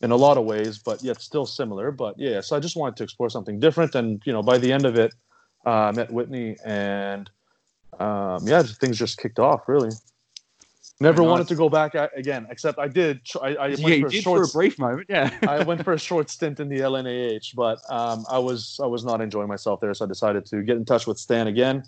[0.00, 1.90] in a lot of ways, but yet still similar.
[1.90, 4.72] But yeah, so I just wanted to explore something different, and you know, by the
[4.72, 5.14] end of it,
[5.64, 7.30] uh, I met Whitney, and
[7.98, 9.68] um, yeah, things just kicked off.
[9.68, 9.90] Really,
[11.00, 12.46] never wanted to go back again.
[12.50, 13.20] Except I did.
[13.42, 15.06] I, I went Yeah, you for a did short for a brief moment.
[15.08, 15.30] Yeah.
[15.48, 19.04] I went for a short stint in the LNAH, but um, I was I was
[19.04, 21.84] not enjoying myself there, so I decided to get in touch with Stan again,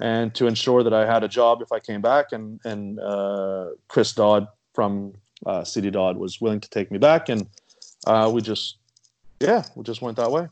[0.00, 2.32] and to ensure that I had a job if I came back.
[2.32, 5.12] And and uh, Chris Dodd from
[5.46, 7.46] uh, City Dodd was willing to take me back, and
[8.06, 8.76] uh, we just
[9.40, 10.48] yeah we just went that way.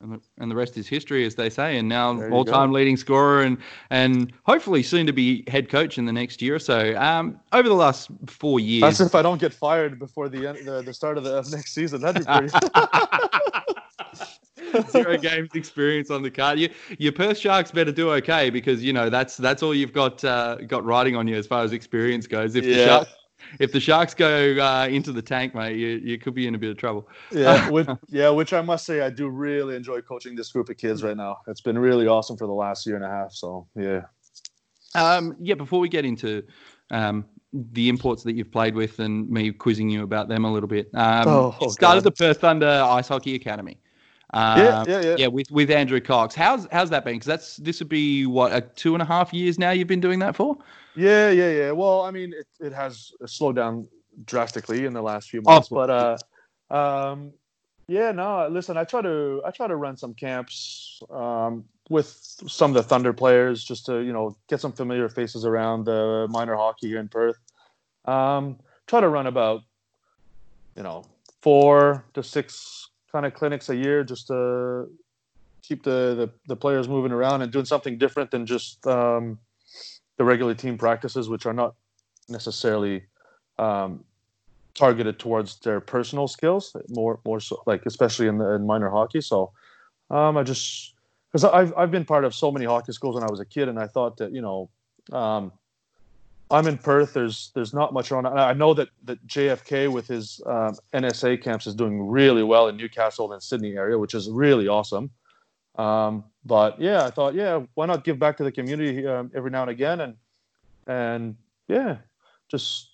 [0.00, 1.78] and the, and the rest is history, as they say.
[1.78, 3.58] And now all-time leading scorer, and
[3.90, 6.96] and hopefully soon to be head coach in the next year or so.
[6.96, 10.66] Um, over the last four years, That's if I don't get fired before the end,
[10.66, 12.00] the, the start of the of next season.
[12.00, 12.52] That'd be pretty.
[14.90, 16.58] zero games experience on the card.
[16.58, 16.68] You,
[16.98, 20.56] your Perth Sharks better do okay because you know that's that's all you've got uh,
[20.66, 22.54] got riding on you as far as experience goes.
[22.54, 22.86] If the Yeah.
[22.86, 23.10] Sharks
[23.58, 26.58] if the Sharks go uh, into the tank, mate, you, you could be in a
[26.58, 27.08] bit of trouble.
[27.30, 30.76] yeah, which, yeah, which I must say I do really enjoy coaching this group of
[30.76, 31.38] kids right now.
[31.46, 33.32] It's been really awesome for the last year and a half.
[33.32, 34.02] So yeah.
[34.94, 36.42] Um, yeah, before we get into
[36.90, 40.68] um, the imports that you've played with and me quizzing you about them a little
[40.68, 42.12] bit, um, Oh, oh, started God.
[42.12, 43.78] the Perth Thunder Ice Hockey Academy.
[44.34, 45.16] Um, Yeah, yeah, yeah.
[45.18, 46.34] yeah, with with Andrew Cox.
[46.34, 47.14] How's how's that been?
[47.14, 50.00] Because that's this would be what a two and a half years now you've been
[50.00, 50.56] doing that for.
[50.96, 51.70] Yeah, yeah, yeah.
[51.70, 53.88] Well, I mean, it, it has slowed down
[54.24, 57.32] drastically in the last few Oh, months, but uh, um,
[57.86, 58.48] yeah, no.
[58.48, 62.08] Listen, I try to I try to run some camps um, with
[62.46, 66.26] some of the Thunder players just to you know get some familiar faces around the
[66.28, 67.38] minor hockey here in Perth.
[68.04, 69.62] Um, try to run about
[70.76, 71.04] you know
[71.40, 74.88] four to six kind of clinics a year just to
[75.62, 79.38] keep the, the, the players moving around and doing something different than just um,
[80.16, 81.74] the regular team practices, which are not
[82.28, 83.02] necessarily
[83.58, 84.04] um,
[84.74, 89.20] targeted towards their personal skills, more more so like especially in the in minor hockey.
[89.20, 89.52] So
[90.10, 90.94] um, I just
[91.30, 93.68] because I've I've been part of so many hockey schools when I was a kid,
[93.68, 94.70] and I thought that you know.
[95.10, 95.52] Um,
[96.50, 97.12] I'm in Perth.
[97.12, 98.24] There's there's not much on.
[98.24, 102.76] I know that that JFK with his um, NSA camps is doing really well in
[102.76, 105.10] Newcastle and Sydney area, which is really awesome.
[105.76, 109.50] Um, but yeah, I thought, yeah, why not give back to the community um, every
[109.50, 110.14] now and again, and
[110.86, 111.36] and
[111.68, 111.98] yeah,
[112.48, 112.90] just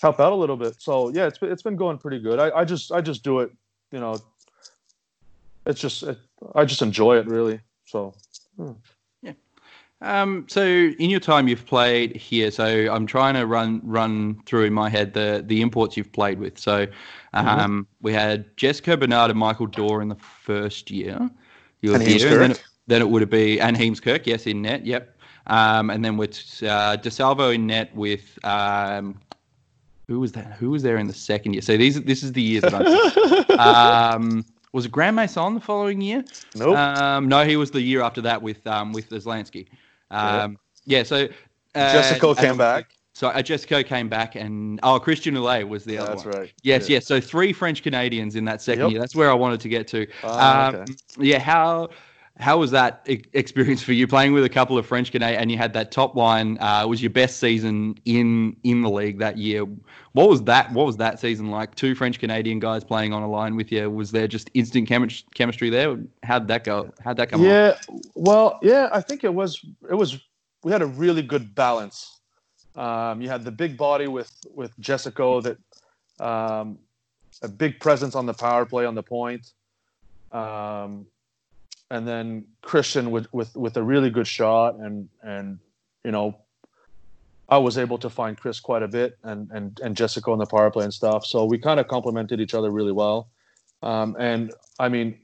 [0.00, 0.80] help out a little bit.
[0.80, 2.38] So yeah, it's been, it's been going pretty good.
[2.38, 3.52] I, I just I just do it,
[3.92, 4.16] you know.
[5.66, 6.18] It's just it,
[6.54, 7.60] I just enjoy it really.
[7.84, 8.14] So
[10.00, 14.64] Um, so in your time you've played here, so I'm trying to run run through
[14.64, 16.56] in my head the the imports you've played with.
[16.58, 16.86] So
[17.34, 21.28] um, we had Jessica Bernard and Michael Dorr in the first year.
[21.80, 24.62] You were here, and then it, then it would be been and Heemskirk, yes, in
[24.62, 25.16] net, yep.
[25.48, 29.18] Um, and then with uh, DeSalvo in net with um,
[30.06, 30.52] who was that?
[30.54, 31.62] Who was there in the second year?
[31.62, 33.58] So these this is the years that I'm.
[34.22, 36.24] um, was it Graham Mason the following year?
[36.54, 36.76] nope.
[36.76, 39.66] Um, no, he was the year after that with um, with Zlansky.
[40.10, 41.02] Um, yeah.
[41.02, 41.28] so
[41.74, 42.90] uh, Jessica uh, came back.
[43.14, 46.16] So uh, Jessica came back, and oh, Christian Oulet was the other one.
[46.18, 46.36] That's one.
[46.36, 46.52] right.
[46.62, 46.94] Yes, Yeah.
[46.94, 47.06] yes.
[47.06, 48.90] So three French Canadians in that second Yep.
[48.92, 49.00] year.
[49.00, 50.06] That's where I wanted to get to.
[50.22, 50.92] Ah, um, okay.
[51.18, 51.40] Yeah.
[51.40, 51.88] How
[52.38, 55.58] how was that experience for you playing with a couple of French Canadians, and you
[55.58, 56.56] had that top line?
[56.60, 59.66] Uh, was your best season in in the league that year?
[60.12, 60.72] What was that?
[60.72, 61.74] What was that season like?
[61.74, 63.90] Two French Canadian guys playing on a line with you.
[63.90, 65.98] Was there just instant chemi- chemistry there?
[66.22, 66.92] How'd that go?
[67.02, 67.40] How'd that come?
[67.40, 67.46] on?
[67.46, 67.74] yeah
[68.14, 70.18] well yeah i think it was it was
[70.64, 72.20] we had a really good balance
[72.76, 76.78] um, you had the big body with with jessica that um,
[77.42, 79.52] a big presence on the power play on the point
[80.32, 81.06] um,
[81.90, 85.58] and then christian with, with with a really good shot and and
[86.04, 86.36] you know
[87.48, 90.46] i was able to find chris quite a bit and and, and jessica on the
[90.46, 91.24] power play and stuff.
[91.24, 93.30] So we kind of complemented each other really well.
[93.82, 95.18] Um, and i mean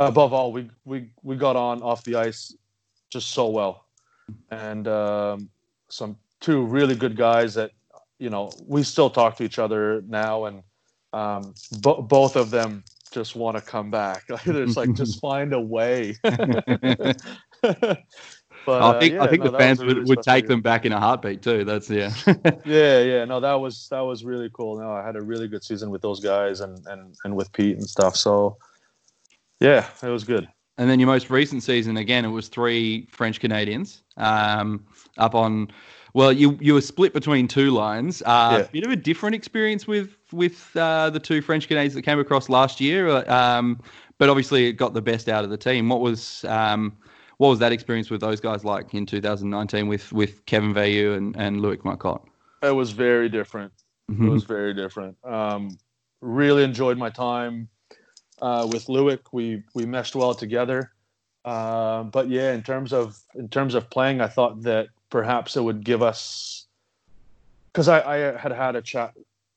[0.00, 2.54] above all, we we we got on off the ice
[3.10, 3.86] just so well,
[4.50, 5.50] and um,
[5.88, 7.72] some two really good guys that
[8.18, 10.62] you know we still talk to each other now, and
[11.12, 12.82] um, bo- both of them
[13.12, 14.24] just want to come back.
[14.46, 16.16] it's like just find a way.
[18.66, 20.48] But I think uh, I think yeah, the fans a would, would take year.
[20.48, 21.64] them back in a heartbeat too.
[21.64, 22.12] That's yeah.
[22.66, 24.78] Yeah, yeah, no, that was that was really cool.
[24.78, 27.78] No, I had a really good season with those guys and and and with Pete
[27.78, 28.16] and stuff.
[28.16, 28.58] So,
[29.60, 30.46] yeah, it was good.
[30.76, 34.84] And then your most recent season, again, it was three French Canadians um,
[35.16, 35.70] up on.
[36.14, 38.22] Well, you you were split between two lines.
[38.22, 38.66] Uh, Yeah.
[38.72, 42.48] Bit of a different experience with with uh, the two French Canadians that came across
[42.48, 43.80] last year, uh, um,
[44.18, 45.88] but obviously it got the best out of the team.
[45.88, 46.96] What was um,
[47.38, 51.36] what was that experience with those guys like in 2019 with with Kevin Vayu and
[51.36, 52.26] and Loic Marcotte?
[52.62, 53.72] It was very different.
[54.08, 54.28] It Mm-hmm.
[54.28, 55.16] was very different.
[55.24, 55.78] Um,
[56.20, 57.68] really enjoyed my time
[58.42, 59.20] uh, with Loic.
[59.32, 60.92] We we meshed well together.
[61.44, 65.62] Uh, but yeah, in terms of in terms of playing, I thought that perhaps it
[65.62, 66.66] would give us
[67.72, 69.14] because I, I had had a chat,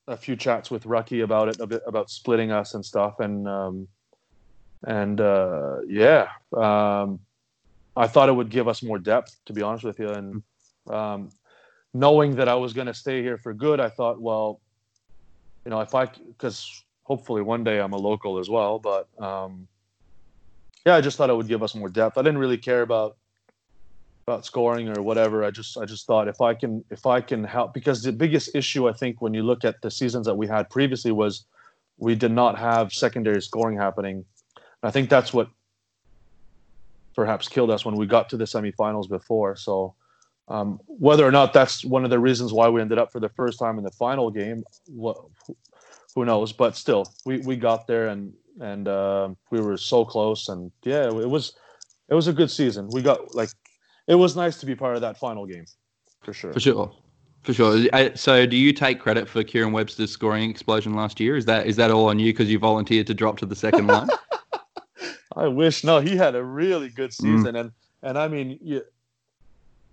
[0.07, 3.47] a few chats with Rucky about it, a bit about splitting us and stuff, and
[3.47, 3.87] um,
[4.85, 7.19] and uh, yeah, um,
[7.95, 10.43] I thought it would give us more depth, to be honest with you, and
[10.89, 11.29] um,
[11.93, 14.59] knowing that I was going to stay here for good, I thought, well,
[15.65, 19.67] you know, if I, because hopefully one day I'm a local as well, but um,
[20.85, 22.17] yeah, I just thought it would give us more depth.
[22.17, 23.17] I didn't really care about
[24.27, 25.43] about scoring or whatever.
[25.43, 28.55] I just I just thought if I can if I can help because the biggest
[28.55, 31.45] issue I think when you look at the seasons that we had previously was
[31.97, 34.25] we did not have secondary scoring happening.
[34.81, 35.49] I think that's what
[37.15, 39.55] perhaps killed us when we got to the semifinals before.
[39.55, 39.95] So
[40.47, 43.29] um, whether or not that's one of the reasons why we ended up for the
[43.29, 44.63] first time in the final game,
[46.15, 46.51] who knows?
[46.51, 50.47] But still, we, we got there and and uh, we were so close.
[50.47, 51.53] And yeah, it was
[52.09, 52.89] it was a good season.
[52.91, 53.49] We got like
[54.07, 55.65] it was nice to be part of that final game,
[56.21, 56.53] for sure.
[56.53, 56.91] For sure.
[57.43, 57.85] For sure.
[58.15, 61.35] So, do you take credit for Kieran Webster's scoring explosion last year?
[61.35, 63.87] Is that is that all on you because you volunteered to drop to the second
[63.87, 64.07] line?
[65.35, 65.83] I wish.
[65.83, 67.71] No, he had a really good season, and
[68.01, 68.81] and I mean, you,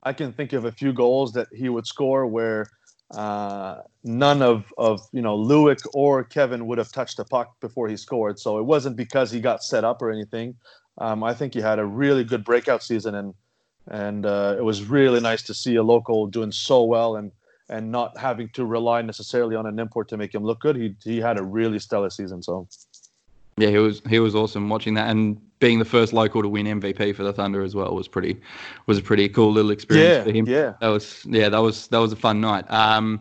[0.03, 2.69] I can think of a few goals that he would score where
[3.13, 7.89] uh, none of of you know Loic or Kevin would have touched the puck before
[7.89, 8.39] he scored.
[8.39, 10.55] So it wasn't because he got set up or anything.
[10.99, 13.35] Um, I think he had a really good breakout season, and
[13.91, 17.31] and uh, it was really nice to see a local doing so well and
[17.69, 20.77] and not having to rely necessarily on an import to make him look good.
[20.77, 22.43] He he had a really stellar season.
[22.43, 22.67] So.
[23.59, 26.67] yeah, he was he was awesome watching that and being the first local to win
[26.81, 28.41] MVP for the Thunder as well was pretty
[28.87, 30.47] was a pretty cool little experience Yeah, for him.
[30.49, 30.73] yeah.
[30.81, 32.65] That was yeah, that was that was a fun night.
[32.71, 33.21] Um,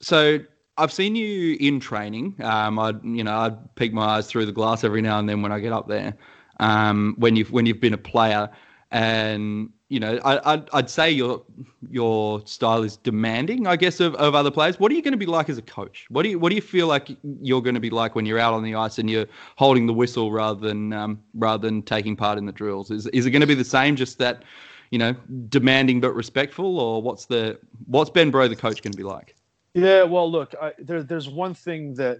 [0.00, 0.38] so
[0.76, 2.36] I've seen you in training.
[2.42, 5.42] Um, I you know I peek my eyes through the glass every now and then
[5.42, 6.14] when I get up there.
[6.60, 8.48] Um, when you've when you've been a player,
[8.90, 11.42] and you know I, I'd, I'd say your
[11.90, 14.80] your style is demanding, I guess, of, of other players.
[14.80, 16.06] What are you going to be like as a coach?
[16.08, 17.10] What do you what do you feel like
[17.42, 19.94] you're going to be like when you're out on the ice and you're holding the
[19.94, 22.90] whistle rather than um, rather than taking part in the drills?
[22.90, 24.44] Is is it going to be the same, just that?
[24.90, 25.14] You know,
[25.50, 27.58] demanding but respectful, or what's the
[27.88, 29.34] what's Ben Breault the coach going to be like?
[29.74, 32.18] Yeah, well, look, I, there, there's one thing that,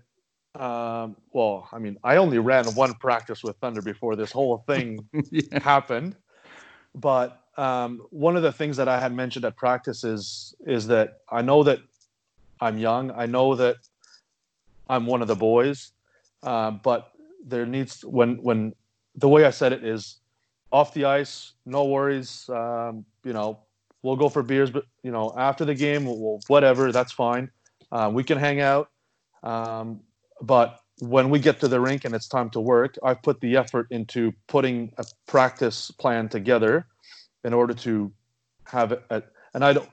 [0.55, 5.09] um, well, I mean, I only ran one practice with Thunder before this whole thing
[5.31, 5.59] yeah.
[5.61, 6.17] happened,
[7.01, 11.19] but um, one of the things that I had mentioned at practice is is that
[11.31, 11.81] I know that
[12.61, 13.11] I'm young.
[13.11, 13.77] I know that
[14.89, 15.93] I'm one of the boys,
[16.43, 17.13] uh, but
[17.45, 18.75] there needs when when
[19.17, 20.19] the way I said it is
[20.71, 22.49] off the ice, no worries.
[22.49, 23.61] Um, you know,
[24.03, 26.93] we'll go for beers, but you know, after the game, we'll, we'll whatever.
[26.93, 27.51] That's fine.
[27.91, 28.91] Uh, we can hang out.
[29.43, 30.01] Um,
[30.43, 33.57] but when we get to the rink and it's time to work, I've put the
[33.57, 36.87] effort into putting a practice plan together
[37.45, 38.13] in order to
[38.67, 39.03] have it.
[39.55, 39.89] And I don't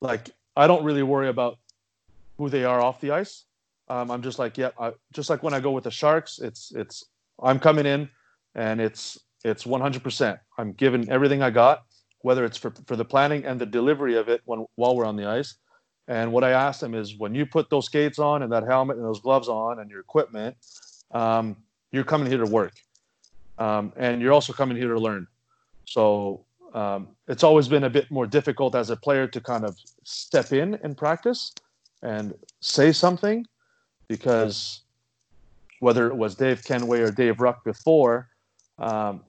[0.00, 0.30] like.
[0.56, 1.58] I don't really worry about
[2.38, 3.44] who they are off the ice.
[3.88, 6.72] Um, I'm just like, yeah, I, just like when I go with the Sharks, it's
[6.74, 7.04] it's
[7.42, 8.08] I'm coming in,
[8.54, 10.38] and it's it's 100%.
[10.58, 11.84] I'm giving everything I got,
[12.22, 15.16] whether it's for for the planning and the delivery of it when while we're on
[15.16, 15.56] the ice.
[16.08, 18.96] And what I asked them is, when you put those skates on and that helmet
[18.96, 20.56] and those gloves on and your equipment,
[21.10, 21.56] um,
[21.90, 22.72] you're coming here to work,
[23.58, 25.26] um, and you're also coming here to learn.
[25.84, 29.76] So um, it's always been a bit more difficult as a player to kind of
[30.04, 31.52] step in and practice
[32.02, 33.46] and say something
[34.08, 34.82] because
[35.80, 38.28] whether it was Dave Kenway or Dave Ruck before,
[38.78, 39.22] um,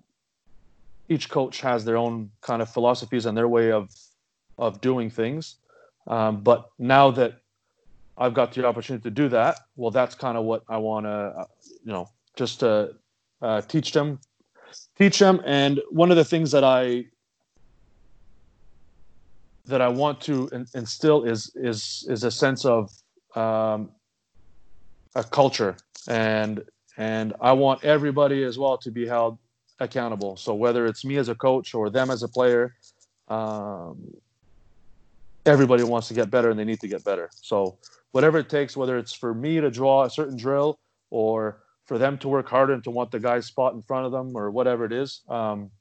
[1.10, 3.90] each coach has their own kind of philosophies and their way of
[4.58, 5.56] of doing things.
[6.08, 7.42] Um, but now that
[8.18, 11.10] I've got the opportunity to do that, well, that's kind of what I want to,
[11.10, 11.46] uh,
[11.84, 12.96] you know, just to
[13.42, 14.20] uh, teach them,
[14.98, 15.42] teach them.
[15.46, 17.06] And one of the things that I
[19.66, 22.90] that I want to in, instill is is is a sense of
[23.36, 23.92] um,
[25.16, 25.76] a culture,
[26.08, 26.64] and
[26.98, 29.38] and I want everybody as well to be held
[29.80, 30.38] accountable.
[30.38, 32.76] So whether it's me as a coach or them as a player,
[33.28, 33.98] um,
[35.48, 37.30] everybody wants to get better and they need to get better.
[37.42, 37.78] So
[38.12, 40.80] whatever it takes, whether it's for me to draw a certain drill
[41.10, 44.12] or for them to work harder and to want the guy's spot in front of
[44.12, 45.22] them or whatever it is.
[45.30, 45.72] Um,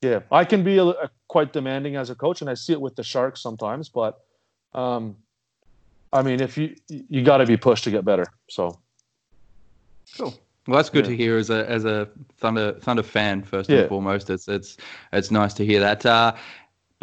[0.00, 2.80] yeah, I can be a, a, quite demanding as a coach, and I see it
[2.80, 3.88] with the Sharks sometimes.
[3.88, 4.20] But
[4.74, 5.16] um,
[6.12, 8.26] I mean, if you you got to be pushed to get better.
[8.50, 8.78] So
[10.16, 10.34] cool.
[10.66, 11.10] Well, that's good Yeah.
[11.10, 13.80] to hear as a as a Thunder Thunder fan first Yeah.
[13.80, 14.30] and foremost.
[14.30, 14.76] It's it's
[15.12, 16.04] it's nice to hear that.
[16.04, 16.34] Uh,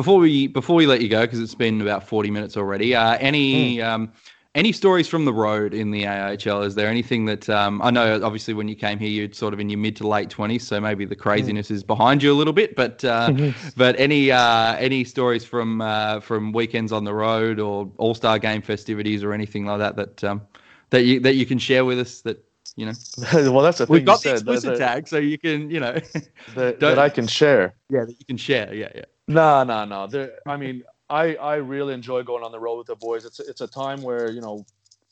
[0.02, 2.96] before we before we let you go, because it's been about forty minutes already.
[2.96, 3.84] Uh, any Hmm.
[3.86, 4.12] um,
[4.56, 6.64] any stories from the road in the AHL?
[6.64, 8.20] Is there anything that um, I know?
[8.24, 10.82] Obviously, when you came here, you're sort of in your mid to late twenties, so
[10.82, 11.76] maybe the craziness Hmm.
[11.76, 12.76] is behind you a little bit.
[12.76, 13.32] But uh,
[13.78, 18.40] but any uh, any stories from uh, from weekends on the road or All Star
[18.40, 20.42] Game festivities or anything like that that um,
[20.90, 22.44] that you that you can share with us that
[22.76, 22.94] you know
[23.54, 25.70] well, that's the thing We've got the said, that- explicit that, tag, so you can,
[25.70, 25.94] you know,
[26.56, 27.76] that, that I can share.
[27.92, 28.74] yeah, that you can share.
[28.74, 29.04] Yeah, yeah.
[29.32, 30.08] No, no, no.
[30.08, 33.26] There, I mean, I I really enjoy going on the road with the boys.
[33.26, 34.66] It's it's a time where you know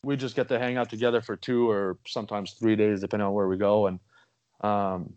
[0.03, 3.33] we just get to hang out together for two or sometimes three days, depending on
[3.33, 3.87] where we go.
[3.87, 3.99] And
[4.61, 5.13] um,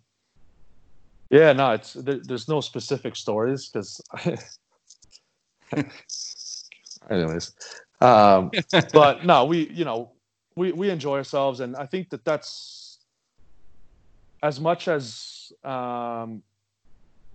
[1.31, 4.01] yeah, no, it's there, there's no specific stories because,
[7.11, 7.53] anyways,
[8.01, 8.51] um,
[8.93, 10.13] but no, we you know
[10.57, 12.99] we we enjoy ourselves, and I think that that's
[14.43, 16.43] as much as um,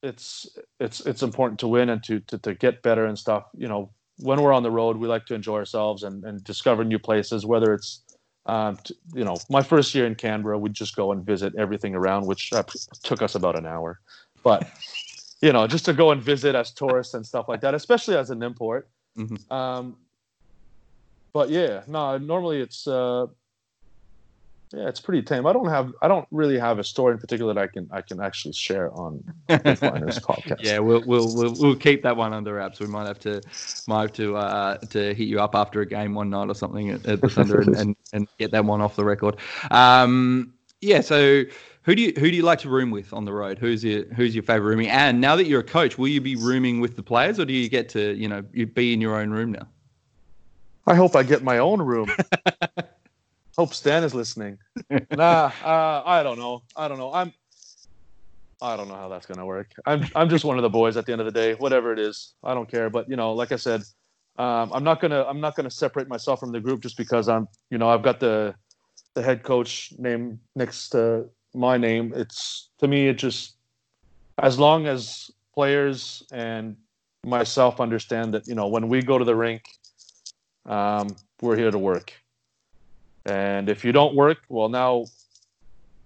[0.03, 0.47] it's
[0.79, 3.45] it's it's important to win and to, to to get better and stuff.
[3.57, 6.83] You know, when we're on the road, we like to enjoy ourselves and and discover
[6.83, 7.45] new places.
[7.45, 8.03] Whether it's
[8.45, 11.95] um, t- you know, my first year in Canberra, we'd just go and visit everything
[11.95, 12.63] around, which uh,
[13.03, 13.99] took us about an hour.
[14.43, 14.69] But
[15.41, 18.29] you know, just to go and visit as tourists and stuff like that, especially as
[18.29, 18.89] an import.
[19.17, 19.51] Mhm.
[19.51, 19.97] Um,
[21.33, 23.27] but yeah, no, normally it's uh,
[24.73, 25.47] yeah, it's pretty tame.
[25.47, 28.01] I don't have, I don't really have a story in particular that I can, I
[28.01, 30.61] can actually share on Flyers podcast.
[30.61, 32.79] Yeah, we'll, we'll we'll we'll keep that one under wraps.
[32.79, 33.41] We might have to
[33.87, 36.89] might have to uh, to hit you up after a game one night or something
[36.89, 39.37] at, at the Thunder and, and, and get that one off the record.
[39.71, 40.99] Um, yeah.
[40.99, 41.43] So
[41.83, 43.57] who do you who do you like to room with on the road?
[43.57, 44.89] Who's your who's your favorite roomie?
[44.89, 47.53] And now that you're a coach, will you be rooming with the players, or do
[47.53, 49.67] you get to you know you be in your own room now?
[50.85, 52.11] I hope I get my own room.
[53.57, 54.57] hope Stan is listening.
[55.11, 56.63] Nah, uh, I don't know.
[56.75, 57.11] I don't know.
[57.13, 57.33] I'm.
[58.61, 59.71] I don't know how that's gonna work.
[59.85, 60.05] I'm.
[60.15, 61.55] I'm just one of the boys at the end of the day.
[61.55, 62.89] Whatever it is, I don't care.
[62.89, 63.81] But you know, like I said,
[64.37, 65.25] um, I'm not gonna.
[65.25, 67.47] I'm not gonna separate myself from the group just because I'm.
[67.69, 68.55] You know, I've got the,
[69.15, 72.13] the head coach name next to my name.
[72.15, 73.09] It's to me.
[73.09, 73.57] It just,
[74.41, 76.77] as long as players and
[77.25, 79.63] myself understand that you know when we go to the rink,
[80.65, 81.07] um,
[81.41, 82.13] we're here to work.
[83.27, 85.05] And if you don't work, well, now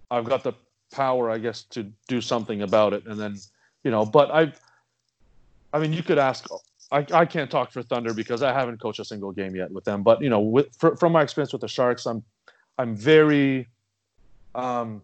[0.09, 0.53] I've got the
[0.91, 3.05] power, I guess, to do something about it.
[3.05, 3.37] And then,
[3.83, 4.59] you know, but I've,
[5.71, 6.47] I mean, you could ask.
[6.91, 9.85] I, I can't talk for Thunder because I haven't coached a single game yet with
[9.85, 10.03] them.
[10.03, 12.21] But you know, with, fr- from my experience with the Sharks, I'm,
[12.77, 13.67] I'm very,
[14.55, 15.01] um,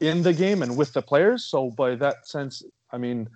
[0.00, 1.44] in the game and with the players.
[1.44, 3.28] So by that sense, I mean,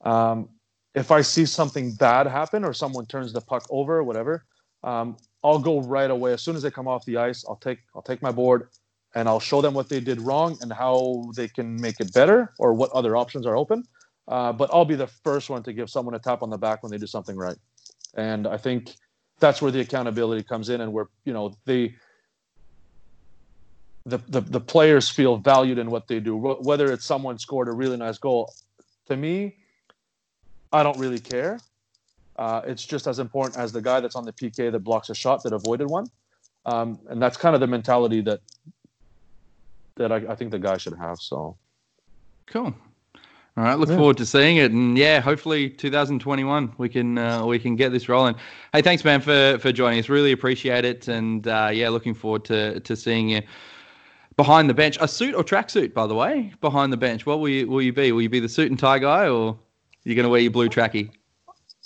[0.00, 0.48] um,
[0.94, 4.44] if I see something bad happen or someone turns the puck over or whatever,
[4.82, 5.16] um,
[5.46, 7.44] I'll go right away as soon as they come off the ice.
[7.48, 8.68] I'll take I'll take my board
[9.14, 12.52] and I'll show them what they did wrong and how they can make it better
[12.58, 13.84] or what other options are open.
[14.26, 16.82] Uh, but I'll be the first one to give someone a tap on the back
[16.82, 17.56] when they do something right.
[18.16, 18.96] And I think
[19.38, 21.94] that's where the accountability comes in and where you know the,
[24.28, 27.96] the, the players feel valued in what they do whether it's someone scored a really
[27.96, 28.52] nice goal
[29.06, 29.56] to me
[30.72, 31.58] i don't really care
[32.38, 35.14] uh, it's just as important as the guy that's on the pk that blocks a
[35.14, 36.06] shot that avoided one
[36.66, 38.40] um, and that's kind of the mentality that
[39.96, 41.56] that I, I think the guy should have so
[42.46, 42.74] Cool.
[43.56, 43.96] All right, look Yeah.
[43.96, 48.08] forward to seeing it, and yeah, hopefully 2021 we can uh, we can get this
[48.08, 48.34] rolling.
[48.72, 50.08] Hey, thanks, man, for for joining us.
[50.08, 53.40] Really appreciate it, and uh, yeah, looking forward to to seeing you
[54.36, 54.98] behind the bench.
[55.00, 57.24] A suit or tracksuit, by the way, behind the bench.
[57.24, 58.12] What will you will you be?
[58.12, 59.58] Will you be the suit and tie guy, or
[60.04, 61.10] you going to wear your blue trackie?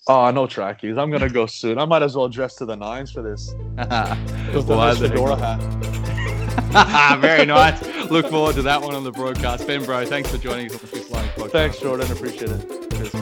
[0.06, 0.96] Oh no trackies.
[0.96, 1.78] I'm gonna go soon.
[1.78, 3.52] I might as well dress to the nines for this.
[4.54, 5.60] With the Why nice the fedora hat.
[7.20, 7.82] Very nice.
[8.10, 9.66] Look forward to that one on the broadcast.
[9.66, 11.50] Ben, bro, thanks for joining us on the Fifth Line podcast.
[11.52, 12.10] thanks jordan.
[12.10, 13.19] Appreciate it